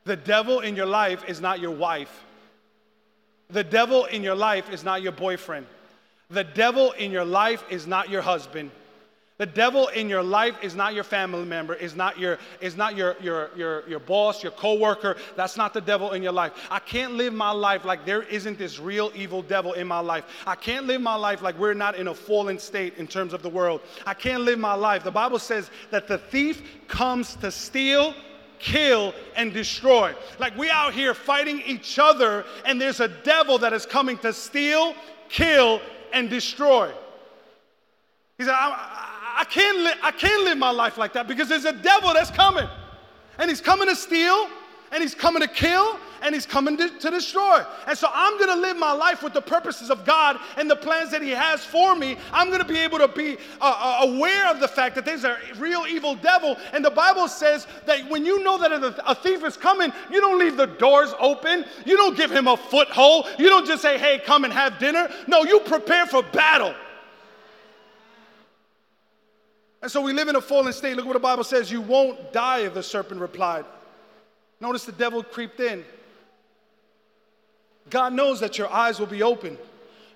The 0.04 0.16
devil 0.16 0.60
in 0.60 0.76
your 0.76 0.86
life 0.86 1.24
is 1.28 1.42
not 1.42 1.60
your 1.60 1.72
wife. 1.72 2.24
The 3.50 3.64
devil 3.64 4.06
in 4.06 4.24
your 4.24 4.36
life 4.36 4.72
is 4.72 4.84
not 4.84 5.02
your 5.02 5.12
boyfriend. 5.12 5.68
The 6.30 6.44
devil 6.44 6.92
in 6.94 7.12
your 7.12 7.26
life 7.26 7.64
is 7.70 7.86
not 7.86 8.10
your 8.10 8.22
husband. 8.22 8.72
The 9.42 9.48
devil 9.48 9.88
in 9.88 10.08
your 10.08 10.22
life 10.22 10.56
is 10.62 10.76
not 10.76 10.94
your 10.94 11.04
family 11.04 11.46
member, 11.46 11.74
is 11.74 11.96
not 11.96 12.20
your 12.20 12.38
is 12.60 12.78
not 12.78 12.96
your 12.96 13.16
your 13.20 13.50
your 13.58 13.90
your 13.90 14.00
boss, 14.00 14.44
your 14.44 14.52
coworker. 14.52 15.18
That's 15.36 15.58
not 15.58 15.74
the 15.74 15.82
devil 15.82 16.12
in 16.12 16.22
your 16.22 16.32
life. 16.32 16.52
I 16.70 16.78
can't 16.78 17.14
live 17.14 17.34
my 17.34 17.50
life 17.50 17.84
like 17.84 18.06
there 18.06 18.22
isn't 18.22 18.60
this 18.60 18.78
real 18.78 19.12
evil 19.16 19.42
devil 19.42 19.74
in 19.74 19.88
my 19.88 20.00
life. 20.00 20.26
I 20.46 20.54
can't 20.54 20.86
live 20.86 21.02
my 21.02 21.16
life 21.16 21.42
like 21.42 21.58
we're 21.58 21.74
not 21.74 21.96
in 21.96 22.08
a 22.08 22.14
fallen 22.14 22.60
state 22.60 22.98
in 22.98 23.08
terms 23.08 23.34
of 23.34 23.42
the 23.42 23.50
world. 23.50 23.82
I 24.06 24.14
can't 24.14 24.44
live 24.44 24.60
my 24.60 24.76
life. 24.76 25.04
The 25.04 25.10
Bible 25.10 25.40
says 25.40 25.72
that 25.90 26.08
the 26.08 26.20
thief 26.20 26.62
comes 26.88 27.36
to 27.38 27.50
steal, 27.50 28.14
kill, 28.62 29.14
and 29.36 29.54
destroy. 29.54 30.14
Like 30.40 30.58
we 30.58 30.70
out 30.70 30.94
here 30.94 31.14
fighting 31.14 31.62
each 31.66 32.00
other, 32.00 32.46
and 32.66 32.80
there's 32.80 33.00
a 33.00 33.08
devil 33.08 33.58
that 33.60 33.74
is 33.74 33.86
coming 33.86 34.18
to 34.20 34.32
steal, 34.32 34.96
kill, 35.30 35.82
and 36.14 36.30
destroy. 36.30 36.92
He 38.38 38.44
said, 38.44 38.54
I, 38.54 39.36
I, 39.38 39.44
can't 39.46 39.78
li- 39.80 40.00
I 40.02 40.12
can't 40.12 40.44
live 40.44 40.58
my 40.58 40.72
life 40.72 40.98
like 40.98 41.14
that 41.14 41.28
because 41.28 41.50
there's 41.50 41.66
a 41.66 41.74
devil 41.74 42.14
that's 42.14 42.32
coming. 42.32 42.68
And 43.38 43.50
he's 43.50 43.62
coming 43.62 43.88
to 43.88 43.96
steal, 43.96 44.48
and 44.92 45.02
he's 45.02 45.16
coming 45.16 45.42
to 45.42 45.48
kill, 45.48 45.98
and 46.22 46.34
he's 46.34 46.46
coming 46.46 46.78
to, 46.78 46.90
to 47.00 47.10
destroy. 47.10 47.64
And 47.88 47.98
so 47.98 48.08
I'm 48.14 48.40
gonna 48.40 48.60
live 48.60 48.78
my 48.78 48.92
life 48.92 49.24
with 49.24 49.34
the 49.34 49.42
purposes 49.42 49.90
of 49.90 50.06
God 50.06 50.38
and 50.58 50.70
the 50.70 50.76
plans 50.76 51.12
that 51.12 51.22
he 51.22 51.32
has 51.32 51.64
for 51.64 51.96
me. 51.96 52.18
I'm 52.32 52.52
gonna 52.52 52.66
be 52.66 52.78
able 52.78 53.00
to 53.00 53.08
be 53.08 53.38
uh, 53.60 54.00
uh, 54.02 54.08
aware 54.08 54.50
of 54.50 54.60
the 54.60 54.68
fact 54.68 54.96
that 54.96 55.06
there's 55.06 55.24
a 55.24 55.38
real 55.58 55.86
evil 55.88 56.16
devil. 56.16 56.58
And 56.74 56.84
the 56.84 56.92
Bible 56.92 57.28
says 57.28 57.68
that 57.86 58.10
when 58.10 58.26
you 58.26 58.44
know 58.44 58.58
that 58.58 58.72
a, 59.06 59.16
thief 59.16 59.44
is 59.44 59.58
coming, 59.58 59.92
you 60.12 60.22
don't 60.22 60.40
leave 60.40 60.58
the 60.58 60.68
doors 60.68 61.14
open, 61.20 61.66
you 61.86 61.98
don't 61.98 62.18
give 62.18 62.32
him 62.32 62.48
a 62.48 62.58
foothold, 62.58 63.28
you 63.38 63.50
don't 63.50 63.68
just 63.68 63.82
say, 63.82 63.98
hey, 63.98 64.20
come 64.26 64.44
and 64.44 64.54
have 64.54 64.80
dinner. 64.80 65.10
No, 65.28 65.44
you 65.44 65.60
prepare 65.62 66.06
for 66.06 66.24
battle. 66.24 66.74
And 69.82 69.90
so 69.90 70.02
we 70.02 70.14
live 70.14 70.28
in 70.28 70.36
a 70.36 70.42
fallen 70.42 70.74
state. 70.74 70.96
Look 70.96 71.06
what 71.06 71.14
the 71.14 71.20
Bible 71.20 71.44
says 71.44 71.72
you 71.72 71.82
won't 71.82 72.32
die, 72.32 72.60
if 72.60 72.74
the 72.76 72.84
serpent 72.84 73.20
replied. 73.20 73.66
Notice 74.60 74.86
the 74.86 74.92
devil 74.92 75.24
creeped 75.24 75.60
in. 75.60 75.84
God 77.90 78.14
knows 78.14 78.40
that 78.40 78.58
your 78.58 78.72
eyes 78.72 79.00
will 79.00 79.08
be 79.08 79.24
open. 79.24 79.58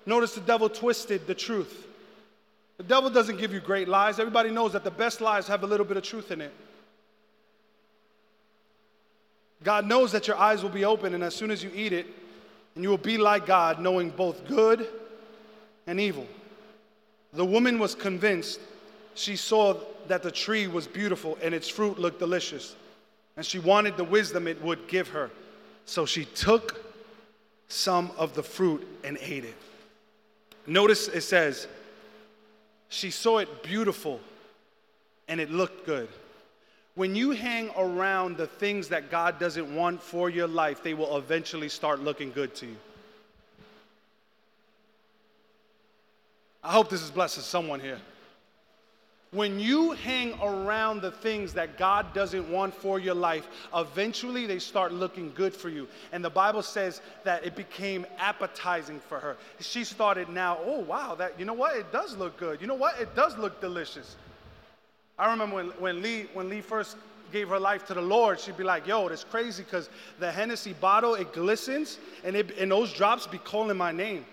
Notice 0.06 0.34
the 0.34 0.40
devil 0.40 0.68
twisted 0.68 1.26
the 1.26 1.34
truth. 1.34 1.86
The 2.76 2.84
devil 2.84 3.10
doesn't 3.10 3.38
give 3.38 3.52
you 3.52 3.60
great 3.60 3.88
lies. 3.88 4.18
Everybody 4.18 4.50
knows 4.50 4.72
that 4.72 4.84
the 4.84 4.90
best 4.90 5.20
lies 5.20 5.48
have 5.48 5.62
a 5.62 5.66
little 5.66 5.86
bit 5.86 5.96
of 5.96 6.02
truth 6.02 6.30
in 6.30 6.40
it. 6.40 6.52
God 9.62 9.86
knows 9.86 10.12
that 10.12 10.28
your 10.28 10.36
eyes 10.36 10.62
will 10.62 10.70
be 10.70 10.84
open, 10.84 11.14
and 11.14 11.24
as 11.24 11.34
soon 11.34 11.50
as 11.50 11.62
you 11.64 11.70
eat 11.74 11.92
it, 11.92 12.06
and 12.74 12.84
you 12.84 12.90
will 12.90 12.98
be 12.98 13.16
like 13.16 13.46
God, 13.46 13.80
knowing 13.80 14.10
both 14.10 14.46
good 14.46 14.86
and 15.86 15.98
evil. 15.98 16.26
The 17.32 17.44
woman 17.44 17.78
was 17.78 17.94
convinced. 17.94 18.60
She 19.14 19.34
saw 19.34 19.76
that 20.08 20.22
the 20.22 20.30
tree 20.30 20.66
was 20.66 20.86
beautiful 20.86 21.38
and 21.42 21.54
its 21.54 21.68
fruit 21.68 21.98
looked 21.98 22.18
delicious, 22.18 22.76
and 23.36 23.44
she 23.44 23.58
wanted 23.58 23.96
the 23.96 24.04
wisdom 24.04 24.46
it 24.46 24.60
would 24.62 24.86
give 24.88 25.08
her. 25.08 25.30
So 25.86 26.04
she 26.04 26.26
took 26.26 26.85
some 27.68 28.10
of 28.16 28.34
the 28.34 28.42
fruit 28.42 28.86
and 29.04 29.18
ate 29.20 29.44
it. 29.44 29.56
Notice 30.66 31.08
it 31.08 31.22
says, 31.22 31.66
she 32.88 33.10
saw 33.10 33.38
it 33.38 33.62
beautiful 33.62 34.20
and 35.28 35.40
it 35.40 35.50
looked 35.50 35.86
good. 35.86 36.08
When 36.94 37.14
you 37.14 37.32
hang 37.32 37.70
around 37.76 38.36
the 38.36 38.46
things 38.46 38.88
that 38.88 39.10
God 39.10 39.38
doesn't 39.38 39.74
want 39.74 40.02
for 40.02 40.30
your 40.30 40.48
life, 40.48 40.82
they 40.82 40.94
will 40.94 41.18
eventually 41.18 41.68
start 41.68 42.00
looking 42.00 42.32
good 42.32 42.54
to 42.56 42.66
you. 42.66 42.76
I 46.64 46.72
hope 46.72 46.88
this 46.88 47.02
is 47.02 47.10
blessing 47.10 47.42
someone 47.42 47.80
here. 47.80 48.00
When 49.36 49.60
you 49.60 49.92
hang 49.92 50.32
around 50.40 51.02
the 51.02 51.10
things 51.10 51.52
that 51.52 51.76
God 51.76 52.14
doesn't 52.14 52.50
want 52.50 52.72
for 52.74 52.98
your 52.98 53.14
life, 53.14 53.46
eventually 53.74 54.46
they 54.46 54.58
start 54.58 54.94
looking 54.94 55.30
good 55.34 55.52
for 55.52 55.68
you. 55.68 55.88
And 56.10 56.24
the 56.24 56.30
Bible 56.30 56.62
says 56.62 57.02
that 57.24 57.44
it 57.44 57.54
became 57.54 58.06
appetizing 58.16 58.98
for 58.98 59.18
her. 59.18 59.36
She 59.60 59.84
started 59.84 60.30
now, 60.30 60.56
oh 60.64 60.80
wow, 60.80 61.16
that 61.16 61.38
you 61.38 61.44
know 61.44 61.52
what? 61.52 61.76
It 61.76 61.92
does 61.92 62.16
look 62.16 62.38
good. 62.38 62.62
You 62.62 62.66
know 62.66 62.76
what? 62.76 62.98
It 62.98 63.14
does 63.14 63.36
look 63.36 63.60
delicious. 63.60 64.16
I 65.18 65.30
remember 65.30 65.56
when, 65.56 65.66
when 65.80 66.00
Lee 66.00 66.28
when 66.32 66.48
Lee 66.48 66.62
first 66.62 66.96
gave 67.30 67.50
her 67.50 67.60
life 67.60 67.86
to 67.88 67.94
the 67.94 68.00
Lord, 68.00 68.40
she'd 68.40 68.56
be 68.56 68.64
like, 68.64 68.86
yo, 68.86 69.06
it's 69.08 69.24
crazy 69.24 69.64
because 69.64 69.90
the 70.18 70.32
Hennessy 70.32 70.72
bottle, 70.72 71.14
it 71.14 71.34
glistens, 71.34 71.98
and, 72.24 72.34
it, 72.36 72.56
and 72.56 72.70
those 72.70 72.90
drops 72.90 73.26
be 73.26 73.36
calling 73.36 73.76
my 73.76 73.92
name. 73.92 74.24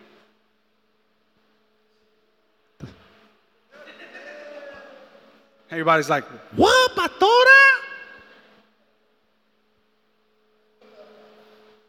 Everybody's 5.74 6.10
like, 6.10 6.24
what, 6.56 6.96
Pastor 6.96 7.26
Ro? 7.26 7.72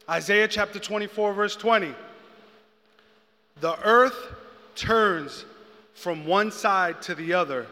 Isaiah 0.08 0.48
chapter 0.48 0.78
24, 0.78 1.34
verse 1.34 1.54
20. 1.54 1.94
The 3.60 3.78
earth 3.84 4.16
turns 4.74 5.44
from 5.92 6.24
one 6.24 6.50
side 6.50 7.02
to 7.02 7.14
the 7.14 7.34
other, 7.34 7.66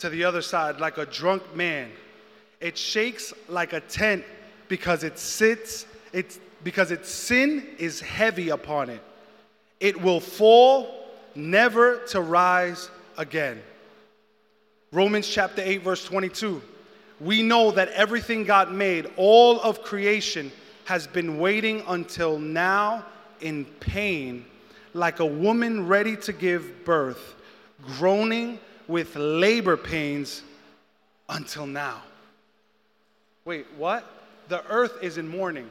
to 0.00 0.10
the 0.10 0.22
other 0.24 0.42
side, 0.42 0.80
like 0.80 0.98
a 0.98 1.06
drunk 1.06 1.56
man. 1.56 1.90
It 2.60 2.76
shakes 2.76 3.32
like 3.48 3.72
a 3.72 3.80
tent 3.80 4.22
because 4.68 5.02
it 5.02 5.18
sits, 5.18 5.86
it's 6.12 6.38
because 6.62 6.90
its 6.90 7.08
sin 7.08 7.66
is 7.78 8.00
heavy 8.00 8.50
upon 8.50 8.90
it. 8.90 9.00
It 9.80 9.98
will 9.98 10.20
fall, 10.20 11.08
never 11.34 12.04
to 12.08 12.20
rise 12.20 12.90
again. 13.16 13.62
Romans 14.92 15.26
chapter 15.26 15.62
8, 15.64 15.78
verse 15.78 16.04
22. 16.04 16.60
We 17.18 17.42
know 17.42 17.70
that 17.70 17.88
everything 17.88 18.44
God 18.44 18.70
made, 18.70 19.10
all 19.16 19.58
of 19.60 19.82
creation, 19.82 20.52
has 20.84 21.06
been 21.06 21.38
waiting 21.38 21.82
until 21.88 22.38
now 22.38 23.06
in 23.40 23.64
pain, 23.80 24.44
like 24.92 25.20
a 25.20 25.26
woman 25.26 25.88
ready 25.88 26.16
to 26.18 26.32
give 26.32 26.84
birth, 26.84 27.36
groaning 27.82 28.58
with 28.86 29.16
labor 29.16 29.78
pains 29.78 30.42
until 31.30 31.66
now. 31.66 32.02
Wait, 33.46 33.66
what? 33.78 34.04
The 34.48 34.62
earth 34.66 34.98
is 35.02 35.16
in 35.16 35.26
mourning. 35.26 35.70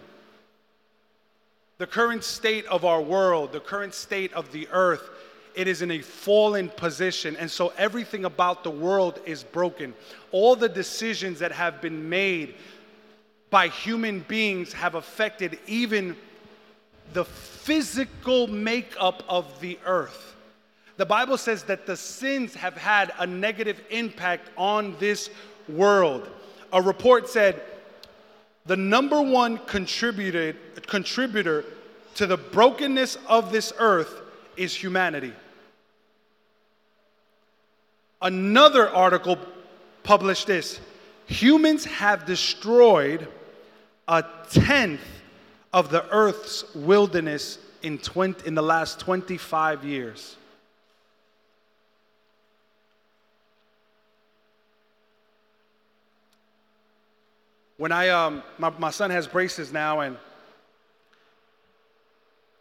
The 1.78 1.86
current 1.86 2.24
state 2.24 2.66
of 2.66 2.86
our 2.86 3.02
world, 3.02 3.52
the 3.52 3.60
current 3.60 3.94
state 3.94 4.34
of 4.34 4.52
the 4.52 4.68
earth 4.72 5.10
it 5.56 5.68
is 5.68 5.82
in 5.82 5.92
a 5.92 6.00
fallen 6.00 6.70
position. 6.70 7.36
And 7.38 7.50
so 7.50 7.74
everything 7.78 8.26
about 8.26 8.64
the 8.64 8.72
world 8.72 9.20
is 9.26 9.44
broken. 9.44 9.94
All 10.32 10.56
the 10.56 10.70
decisions 10.70 11.40
that 11.40 11.52
have 11.52 11.82
been 11.82 12.10
made 12.10 12.56
by 13.50 13.68
human 13.68 14.22
beings 14.22 14.74
have 14.74 14.96
affected 14.96 15.60
even 15.68 16.16
the 17.14 17.26
physical 17.26 18.48
makeup 18.48 19.24
of 19.28 19.60
the 19.60 19.78
earth. 19.86 20.36
The 20.98 21.06
Bible 21.06 21.38
says 21.38 21.64
that 21.64 21.86
the 21.86 21.98
sins 21.98 22.54
have 22.54 22.78
had 22.78 23.12
a 23.20 23.28
negative 23.28 23.82
impact 23.90 24.50
on 24.58 24.96
this 25.00 25.30
world. 25.68 26.30
A 26.72 26.82
report 26.82 27.28
said 27.28 27.62
the 28.66 28.78
number 28.78 29.22
one 29.22 29.58
contributed, 29.60 30.56
contributor 30.88 31.66
to 32.16 32.28
the 32.28 32.38
brokenness 32.38 33.18
of 33.28 33.52
this 33.52 33.74
earth 33.80 34.21
is 34.58 34.74
humanity. 34.76 35.34
Another 38.22 38.90
article 38.90 39.38
published 40.04 40.48
this 40.48 40.80
humans 41.26 41.86
have 41.86 42.26
destroyed 42.26 43.28
a 44.08 44.24
tenth 44.50 45.02
of 45.74 45.90
the 45.90 46.08
earth's 46.10 46.76
wilderness 46.76 47.58
in, 47.82 47.98
20, 47.98 48.48
in 48.48 48.56
the 48.56 48.62
last 48.62 49.00
25 49.00 49.86
years. 49.86 50.36
When 57.78 57.92
I, 57.92 58.10
um, 58.10 58.44
my, 58.60 58.70
my 58.78 58.92
son 58.92 59.10
has 59.10 59.26
braces 59.26 59.74
now, 59.74 60.02
and 60.02 60.18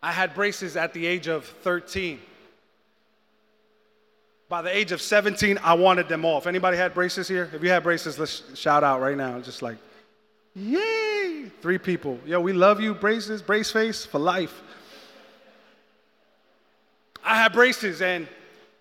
I 0.03 0.12
had 0.12 0.34
braces 0.34 0.76
at 0.76 0.92
the 0.92 1.07
age 1.07 1.28
of 1.28 1.44
13. 1.44 2.20
By 4.48 4.62
the 4.62 4.76
age 4.76 4.92
of 4.92 5.01
17, 5.01 5.59
I 5.62 5.74
wanted 5.74 6.09
them 6.09 6.24
off. 6.24 6.46
Anybody 6.46 6.76
had 6.76 6.94
braces 6.94 7.28
here? 7.28 7.51
If 7.53 7.62
you 7.62 7.70
had 7.70 7.82
braces, 7.82 8.18
let's 8.18 8.59
shout 8.59 8.82
out 8.82 9.01
right 9.01 9.16
now. 9.16 9.38
Just 9.40 9.62
like, 9.62 9.76
yay! 10.55 11.51
Three 11.62 11.78
people. 11.78 12.18
Yo, 12.26 12.40
we 12.40 12.53
love 12.53 12.80
you, 12.80 12.94
braces, 12.94 13.42
brace 13.42 13.70
face 13.70 14.05
for 14.05 14.18
life. 14.18 14.62
I 17.22 17.36
had 17.36 17.53
braces, 17.53 18.01
and 18.01 18.26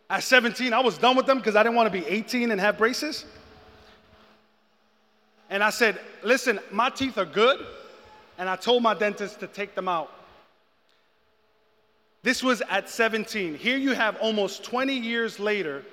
at 0.09 0.23
17, 0.23 0.73
I 0.73 0.79
was 0.79 0.97
done 0.97 1.15
with 1.15 1.25
them 1.25 1.37
because 1.37 1.55
I 1.55 1.61
didn't 1.61 1.75
want 1.75 1.91
to 1.91 1.99
be 1.99 2.05
18 2.07 2.51
and 2.51 2.59
have 2.59 2.77
braces. 2.77 3.25
And 5.49 5.63
I 5.63 5.69
said, 5.69 5.99
listen, 6.23 6.59
my 6.71 6.89
teeth 6.89 7.17
are 7.17 7.25
good. 7.25 7.65
And 8.37 8.47
I 8.47 8.55
told 8.55 8.81
my 8.81 8.93
dentist 8.93 9.41
to 9.41 9.47
take 9.47 9.75
them 9.75 9.87
out. 9.87 10.11
This 12.21 12.43
was 12.43 12.61
at 12.69 12.89
17. 12.89 13.55
Here 13.55 13.77
you 13.77 13.93
have 13.93 14.17
almost 14.17 14.63
20 14.63 14.93
years 14.93 15.39
later. 15.39 15.83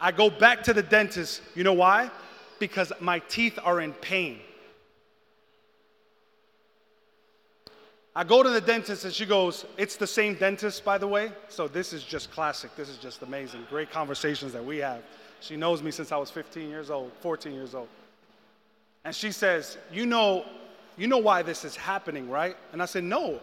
I 0.00 0.12
go 0.12 0.30
back 0.30 0.62
to 0.64 0.72
the 0.72 0.82
dentist. 0.82 1.42
You 1.54 1.64
know 1.64 1.74
why? 1.74 2.10
Because 2.58 2.92
my 3.00 3.18
teeth 3.20 3.58
are 3.62 3.80
in 3.80 3.92
pain. 3.92 4.40
I 8.16 8.22
go 8.22 8.42
to 8.42 8.50
the 8.50 8.60
dentist 8.60 9.04
and 9.04 9.12
she 9.12 9.26
goes, 9.26 9.66
It's 9.76 9.96
the 9.96 10.06
same 10.06 10.34
dentist, 10.34 10.84
by 10.84 10.98
the 10.98 11.06
way. 11.06 11.32
So 11.48 11.66
this 11.66 11.92
is 11.92 12.04
just 12.04 12.30
classic. 12.30 12.74
This 12.76 12.88
is 12.88 12.96
just 12.96 13.22
amazing. 13.22 13.66
Great 13.68 13.90
conversations 13.90 14.52
that 14.52 14.64
we 14.64 14.78
have. 14.78 15.02
She 15.40 15.56
knows 15.56 15.82
me 15.82 15.90
since 15.90 16.12
I 16.12 16.16
was 16.16 16.30
15 16.30 16.70
years 16.70 16.90
old, 16.90 17.12
14 17.20 17.52
years 17.52 17.74
old. 17.74 17.88
And 19.04 19.14
she 19.14 19.32
says, 19.32 19.78
You 19.92 20.06
know, 20.06 20.44
you 20.96 21.08
know 21.08 21.18
why 21.18 21.42
this 21.42 21.64
is 21.64 21.74
happening, 21.74 22.30
right? 22.30 22.56
And 22.72 22.80
I 22.80 22.86
said, 22.86 23.04
No. 23.04 23.40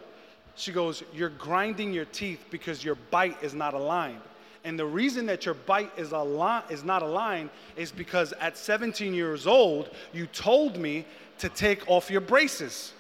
She 0.56 0.72
goes, 0.72 1.04
You're 1.14 1.30
grinding 1.30 1.94
your 1.94 2.06
teeth 2.06 2.46
because 2.50 2.84
your 2.84 2.96
bite 2.96 3.42
is 3.42 3.54
not 3.54 3.74
aligned. 3.74 4.22
And 4.64 4.78
the 4.78 4.86
reason 4.86 5.26
that 5.26 5.46
your 5.46 5.56
bite 5.56 5.92
is, 5.98 6.14
al- 6.14 6.64
is 6.70 6.84
not 6.84 7.02
aligned 7.02 7.50
is 7.76 7.92
because 7.92 8.32
at 8.34 8.58
17 8.58 9.14
years 9.14 9.48
old, 9.48 9.90
you 10.14 10.28
told 10.28 10.78
me 10.78 11.06
to 11.40 11.50
take 11.50 11.90
off 11.90 12.12
your 12.12 12.22
braces. 12.22 12.94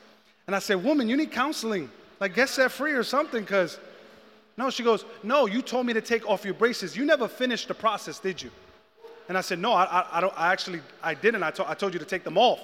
And 0.48 0.56
I 0.56 0.60
said, 0.60 0.84
Woman, 0.84 1.08
you 1.08 1.18
need 1.18 1.32
counseling. 1.32 1.90
Like, 2.20 2.36
get 2.36 2.50
set 2.50 2.72
free 2.72 2.94
or 2.94 3.04
something, 3.04 3.42
because. 3.42 3.80
No, 4.58 4.70
she 4.70 4.84
goes, 4.84 5.06
No, 5.24 5.46
you 5.46 5.62
told 5.62 5.86
me 5.86 5.94
to 5.94 6.02
take 6.02 6.28
off 6.30 6.44
your 6.46 6.54
braces. 6.54 6.96
You 6.96 7.06
never 7.06 7.28
finished 7.28 7.68
the 7.68 7.74
process, 7.74 8.20
did 8.20 8.42
you? 8.42 8.52
And 9.30 9.38
I 9.38 9.42
said, 9.42 9.60
No, 9.60 9.72
I, 9.72 9.86
I, 9.86 10.18
I 10.18 10.22
don't, 10.22 10.34
I 10.38 10.52
actually, 10.52 10.82
I 11.02 11.14
didn't. 11.14 11.42
I, 11.44 11.52
to, 11.52 11.70
I 11.70 11.74
told 11.74 11.94
you 11.94 12.00
to 12.00 12.06
take 12.06 12.24
them 12.24 12.38
off. 12.38 12.60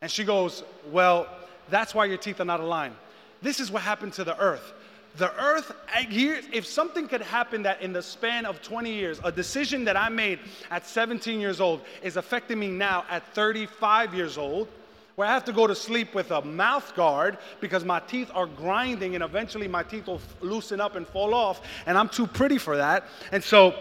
And 0.00 0.10
she 0.10 0.24
goes, 0.24 0.62
Well, 0.90 1.26
that's 1.68 1.94
why 1.94 2.04
your 2.04 2.16
teeth 2.16 2.40
are 2.40 2.44
not 2.44 2.60
aligned. 2.60 2.94
This 3.42 3.60
is 3.60 3.70
what 3.70 3.82
happened 3.82 4.12
to 4.14 4.24
the 4.24 4.38
earth. 4.38 4.72
The 5.16 5.32
earth, 5.42 5.72
if 5.92 6.64
something 6.64 7.08
could 7.08 7.22
happen 7.22 7.62
that 7.64 7.82
in 7.82 7.92
the 7.92 8.02
span 8.02 8.46
of 8.46 8.62
20 8.62 8.92
years, 8.92 9.20
a 9.24 9.32
decision 9.32 9.84
that 9.84 9.96
I 9.96 10.08
made 10.08 10.38
at 10.70 10.86
17 10.86 11.40
years 11.40 11.60
old 11.60 11.80
is 12.02 12.16
affecting 12.16 12.58
me 12.58 12.68
now 12.68 13.04
at 13.10 13.26
35 13.34 14.14
years 14.14 14.38
old, 14.38 14.68
where 15.16 15.26
I 15.26 15.32
have 15.32 15.44
to 15.46 15.52
go 15.52 15.66
to 15.66 15.74
sleep 15.74 16.14
with 16.14 16.30
a 16.30 16.42
mouth 16.42 16.94
guard 16.94 17.38
because 17.60 17.84
my 17.84 17.98
teeth 18.00 18.30
are 18.34 18.46
grinding 18.46 19.16
and 19.16 19.24
eventually 19.24 19.66
my 19.66 19.82
teeth 19.82 20.06
will 20.06 20.20
loosen 20.40 20.80
up 20.80 20.94
and 20.94 21.06
fall 21.06 21.34
off, 21.34 21.60
and 21.86 21.98
I'm 21.98 22.08
too 22.08 22.28
pretty 22.28 22.58
for 22.58 22.76
that. 22.76 23.04
And 23.32 23.42
so 23.42 23.74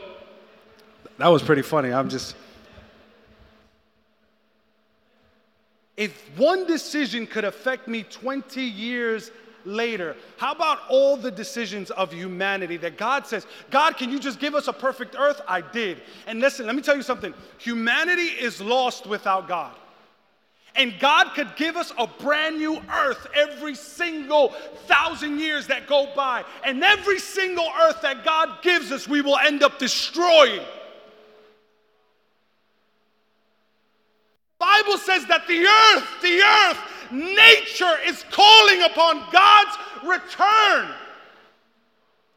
that 1.19 1.27
was 1.27 1.43
pretty 1.43 1.61
funny. 1.61 1.93
I'm 1.93 2.09
just. 2.09 2.35
If 5.95 6.29
one 6.37 6.65
decision 6.65 7.27
could 7.27 7.43
affect 7.43 7.87
me 7.87 8.03
20 8.03 8.61
years 8.61 9.31
later, 9.65 10.15
how 10.37 10.53
about 10.53 10.79
all 10.89 11.17
the 11.17 11.31
decisions 11.31 11.91
of 11.91 12.11
humanity 12.11 12.77
that 12.77 12.97
God 12.97 13.25
says, 13.27 13.45
God, 13.69 13.97
can 13.97 14.09
you 14.09 14.19
just 14.19 14.39
give 14.39 14.55
us 14.55 14.67
a 14.67 14.73
perfect 14.73 15.15
earth? 15.17 15.41
I 15.47 15.61
did. 15.61 16.01
And 16.27 16.39
listen, 16.39 16.65
let 16.65 16.75
me 16.75 16.81
tell 16.81 16.95
you 16.95 17.03
something 17.03 17.33
humanity 17.57 18.23
is 18.23 18.61
lost 18.61 19.05
without 19.05 19.47
God. 19.47 19.75
And 20.75 20.93
God 20.99 21.33
could 21.33 21.55
give 21.55 21.75
us 21.75 21.91
a 21.97 22.07
brand 22.07 22.57
new 22.57 22.79
earth 22.93 23.27
every 23.35 23.75
single 23.75 24.49
thousand 24.87 25.39
years 25.39 25.67
that 25.67 25.87
go 25.87 26.07
by. 26.15 26.45
And 26.63 26.83
every 26.83 27.19
single 27.19 27.67
earth 27.83 28.01
that 28.01 28.23
God 28.23 28.61
gives 28.61 28.91
us, 28.91 29.07
we 29.07 29.21
will 29.21 29.37
end 29.37 29.63
up 29.63 29.79
destroying. 29.79 30.61
Bible 34.59 34.97
says 34.97 35.25
that 35.27 35.47
the 35.47 35.65
earth, 35.65 36.21
the 36.21 36.41
earth, 36.41 36.98
nature 37.11 37.95
is 38.05 38.23
calling 38.31 38.81
upon 38.83 39.23
God's 39.31 39.77
return. 40.03 40.93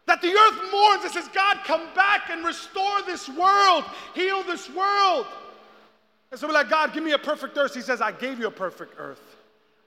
That 0.07 0.20
the 0.20 0.33
earth 0.33 0.73
mourns 0.73 1.05
and 1.05 1.12
says, 1.12 1.29
God, 1.33 1.59
come 1.64 1.87
back 1.95 2.29
and 2.31 2.45
restore 2.45 3.03
this 3.03 3.29
world, 3.29 3.85
heal 4.14 4.43
this 4.43 4.68
world. 4.70 5.27
And 6.31 6.41
so 6.41 6.47
we're 6.47 6.55
like, 6.55 6.70
God, 6.70 6.93
give 6.93 7.05
me 7.05 7.12
a 7.12 7.18
perfect 7.18 7.57
earth. 7.57 7.75
He 7.75 7.83
says, 7.83 8.01
I 8.01 8.11
gave 8.11 8.39
you 8.39 8.47
a 8.47 8.51
perfect 8.51 8.95
earth. 8.99 9.20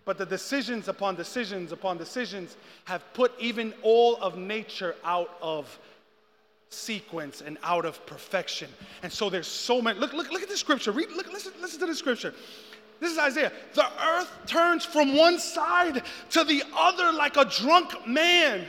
But 0.05 0.19
the 0.19 0.25
decisions 0.25 0.87
upon 0.87 1.15
decisions 1.15 1.71
upon 1.71 1.97
decisions 1.97 2.55
have 2.85 3.03
put 3.13 3.33
even 3.39 3.73
all 3.81 4.17
of 4.17 4.37
nature 4.37 4.95
out 5.03 5.35
of 5.41 5.79
sequence 6.69 7.41
and 7.41 7.57
out 7.63 7.85
of 7.85 8.05
perfection. 8.05 8.69
And 9.01 9.11
so 9.11 9.29
there's 9.29 9.47
so 9.47 9.81
many. 9.81 9.99
Look, 9.99 10.13
look, 10.13 10.31
look 10.31 10.43
at 10.43 10.49
the 10.49 10.57
scripture. 10.57 10.91
Read, 10.91 11.09
look, 11.11 11.31
listen, 11.31 11.53
listen 11.59 11.79
to 11.79 11.87
the 11.87 11.95
scripture. 11.95 12.33
This 12.99 13.11
is 13.11 13.17
Isaiah. 13.17 13.51
The 13.73 13.85
earth 13.85 14.31
turns 14.47 14.85
from 14.85 15.15
one 15.15 15.39
side 15.39 16.03
to 16.31 16.43
the 16.43 16.63
other 16.75 17.11
like 17.11 17.37
a 17.37 17.45
drunk 17.45 18.07
man. 18.07 18.65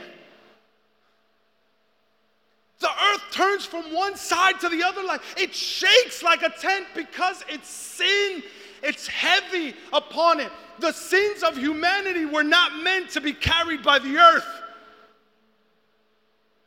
The 2.79 2.89
earth 2.89 3.23
turns 3.31 3.65
from 3.65 3.93
one 3.93 4.15
side 4.15 4.59
to 4.59 4.69
the 4.69 4.83
other 4.83 5.03
like 5.03 5.21
it 5.35 5.53
shakes 5.55 6.21
like 6.21 6.43
a 6.43 6.49
tent 6.49 6.85
because 6.93 7.43
it's 7.49 7.69
sin, 7.69 8.43
it's 8.83 9.07
heavy 9.07 9.73
upon 9.91 10.39
it. 10.39 10.51
The 10.79 10.91
sins 10.91 11.41
of 11.41 11.57
humanity 11.57 12.25
were 12.25 12.43
not 12.43 12.77
meant 12.83 13.09
to 13.11 13.21
be 13.21 13.33
carried 13.33 13.81
by 13.81 13.97
the 13.97 14.17
earth. 14.17 14.45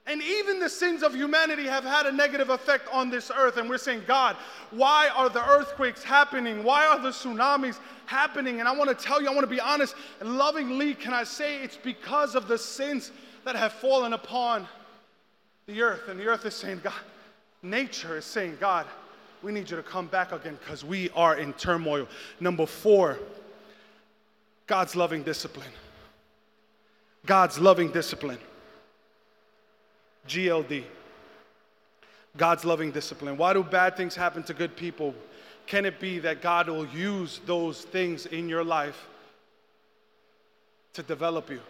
And 0.07 0.23
even 0.23 0.59
the 0.59 0.69
sins 0.69 1.03
of 1.03 1.15
humanity 1.15 1.65
have 1.65 1.85
had 1.85 2.07
a 2.07 2.13
negative 2.13 2.51
effect 2.51 2.89
on 2.93 3.11
this 3.11 3.31
earth. 3.35 3.59
And 3.59 3.69
we're 3.69 3.79
saying, 3.79 4.03
God, 4.07 4.37
why 4.71 5.09
are 5.15 5.29
the 5.29 5.47
earthquakes 5.47 6.03
happening? 6.03 6.65
Why 6.65 6.87
are 6.87 6.99
the 6.99 7.11
tsunamis 7.11 7.79
happening? 8.07 8.61
And 8.61 8.69
I 8.69 8.73
want 8.73 8.89
to 8.91 9.05
tell 9.05 9.23
you, 9.23 9.29
I 9.29 9.31
want 9.31 9.43
to 9.43 9.55
be 9.55 9.61
honest, 9.61 9.95
and 10.21 10.37
lovingly, 10.37 10.95
can 10.95 11.13
I 11.13 11.25
say 11.25 11.63
it's 11.63 11.77
because 11.77 12.35
of 12.35 12.49
the 12.49 12.59
sins 12.59 13.13
that 13.45 13.57
have 13.57 13.73
fallen 13.73 14.13
upon 14.13 14.67
the 15.67 15.83
earth. 15.83 16.09
And 16.09 16.19
the 16.19 16.27
earth 16.27 16.45
is 16.45 16.55
saying, 16.55 16.81
God, 16.83 16.93
nature 17.63 18.17
is 18.17 18.25
saying, 18.25 18.59
God, 18.61 18.87
we 19.43 19.53
need 19.53 19.71
you 19.71 19.77
to 19.77 19.83
come 19.83 20.07
back 20.07 20.33
again 20.33 20.59
because 20.61 20.85
we 20.85 21.11
are 21.11 21.37
in 21.37 21.53
turmoil. 21.55 22.07
Number 22.41 22.67
four, 22.67 23.19
God's 24.67 24.95
loving 24.95 25.23
discipline. 25.23 25.71
God's 27.27 27.59
loving 27.59 27.91
discipline. 27.91 28.39
GLD. 30.31 30.85
God's 32.37 32.65
loving 32.65 32.93
discipline. 32.93 33.37
Why 33.37 33.53
do 33.53 33.63
bad 33.65 33.97
things 33.97 34.15
happen 34.15 34.43
to 34.45 34.55
good 34.55 34.77
people? 34.77 35.15
Can 35.67 35.85
it 35.85 35.99
be 35.99 36.21
that 36.21 36.41
God 36.41 36.69
will 36.69 36.87
use 36.87 37.41
those 37.45 37.83
things 37.83 38.27
in 38.27 38.49
your 38.49 38.65
life 38.65 39.07
to 40.95 41.03
develop 41.03 41.51
you? 41.51 41.61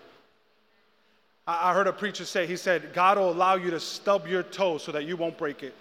I 1.47 1.73
heard 1.73 1.87
a 1.87 1.93
preacher 1.93 2.25
say, 2.25 2.47
he 2.47 2.57
said, 2.57 2.93
God 2.93 3.19
will 3.19 3.31
allow 3.31 3.55
you 3.55 3.71
to 3.71 3.81
stub 3.81 4.29
your 4.29 4.43
toe 4.43 4.79
so 4.79 4.93
that 4.93 5.05
you 5.05 5.17
won't 5.17 5.37
break 5.37 5.63
it. 5.63 5.75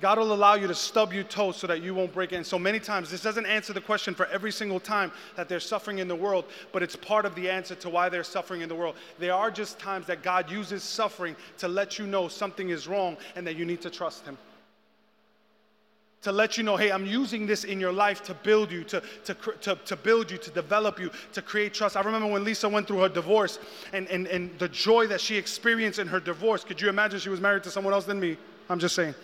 God 0.00 0.18
will 0.18 0.32
allow 0.32 0.54
you 0.54 0.66
to 0.66 0.74
stub 0.74 1.12
your 1.12 1.24
toe 1.24 1.52
so 1.52 1.66
that 1.66 1.82
you 1.82 1.94
won't 1.94 2.12
break 2.12 2.32
it. 2.32 2.36
And 2.36 2.46
so 2.46 2.58
many 2.58 2.80
times, 2.80 3.10
this 3.10 3.22
doesn't 3.22 3.46
answer 3.46 3.72
the 3.72 3.80
question 3.80 4.14
for 4.14 4.26
every 4.26 4.50
single 4.50 4.80
time 4.80 5.12
that 5.36 5.48
there's 5.48 5.66
suffering 5.66 5.98
in 5.98 6.08
the 6.08 6.16
world, 6.16 6.46
but 6.72 6.82
it's 6.82 6.96
part 6.96 7.26
of 7.26 7.34
the 7.34 7.50
answer 7.50 7.74
to 7.76 7.90
why 7.90 8.08
there's 8.08 8.28
suffering 8.28 8.62
in 8.62 8.68
the 8.68 8.74
world. 8.74 8.96
There 9.18 9.34
are 9.34 9.50
just 9.50 9.78
times 9.78 10.06
that 10.06 10.22
God 10.22 10.50
uses 10.50 10.82
suffering 10.82 11.36
to 11.58 11.68
let 11.68 11.98
you 11.98 12.06
know 12.06 12.28
something 12.28 12.70
is 12.70 12.88
wrong 12.88 13.18
and 13.36 13.46
that 13.46 13.56
you 13.56 13.64
need 13.64 13.82
to 13.82 13.90
trust 13.90 14.24
Him. 14.24 14.38
To 16.22 16.32
let 16.32 16.58
you 16.58 16.64
know, 16.64 16.76
hey, 16.76 16.92
I'm 16.92 17.06
using 17.06 17.46
this 17.46 17.64
in 17.64 17.80
your 17.80 17.92
life 17.92 18.22
to 18.24 18.34
build 18.34 18.70
you, 18.70 18.84
to, 18.84 19.02
to, 19.24 19.34
to, 19.34 19.74
to 19.76 19.96
build 19.96 20.30
you, 20.30 20.36
to 20.36 20.50
develop 20.50 21.00
you, 21.00 21.10
to 21.32 21.40
create 21.40 21.72
trust. 21.72 21.96
I 21.96 22.02
remember 22.02 22.26
when 22.26 22.44
Lisa 22.44 22.68
went 22.68 22.86
through 22.86 22.98
her 22.98 23.08
divorce 23.08 23.58
and, 23.94 24.06
and, 24.08 24.26
and 24.26 24.58
the 24.58 24.68
joy 24.68 25.06
that 25.06 25.20
she 25.20 25.36
experienced 25.36 25.98
in 25.98 26.06
her 26.08 26.20
divorce. 26.20 26.62
Could 26.62 26.80
you 26.80 26.90
imagine 26.90 27.20
she 27.20 27.30
was 27.30 27.40
married 27.40 27.62
to 27.62 27.70
someone 27.70 27.94
else 27.94 28.04
than 28.04 28.20
me? 28.20 28.36
I'm 28.68 28.78
just 28.78 28.94
saying 28.94 29.14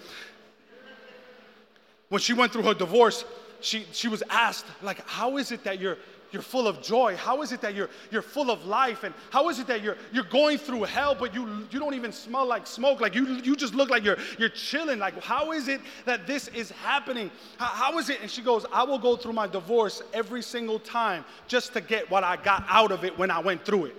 when 2.09 2.21
she 2.21 2.33
went 2.33 2.53
through 2.53 2.63
her 2.63 2.75
divorce, 2.75 3.25
she, 3.61 3.87
she 3.93 4.09
was 4.09 4.23
asked, 4.31 4.67
like, 4.83 5.07
how 5.09 5.39
is 5.39 5.51
it 5.51 5.65
that 5.65 5.81
you're, 5.81 5.97
you're 6.31 6.43
full 6.43 6.69
of 6.69 6.83
joy? 6.83 7.17
How 7.17 7.43
is 7.43 7.53
it 7.53 7.61
that 7.63 7.75
you're, 7.75 7.89
you're 8.11 8.23
full 8.23 8.51
of 8.51 8.65
life? 8.67 9.03
And 9.03 9.15
how 9.31 9.49
is 9.49 9.59
it 9.59 9.67
that 9.67 9.83
you're, 9.83 9.97
you're 10.13 10.25
going 10.25 10.59
through 10.59 10.85
hell, 10.85 11.15
but 11.15 11.35
you, 11.35 11.67
you 11.71 11.81
don't 11.81 11.95
even 11.95 12.13
smell 12.13 12.47
like 12.47 12.67
smoke? 12.67 13.01
Like 13.01 13.15
you, 13.15 13.27
you 13.43 13.57
just 13.57 13.75
look 13.75 13.91
like 13.91 14.05
you're, 14.05 14.19
you're 14.39 14.51
chilling. 14.51 14.99
Like, 14.99 15.21
how 15.23 15.53
is 15.53 15.69
it 15.69 15.81
that 16.05 16.27
this 16.27 16.49
is 16.49 16.71
happening? 16.71 17.31
How, 17.59 17.67
how 17.67 17.99
is 17.99 18.11
it? 18.11 18.21
And 18.21 18.31
she 18.31 18.43
goes, 18.43 18.67
I 18.73 18.85
will 18.85 18.99
go 18.99 19.17
through 19.17 19.33
my 19.33 19.47
divorce 19.47 20.03
every 20.13 20.43
single 20.43 20.79
time 20.79 21.25
just 21.49 21.73
to 21.73 21.81
get 21.81 22.11
what 22.11 22.25
I 22.25 22.37
got 22.37 22.65
out 22.69 22.93
of 22.93 23.05
it 23.05 23.19
when 23.19 23.31
I 23.31 23.41
went 23.41 23.65
through 23.65 23.87
it. 23.87 23.97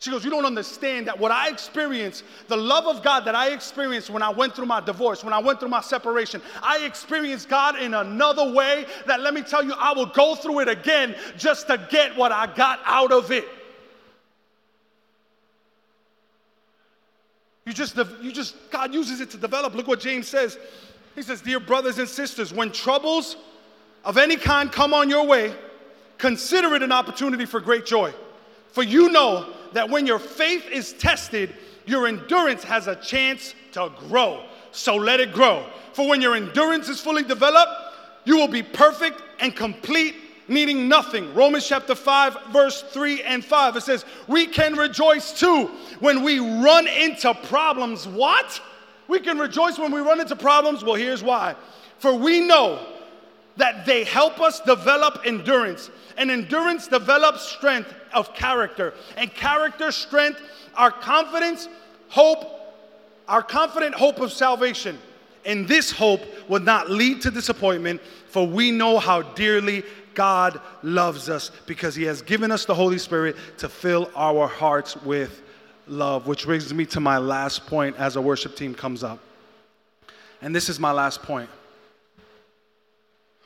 She 0.00 0.10
goes, 0.10 0.24
You 0.24 0.30
don't 0.30 0.46
understand 0.46 1.06
that 1.08 1.18
what 1.18 1.30
I 1.30 1.50
experienced, 1.50 2.24
the 2.48 2.56
love 2.56 2.86
of 2.86 3.02
God 3.02 3.26
that 3.26 3.34
I 3.34 3.50
experienced 3.50 4.08
when 4.08 4.22
I 4.22 4.30
went 4.30 4.56
through 4.56 4.64
my 4.66 4.80
divorce, 4.80 5.22
when 5.22 5.34
I 5.34 5.38
went 5.38 5.60
through 5.60 5.68
my 5.68 5.82
separation, 5.82 6.40
I 6.62 6.86
experienced 6.86 7.50
God 7.50 7.78
in 7.78 7.92
another 7.92 8.50
way 8.50 8.86
that 9.06 9.20
let 9.20 9.34
me 9.34 9.42
tell 9.42 9.62
you, 9.62 9.74
I 9.76 9.92
will 9.92 10.06
go 10.06 10.34
through 10.34 10.60
it 10.60 10.68
again 10.68 11.14
just 11.36 11.66
to 11.66 11.86
get 11.90 12.16
what 12.16 12.32
I 12.32 12.46
got 12.54 12.80
out 12.86 13.12
of 13.12 13.30
it. 13.30 13.44
You 17.66 17.74
just, 17.74 17.94
you 18.22 18.32
just, 18.32 18.56
God 18.70 18.94
uses 18.94 19.20
it 19.20 19.30
to 19.32 19.36
develop. 19.36 19.74
Look 19.74 19.86
what 19.86 20.00
James 20.00 20.26
says. 20.26 20.58
He 21.14 21.20
says, 21.20 21.42
Dear 21.42 21.60
brothers 21.60 21.98
and 21.98 22.08
sisters, 22.08 22.54
when 22.54 22.72
troubles 22.72 23.36
of 24.02 24.16
any 24.16 24.38
kind 24.38 24.72
come 24.72 24.94
on 24.94 25.10
your 25.10 25.26
way, 25.26 25.54
consider 26.16 26.74
it 26.74 26.82
an 26.82 26.90
opportunity 26.90 27.44
for 27.44 27.60
great 27.60 27.84
joy. 27.84 28.14
For 28.72 28.82
you 28.82 29.10
know 29.10 29.52
that 29.72 29.88
when 29.88 30.06
your 30.06 30.18
faith 30.18 30.66
is 30.70 30.92
tested, 30.94 31.54
your 31.86 32.06
endurance 32.06 32.64
has 32.64 32.86
a 32.86 32.96
chance 32.96 33.54
to 33.72 33.90
grow. 34.08 34.44
So 34.72 34.96
let 34.96 35.20
it 35.20 35.32
grow. 35.32 35.66
For 35.92 36.08
when 36.08 36.20
your 36.20 36.36
endurance 36.36 36.88
is 36.88 37.00
fully 37.00 37.22
developed, 37.22 37.72
you 38.24 38.36
will 38.36 38.48
be 38.48 38.62
perfect 38.62 39.22
and 39.40 39.54
complete, 39.54 40.14
needing 40.48 40.88
nothing. 40.88 41.34
Romans 41.34 41.66
chapter 41.66 41.94
5, 41.94 42.52
verse 42.52 42.82
3 42.82 43.22
and 43.22 43.44
5. 43.44 43.76
It 43.76 43.82
says, 43.82 44.04
We 44.28 44.46
can 44.46 44.74
rejoice 44.76 45.32
too 45.32 45.70
when 46.00 46.22
we 46.22 46.38
run 46.38 46.86
into 46.86 47.34
problems. 47.34 48.06
What? 48.06 48.60
We 49.08 49.18
can 49.20 49.38
rejoice 49.38 49.78
when 49.78 49.90
we 49.92 50.00
run 50.00 50.20
into 50.20 50.36
problems. 50.36 50.84
Well, 50.84 50.94
here's 50.94 51.22
why. 51.22 51.56
For 51.98 52.14
we 52.14 52.40
know 52.40 52.86
that 53.56 53.84
they 53.84 54.04
help 54.04 54.40
us 54.40 54.60
develop 54.60 55.20
endurance, 55.24 55.90
and 56.16 56.30
endurance 56.30 56.86
develops 56.86 57.42
strength, 57.42 57.92
of 58.12 58.34
character. 58.34 58.94
And 59.16 59.32
character, 59.32 59.92
strength, 59.92 60.40
our 60.74 60.90
confidence, 60.90 61.68
hope, 62.08 62.44
our 63.28 63.42
confident 63.42 63.94
hope 63.94 64.20
of 64.20 64.32
salvation. 64.32 64.98
And 65.44 65.66
this 65.66 65.90
hope 65.90 66.20
will 66.48 66.60
not 66.60 66.90
lead 66.90 67.22
to 67.22 67.30
disappointment, 67.30 68.00
for 68.28 68.46
we 68.46 68.70
know 68.70 68.98
how 68.98 69.22
dearly 69.22 69.84
God 70.14 70.60
loves 70.82 71.28
us 71.28 71.50
because 71.66 71.94
He 71.94 72.04
has 72.04 72.20
given 72.20 72.50
us 72.50 72.64
the 72.64 72.74
Holy 72.74 72.98
Spirit 72.98 73.36
to 73.58 73.68
fill 73.68 74.10
our 74.14 74.46
hearts 74.46 74.96
with 74.96 75.42
love. 75.86 76.26
Which 76.26 76.44
brings 76.44 76.72
me 76.74 76.84
to 76.86 77.00
my 77.00 77.18
last 77.18 77.66
point 77.66 77.96
as 77.96 78.16
a 78.16 78.20
worship 78.20 78.56
team 78.56 78.74
comes 78.74 79.02
up. 79.02 79.20
And 80.42 80.54
this 80.54 80.68
is 80.68 80.80
my 80.80 80.92
last 80.92 81.22
point. 81.22 81.50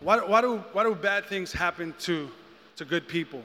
Why, 0.00 0.18
why, 0.18 0.40
do, 0.40 0.58
why 0.72 0.82
do 0.82 0.94
bad 0.94 1.26
things 1.26 1.52
happen 1.52 1.94
to, 2.00 2.28
to 2.76 2.84
good 2.84 3.08
people? 3.08 3.42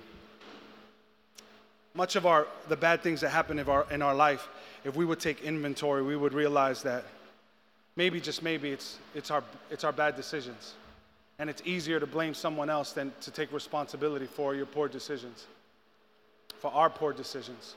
Much 1.94 2.16
of 2.16 2.26
our 2.26 2.48
the 2.68 2.78
bad 2.78 3.02
things 3.02 3.22
that 3.22 3.30
happen 3.30 3.60
in 3.60 3.68
our, 3.68 3.86
in 3.92 4.02
our 4.02 4.16
life 4.16 4.48
if 4.84 4.96
we 4.96 5.06
would 5.06 5.20
take 5.20 5.42
inventory 5.42 6.04
we 6.04 6.16
would 6.16 6.34
realize 6.34 6.84
that 6.84 7.04
maybe 7.96 8.22
just 8.22 8.42
maybe 8.42 8.72
it's, 8.72 8.98
it's, 9.14 9.30
our, 9.30 9.44
it's 9.70 9.84
our 9.84 9.92
bad 9.92 10.16
decisions. 10.16 10.74
And 11.38 11.50
it's 11.50 11.62
easier 11.66 12.00
to 12.00 12.08
blame 12.08 12.34
someone 12.34 12.70
else 12.70 12.94
than 12.94 13.12
to 13.22 13.32
take 13.32 13.52
responsibility 13.52 14.26
for 14.26 14.56
your 14.56 14.66
poor 14.66 14.88
decisions 14.88 15.48
for 16.60 16.72
our 16.74 16.90
poor 16.90 17.14
decisions. 17.14 17.76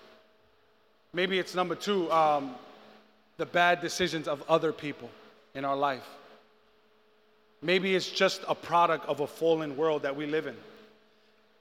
Maybe 1.12 1.38
it's 1.38 1.54
number 1.54 1.74
two 1.74 2.10
um, 2.10 2.54
the 3.36 3.46
bad 3.46 3.80
decisions 3.80 4.28
of 4.28 4.42
other 4.48 4.72
people 4.72 5.10
in 5.54 5.64
our 5.64 5.76
life. 5.76 6.06
Maybe 7.62 7.94
it's 7.94 8.10
just 8.10 8.42
a 8.48 8.54
product 8.54 9.06
of 9.06 9.20
a 9.20 9.26
fallen 9.26 9.76
world 9.76 10.02
that 10.02 10.16
we 10.16 10.26
live 10.26 10.46
in 10.46 10.56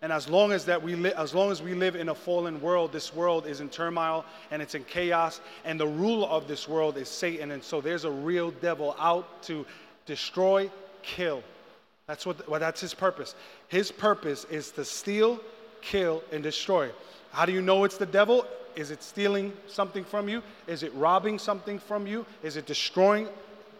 and 0.01 0.11
as 0.11 0.27
long 0.27 0.51
as 0.51 0.65
that 0.65 0.81
we 0.81 0.95
li- 0.95 1.13
as 1.15 1.35
long 1.35 1.51
as 1.51 1.61
we 1.61 1.75
live 1.75 1.95
in 1.95 2.09
a 2.09 2.15
fallen 2.15 2.59
world, 2.59 2.91
this 2.91 3.13
world 3.13 3.45
is 3.45 3.61
in 3.61 3.69
turmoil 3.69 4.25
and 4.49 4.61
it's 4.61 4.73
in 4.73 4.83
chaos, 4.85 5.41
and 5.63 5.79
the 5.79 5.87
ruler 5.87 6.27
of 6.27 6.47
this 6.47 6.67
world 6.67 6.97
is 6.97 7.07
Satan. 7.07 7.51
And 7.51 7.63
so 7.63 7.81
there's 7.81 8.03
a 8.03 8.11
real 8.11 8.51
devil 8.51 8.95
out 8.99 9.43
to 9.43 9.65
destroy, 10.07 10.71
kill. 11.03 11.43
That's 12.07 12.25
what 12.25 12.49
well, 12.49 12.59
that's 12.59 12.81
his 12.81 12.95
purpose. 12.95 13.35
His 13.67 13.91
purpose 13.91 14.45
is 14.45 14.71
to 14.71 14.83
steal, 14.83 15.39
kill, 15.81 16.23
and 16.31 16.41
destroy. 16.41 16.89
How 17.31 17.45
do 17.45 17.51
you 17.51 17.61
know 17.61 17.83
it's 17.83 17.97
the 17.97 18.05
devil? 18.07 18.45
Is 18.75 18.89
it 18.89 19.03
stealing 19.03 19.53
something 19.67 20.03
from 20.03 20.27
you? 20.27 20.41
Is 20.65 20.81
it 20.81 20.93
robbing 20.95 21.37
something 21.37 21.77
from 21.77 22.07
you? 22.07 22.25
Is 22.41 22.55
it 22.55 22.65
destroying? 22.65 23.27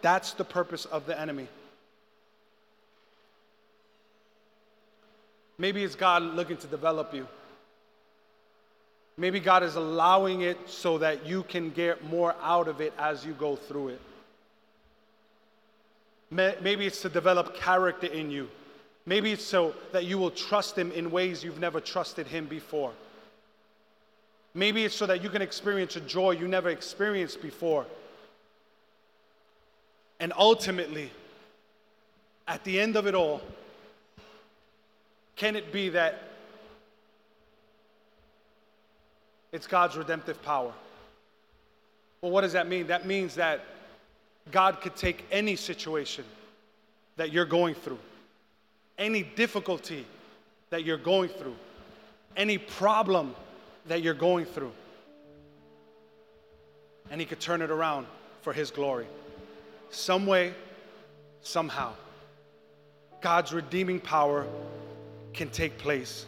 That's 0.02 0.32
the 0.32 0.44
purpose 0.44 0.84
of 0.84 1.06
the 1.06 1.18
enemy. 1.18 1.48
Maybe 5.58 5.84
it's 5.84 5.94
God 5.94 6.22
looking 6.22 6.56
to 6.58 6.66
develop 6.66 7.14
you. 7.14 7.26
Maybe 9.16 9.40
God 9.40 9.62
is 9.62 9.76
allowing 9.76 10.40
it 10.40 10.58
so 10.66 10.98
that 10.98 11.26
you 11.26 11.42
can 11.42 11.70
get 11.70 12.04
more 12.04 12.34
out 12.42 12.66
of 12.66 12.80
it 12.80 12.92
as 12.98 13.24
you 13.24 13.32
go 13.32 13.56
through 13.56 13.88
it. 13.88 14.00
Maybe 16.30 16.86
it's 16.86 17.02
to 17.02 17.10
develop 17.10 17.54
character 17.54 18.06
in 18.06 18.30
you. 18.30 18.48
Maybe 19.04 19.32
it's 19.32 19.44
so 19.44 19.74
that 19.92 20.06
you 20.06 20.16
will 20.16 20.30
trust 20.30 20.78
Him 20.78 20.90
in 20.92 21.10
ways 21.10 21.44
you've 21.44 21.60
never 21.60 21.80
trusted 21.80 22.26
Him 22.26 22.46
before. 22.46 22.92
Maybe 24.54 24.84
it's 24.84 24.94
so 24.94 25.06
that 25.06 25.22
you 25.22 25.28
can 25.28 25.42
experience 25.42 25.96
a 25.96 26.00
joy 26.00 26.32
you 26.32 26.48
never 26.48 26.70
experienced 26.70 27.42
before. 27.42 27.84
And 30.20 30.32
ultimately, 30.36 31.10
at 32.46 32.62
the 32.64 32.80
end 32.80 32.96
of 32.96 33.06
it 33.06 33.14
all, 33.14 33.42
can 35.36 35.56
it 35.56 35.72
be 35.72 35.90
that 35.90 36.22
it's 39.52 39.66
God's 39.66 39.96
redemptive 39.96 40.42
power? 40.42 40.72
Well, 42.20 42.30
what 42.30 42.42
does 42.42 42.52
that 42.52 42.68
mean? 42.68 42.86
That 42.86 43.06
means 43.06 43.34
that 43.34 43.60
God 44.50 44.80
could 44.80 44.96
take 44.96 45.24
any 45.30 45.56
situation 45.56 46.24
that 47.16 47.32
you're 47.32 47.46
going 47.46 47.74
through, 47.74 47.98
any 48.98 49.22
difficulty 49.22 50.06
that 50.70 50.84
you're 50.84 50.96
going 50.96 51.28
through, 51.28 51.56
any 52.36 52.58
problem 52.58 53.34
that 53.86 54.02
you're 54.02 54.14
going 54.14 54.46
through, 54.46 54.72
and 57.10 57.20
He 57.20 57.26
could 57.26 57.40
turn 57.40 57.60
it 57.62 57.70
around 57.70 58.06
for 58.40 58.52
His 58.52 58.70
glory. 58.70 59.06
Some 59.90 60.26
way, 60.26 60.54
somehow. 61.42 61.92
God's 63.20 63.52
redeeming 63.52 64.00
power 64.00 64.46
can 65.32 65.48
take 65.48 65.78
place. 65.78 66.26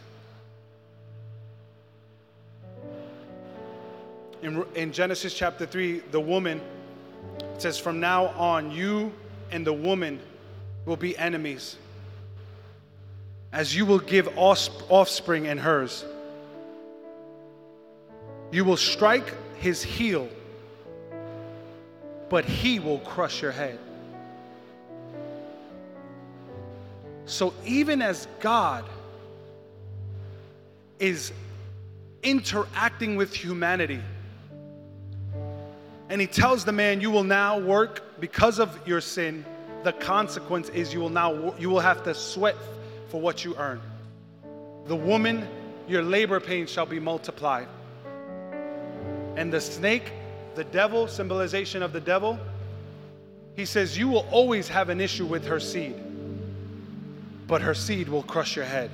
In, 4.41 4.63
in 4.75 4.91
Genesis 4.91 5.33
chapter 5.33 5.65
3, 5.65 5.99
the 6.11 6.19
woman 6.19 6.61
says, 7.57 7.77
From 7.77 7.99
now 7.99 8.27
on, 8.27 8.71
you 8.71 9.11
and 9.51 9.65
the 9.65 9.73
woman 9.73 10.19
will 10.85 10.97
be 10.97 11.17
enemies, 11.17 11.77
as 13.51 13.75
you 13.75 13.85
will 13.85 13.99
give 13.99 14.27
offspring 14.37 15.47
and 15.47 15.59
hers. 15.59 16.05
You 18.51 18.65
will 18.65 18.77
strike 18.77 19.33
his 19.57 19.81
heel, 19.81 20.29
but 22.29 22.45
he 22.45 22.79
will 22.79 22.99
crush 22.99 23.41
your 23.41 23.51
head. 23.51 23.79
So, 27.25 27.53
even 27.65 28.01
as 28.03 28.27
God 28.39 28.85
is 30.99 31.31
interacting 32.23 33.15
with 33.15 33.33
humanity, 33.33 34.01
and 36.09 36.21
he 36.21 36.27
tells 36.27 36.65
the 36.65 36.71
man, 36.71 37.01
You 37.01 37.11
will 37.11 37.23
now 37.23 37.59
work 37.59 38.19
because 38.19 38.59
of 38.59 38.87
your 38.87 39.01
sin. 39.01 39.45
The 39.83 39.93
consequence 39.93 40.69
is 40.69 40.93
you 40.93 40.99
will 40.99 41.09
now 41.09 41.53
you 41.59 41.69
will 41.69 41.79
have 41.79 42.03
to 42.03 42.15
sweat 42.15 42.55
for 43.09 43.21
what 43.21 43.45
you 43.45 43.55
earn. 43.57 43.81
The 44.87 44.95
woman, 44.95 45.47
your 45.87 46.01
labor 46.01 46.39
pains 46.39 46.71
shall 46.71 46.85
be 46.85 46.99
multiplied. 46.99 47.67
And 49.35 49.51
the 49.51 49.61
snake, 49.61 50.11
the 50.55 50.63
devil, 50.63 51.07
symbolization 51.07 51.83
of 51.83 51.93
the 51.93 51.99
devil, 51.99 52.39
he 53.55 53.65
says, 53.65 53.97
You 53.97 54.07
will 54.07 54.27
always 54.31 54.67
have 54.67 54.89
an 54.89 55.01
issue 55.01 55.25
with 55.25 55.45
her 55.45 55.59
seed 55.59 55.95
but 57.47 57.61
her 57.61 57.73
seed 57.73 58.09
will 58.09 58.23
crush 58.23 58.55
your 58.55 58.65
head. 58.65 58.91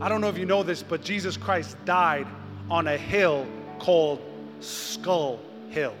I 0.00 0.08
don't 0.08 0.20
know 0.20 0.28
if 0.28 0.38
you 0.38 0.46
know 0.46 0.62
this, 0.62 0.82
but 0.82 1.02
Jesus 1.02 1.36
Christ 1.36 1.76
died 1.84 2.26
on 2.70 2.86
a 2.86 2.96
hill 2.96 3.46
called 3.80 4.20
Skull 4.60 5.40
Hill. 5.70 5.94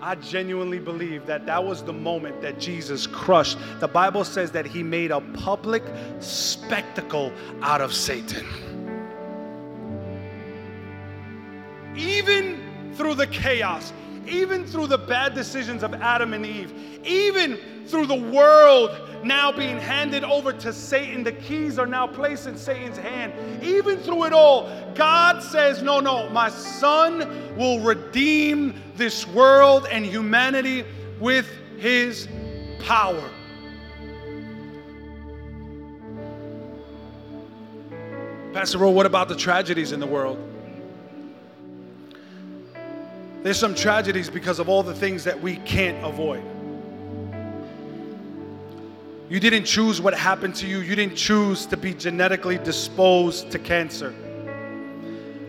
I 0.00 0.16
genuinely 0.16 0.80
believe 0.80 1.26
that 1.26 1.46
that 1.46 1.62
was 1.62 1.82
the 1.84 1.92
moment 1.92 2.40
that 2.42 2.58
Jesus 2.58 3.06
crushed. 3.06 3.58
The 3.80 3.86
Bible 3.86 4.24
says 4.24 4.50
that 4.52 4.66
he 4.66 4.82
made 4.82 5.12
a 5.12 5.20
public 5.20 5.84
spectacle 6.18 7.32
out 7.60 7.80
of 7.80 7.94
Satan. 7.94 8.44
Even 11.94 12.92
through 12.94 13.14
the 13.14 13.28
chaos, 13.28 13.92
even 14.26 14.66
through 14.66 14.86
the 14.88 14.98
bad 14.98 15.34
decisions 15.34 15.82
of 15.82 15.94
Adam 15.94 16.32
and 16.32 16.46
Eve, 16.46 16.72
even 17.04 17.58
through 17.86 18.06
the 18.06 18.14
world 18.14 18.90
now 19.24 19.52
being 19.52 19.78
handed 19.78 20.24
over 20.24 20.52
to 20.52 20.72
Satan, 20.72 21.22
the 21.22 21.32
keys 21.32 21.78
are 21.78 21.86
now 21.86 22.06
placed 22.06 22.46
in 22.46 22.56
Satan's 22.56 22.98
hand. 22.98 23.32
Even 23.62 23.98
through 23.98 24.24
it 24.24 24.32
all, 24.32 24.70
God 24.94 25.42
says, 25.42 25.82
No, 25.82 26.00
no, 26.00 26.28
my 26.30 26.48
son 26.48 27.56
will 27.56 27.80
redeem 27.80 28.74
this 28.96 29.26
world 29.28 29.86
and 29.90 30.04
humanity 30.04 30.84
with 31.20 31.48
his 31.78 32.28
power. 32.80 33.30
Pastor 38.52 38.78
Ro, 38.78 38.90
what 38.90 39.06
about 39.06 39.28
the 39.28 39.36
tragedies 39.36 39.92
in 39.92 40.00
the 40.00 40.06
world? 40.06 40.38
There's 43.42 43.58
some 43.58 43.74
tragedies 43.74 44.28
because 44.28 44.58
of 44.58 44.68
all 44.68 44.82
the 44.82 44.94
things 44.94 45.24
that 45.24 45.40
we 45.40 45.56
can't 45.56 46.04
avoid. 46.04 46.42
You 49.32 49.40
didn't 49.40 49.64
choose 49.64 49.98
what 49.98 50.12
happened 50.12 50.54
to 50.56 50.66
you. 50.66 50.80
You 50.80 50.94
didn't 50.94 51.16
choose 51.16 51.64
to 51.64 51.76
be 51.78 51.94
genetically 51.94 52.58
disposed 52.58 53.50
to 53.52 53.58
cancer. 53.58 54.14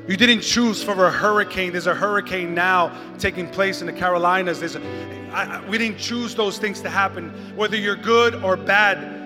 You 0.08 0.16
didn't 0.16 0.40
choose 0.40 0.82
for 0.82 0.94
a 1.06 1.12
hurricane. 1.12 1.74
There's 1.74 1.88
a 1.88 1.94
hurricane 1.94 2.54
now 2.54 2.98
taking 3.20 3.46
place 3.46 3.82
in 3.82 3.88
the 3.88 3.92
Carolinas. 3.92 4.62
There's 4.62 4.78
a, 4.78 5.32
I, 5.34 5.62
we 5.68 5.78
didn't 5.78 5.98
choose 5.98 6.34
those 6.34 6.58
things 6.58 6.80
to 6.80 6.90
happen, 6.90 7.32
whether 7.58 7.76
you're 7.76 7.98
good 7.98 8.42
or 8.42 8.56
bad. 8.56 9.20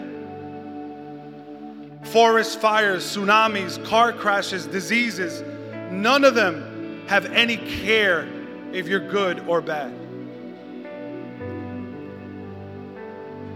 Forest 2.06 2.60
fires, 2.60 3.04
tsunamis, 3.04 3.86
car 3.86 4.12
crashes, 4.12 4.66
diseases, 4.66 5.44
none 5.92 6.24
of 6.24 6.34
them 6.34 7.06
have 7.06 7.28
any 7.28 7.58
care 7.58 8.28
if 8.74 8.88
you're 8.88 9.08
good 9.08 9.48
or 9.48 9.62
bad. 9.62 10.07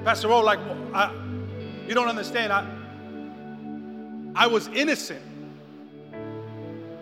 Pastor 0.04 0.32
Oh, 0.32 0.39
like, 0.39 0.60
I, 0.93 1.14
you 1.88 1.93
don't 1.93 2.08
understand. 2.08 2.52
I, 2.52 2.66
I 4.36 4.47
was 4.47 4.68
innocent. 4.70 5.22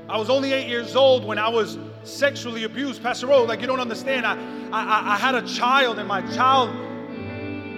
I 0.10 0.18
was 0.18 0.30
only 0.30 0.52
eight 0.52 0.68
years 0.68 0.96
old 0.98 1.24
when 1.24 1.38
I 1.38 1.48
was 1.48 1.78
sexually 2.04 2.66
abused. 2.66 3.02
Pastor 3.02 3.32
Oh, 3.32 3.44
like, 3.44 3.62
you 3.62 3.68
don't 3.68 3.80
understand. 3.80 4.26
I, 4.26 4.34
I, 4.72 5.14
I 5.14 5.18
had 5.18 5.36
a 5.36 5.48
child 5.48 5.98
and 5.98 6.08
my 6.08 6.22
child 6.36 6.70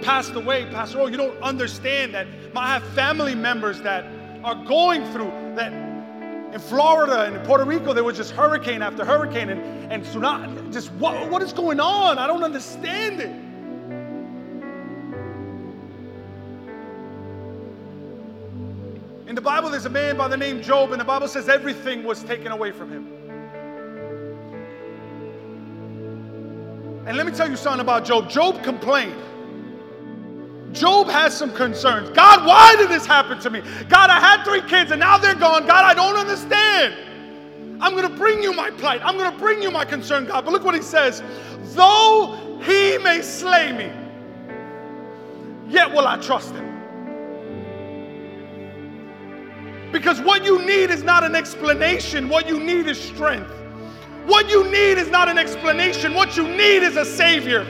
passed 0.02 0.34
away. 0.34 0.66
Pastor 0.66 1.00
Oh, 1.02 1.06
you 1.06 1.16
don't 1.16 1.40
understand 1.40 2.14
that 2.14 2.26
I 2.56 2.72
have 2.72 2.82
family 2.88 3.36
members 3.36 3.80
that 3.82 4.04
are 4.42 4.56
going 4.64 5.04
through 5.12 5.30
that 5.54 5.72
in 6.52 6.58
Florida 6.58 7.22
and 7.22 7.36
in 7.36 7.46
Puerto 7.46 7.64
Rico, 7.64 7.94
there 7.94 8.04
was 8.04 8.16
just 8.16 8.32
hurricane 8.32 8.82
after 8.82 9.04
hurricane 9.04 9.48
and, 9.48 9.92
and 9.92 10.04
tsunami. 10.04 10.72
Just 10.72 10.92
what, 10.94 11.30
what 11.30 11.42
is 11.42 11.52
going 11.52 11.80
on? 11.80 12.18
I 12.18 12.26
don't 12.26 12.42
understand 12.42 13.20
it. 13.20 13.41
In 19.32 19.34
the 19.34 19.40
Bible, 19.40 19.70
there's 19.70 19.86
a 19.86 19.88
man 19.88 20.18
by 20.18 20.28
the 20.28 20.36
name 20.36 20.60
Job, 20.60 20.92
and 20.92 21.00
the 21.00 21.06
Bible 21.06 21.26
says 21.26 21.48
everything 21.48 22.04
was 22.04 22.22
taken 22.22 22.48
away 22.48 22.70
from 22.70 22.90
him. 22.92 23.06
And 27.06 27.16
let 27.16 27.24
me 27.24 27.32
tell 27.32 27.48
you 27.48 27.56
something 27.56 27.80
about 27.80 28.04
Job. 28.04 28.28
Job 28.28 28.62
complained. 28.62 29.16
Job 30.74 31.08
has 31.08 31.34
some 31.34 31.50
concerns. 31.54 32.10
God, 32.10 32.44
why 32.46 32.76
did 32.76 32.90
this 32.90 33.06
happen 33.06 33.38
to 33.38 33.48
me? 33.48 33.62
God, 33.88 34.10
I 34.10 34.20
had 34.20 34.44
three 34.44 34.68
kids 34.68 34.90
and 34.90 35.00
now 35.00 35.16
they're 35.16 35.34
gone. 35.34 35.66
God, 35.66 35.82
I 35.82 35.94
don't 35.94 36.16
understand. 36.16 36.94
I'm 37.82 37.92
going 37.92 38.06
to 38.06 38.14
bring 38.14 38.42
you 38.42 38.52
my 38.52 38.70
plight. 38.72 39.00
I'm 39.02 39.16
going 39.16 39.32
to 39.32 39.38
bring 39.38 39.62
you 39.62 39.70
my 39.70 39.86
concern, 39.86 40.26
God. 40.26 40.44
But 40.44 40.50
look 40.50 40.62
what 40.62 40.74
he 40.74 40.82
says 40.82 41.22
though 41.74 42.60
he 42.62 42.98
may 42.98 43.22
slay 43.22 43.72
me, 43.72 43.90
yet 45.72 45.90
will 45.90 46.06
I 46.06 46.18
trust 46.18 46.52
him. 46.52 46.71
Because 49.92 50.20
what 50.20 50.44
you 50.44 50.64
need 50.64 50.90
is 50.90 51.02
not 51.02 51.22
an 51.22 51.34
explanation, 51.34 52.28
what 52.28 52.48
you 52.48 52.58
need 52.58 52.86
is 52.86 52.98
strength. 52.98 53.50
What 54.24 54.48
you 54.48 54.64
need 54.64 54.98
is 54.98 55.10
not 55.10 55.28
an 55.28 55.36
explanation, 55.36 56.14
what 56.14 56.36
you 56.36 56.44
need 56.44 56.82
is 56.82 56.96
a 56.96 57.04
Savior. 57.04 57.64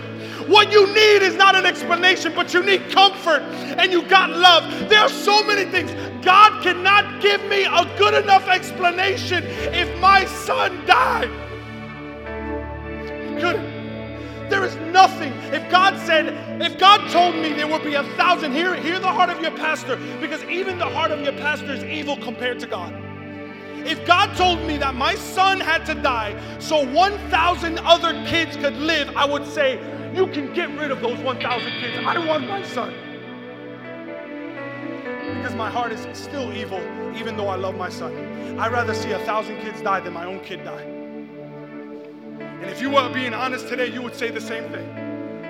What 0.46 0.72
you 0.72 0.86
need 0.88 1.22
is 1.22 1.34
not 1.34 1.54
an 1.54 1.66
explanation, 1.66 2.32
but 2.34 2.52
you 2.52 2.62
need 2.62 2.90
comfort 2.90 3.42
and 3.78 3.92
you 3.92 4.02
got 4.02 4.30
love. 4.30 4.88
There 4.88 5.00
are 5.00 5.08
so 5.08 5.44
many 5.44 5.70
things. 5.70 5.92
God 6.24 6.62
cannot 6.62 7.22
give 7.22 7.42
me 7.44 7.64
a 7.64 7.84
good 7.98 8.14
enough 8.14 8.46
explanation 8.48 9.44
if 9.72 10.00
my 10.00 10.24
son 10.24 10.84
died. 10.86 11.30
He 13.34 13.40
couldn't. 13.40 13.81
There 14.52 14.64
is 14.64 14.76
nothing. 14.92 15.32
If 15.50 15.70
God 15.70 15.98
said, 16.04 16.60
if 16.60 16.78
God 16.78 17.10
told 17.10 17.36
me 17.36 17.54
there 17.54 17.66
would 17.66 17.82
be 17.82 17.94
a 17.94 18.04
thousand, 18.18 18.52
hear, 18.52 18.74
hear 18.74 18.98
the 18.98 19.06
heart 19.06 19.30
of 19.30 19.40
your 19.40 19.52
pastor, 19.52 19.96
because 20.20 20.44
even 20.44 20.76
the 20.76 20.90
heart 20.90 21.10
of 21.10 21.22
your 21.22 21.32
pastor 21.32 21.72
is 21.72 21.82
evil 21.84 22.18
compared 22.18 22.60
to 22.60 22.66
God. 22.66 22.92
If 23.86 24.06
God 24.06 24.36
told 24.36 24.60
me 24.66 24.76
that 24.76 24.94
my 24.94 25.14
son 25.14 25.58
had 25.58 25.86
to 25.86 25.94
die 25.94 26.38
so 26.58 26.84
1,000 26.92 27.78
other 27.78 28.12
kids 28.26 28.54
could 28.58 28.74
live, 28.74 29.08
I 29.16 29.24
would 29.24 29.46
say, 29.46 29.80
you 30.14 30.26
can 30.26 30.52
get 30.52 30.68
rid 30.78 30.90
of 30.90 31.00
those 31.00 31.18
1,000 31.20 31.70
kids. 31.80 32.06
I 32.06 32.18
want 32.18 32.46
my 32.46 32.62
son. 32.62 32.92
Because 35.38 35.54
my 35.54 35.70
heart 35.70 35.92
is 35.92 36.06
still 36.12 36.52
evil, 36.52 36.80
even 37.16 37.38
though 37.38 37.48
I 37.48 37.56
love 37.56 37.76
my 37.76 37.88
son. 37.88 38.14
I'd 38.60 38.70
rather 38.70 38.92
see 38.92 39.12
a 39.12 39.18
thousand 39.20 39.62
kids 39.62 39.80
die 39.80 40.00
than 40.00 40.12
my 40.12 40.26
own 40.26 40.40
kid 40.40 40.62
die. 40.62 40.91
And 42.62 42.70
if 42.70 42.80
you 42.80 42.90
were 42.90 43.12
being 43.12 43.34
honest 43.34 43.66
today, 43.66 43.88
you 43.88 44.00
would 44.02 44.14
say 44.14 44.30
the 44.30 44.40
same 44.40 44.70
thing. 44.70 44.86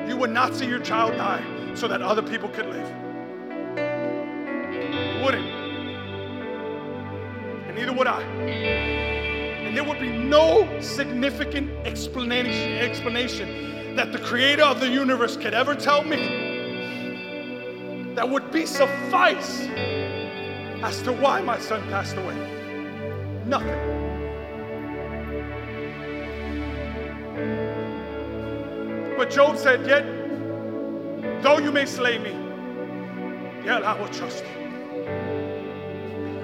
You 0.08 0.16
would 0.16 0.30
not 0.30 0.54
see 0.54 0.66
your 0.66 0.80
child 0.80 1.14
die 1.16 1.44
so 1.74 1.86
that 1.86 2.00
other 2.00 2.22
people 2.22 2.48
could 2.48 2.64
live. 2.64 2.88
You 4.72 5.22
wouldn't. 5.22 5.46
And 7.66 7.76
neither 7.76 7.92
would 7.92 8.06
I. 8.06 8.22
And 8.22 9.76
there 9.76 9.84
would 9.84 10.00
be 10.00 10.10
no 10.10 10.66
significant 10.80 11.70
explanation, 11.86 13.94
that 13.94 14.10
the 14.10 14.18
creator 14.18 14.64
of 14.64 14.80
the 14.80 14.88
universe 14.88 15.36
could 15.36 15.52
ever 15.52 15.74
tell 15.74 16.02
me 16.02 16.16
that 18.14 18.26
would 18.26 18.50
be 18.50 18.64
suffice 18.64 19.68
as 20.82 21.02
to 21.02 21.12
why 21.12 21.42
my 21.42 21.58
son 21.58 21.82
passed 21.90 22.16
away. 22.16 22.36
Nothing. 23.44 24.01
But 29.22 29.30
Job 29.30 29.56
said, 29.56 29.86
Yet, 29.86 30.02
though 31.44 31.58
you 31.58 31.70
may 31.70 31.86
slay 31.86 32.18
me, 32.18 32.32
yet 33.64 33.84
I 33.84 33.96
will 33.96 34.08
trust 34.08 34.42
you. 34.42 34.50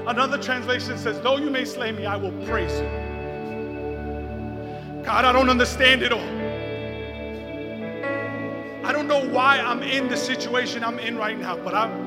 Another 0.07 0.39
translation 0.39 0.97
says, 0.97 1.21
Though 1.21 1.39
you 1.39 1.51
may 1.51 1.65
slay 1.65 1.91
me, 1.91 2.07
I 2.07 2.15
will 2.15 2.31
praise 2.47 2.71
you. 2.79 2.87
God, 5.03 5.25
I 5.25 5.33
don't 5.33 5.51
understand 5.51 6.05
it 6.05 6.13
all. 6.13 6.21
I 8.87 8.93
don't 8.93 9.09
know 9.09 9.29
why 9.29 9.59
I'm 9.59 9.83
in 9.83 10.07
the 10.07 10.17
situation 10.17 10.85
I'm 10.85 11.01
in 11.01 11.17
right 11.17 11.37
now, 11.37 11.57
but 11.57 11.75
I'm 11.75 12.07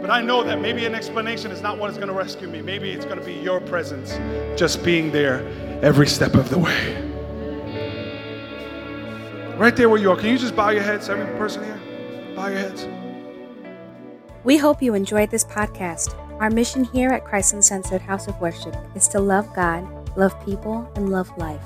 but 0.00 0.10
I 0.10 0.22
know 0.22 0.44
that 0.44 0.60
maybe 0.60 0.84
an 0.84 0.94
explanation 0.94 1.50
is 1.50 1.60
not 1.60 1.76
what 1.76 1.90
is 1.90 1.96
going 1.96 2.06
to 2.06 2.14
rescue 2.14 2.46
me. 2.46 2.62
Maybe 2.62 2.92
it's 2.92 3.04
going 3.04 3.18
to 3.18 3.26
be 3.26 3.34
your 3.34 3.60
presence 3.60 4.12
just 4.56 4.84
being 4.84 5.10
there 5.10 5.44
every 5.82 6.06
step 6.06 6.34
of 6.34 6.50
the 6.50 6.58
way. 6.58 7.09
Right 9.60 9.76
there 9.76 9.90
where 9.90 10.00
you 10.00 10.10
are. 10.10 10.16
Can 10.16 10.30
you 10.30 10.38
just 10.38 10.56
bow 10.56 10.70
your 10.70 10.82
heads, 10.82 11.10
every 11.10 11.26
person 11.36 11.62
here? 11.62 12.34
Bow 12.34 12.46
your 12.46 12.60
heads. 12.60 12.88
We 14.42 14.56
hope 14.56 14.80
you 14.80 14.94
enjoyed 14.94 15.30
this 15.30 15.44
podcast. 15.44 16.14
Our 16.40 16.48
mission 16.48 16.82
here 16.82 17.10
at 17.10 17.26
Christ 17.26 17.52
Uncensored 17.52 18.00
House 18.00 18.26
of 18.26 18.40
Worship 18.40 18.74
is 18.94 19.06
to 19.08 19.20
love 19.20 19.54
God, 19.54 20.16
love 20.16 20.34
people, 20.46 20.90
and 20.96 21.10
love 21.10 21.30
life. 21.36 21.62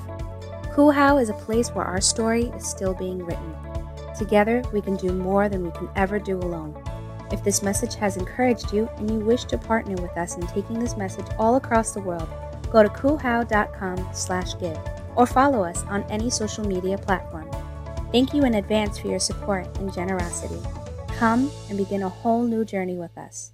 How 0.75 1.19
is 1.19 1.29
a 1.29 1.33
place 1.35 1.69
where 1.69 1.85
our 1.85 2.01
story 2.01 2.47
is 2.47 2.67
still 2.67 2.93
being 2.93 3.25
written. 3.25 3.55
Together, 4.19 4.61
we 4.73 4.81
can 4.81 4.97
do 4.97 5.13
more 5.13 5.47
than 5.47 5.63
we 5.63 5.71
can 5.71 5.87
ever 5.95 6.19
do 6.19 6.37
alone. 6.37 6.75
If 7.31 7.45
this 7.45 7.63
message 7.63 7.95
has 7.95 8.17
encouraged 8.17 8.73
you 8.73 8.89
and 8.97 9.09
you 9.09 9.19
wish 9.19 9.45
to 9.45 9.57
partner 9.57 9.95
with 10.01 10.17
us 10.17 10.35
in 10.35 10.45
taking 10.47 10.79
this 10.79 10.97
message 10.97 11.27
all 11.39 11.55
across 11.55 11.93
the 11.93 12.01
world, 12.01 12.27
go 12.73 12.83
to 12.83 12.89
coolhow.com 12.89 14.09
slash 14.11 14.59
give 14.59 14.77
or 15.15 15.25
follow 15.25 15.63
us 15.63 15.83
on 15.83 16.03
any 16.11 16.29
social 16.29 16.67
media 16.67 16.97
platform. 16.97 17.49
Thank 18.15 18.33
you 18.33 18.45
in 18.45 18.55
advance 18.55 18.97
for 18.97 19.09
your 19.09 19.19
support 19.19 19.67
and 19.77 19.91
generosity. 19.93 20.61
Come 21.17 21.51
and 21.67 21.77
begin 21.77 22.01
a 22.01 22.07
whole 22.07 22.43
new 22.45 22.63
journey 22.63 22.95
with 22.95 23.17
us. 23.17 23.51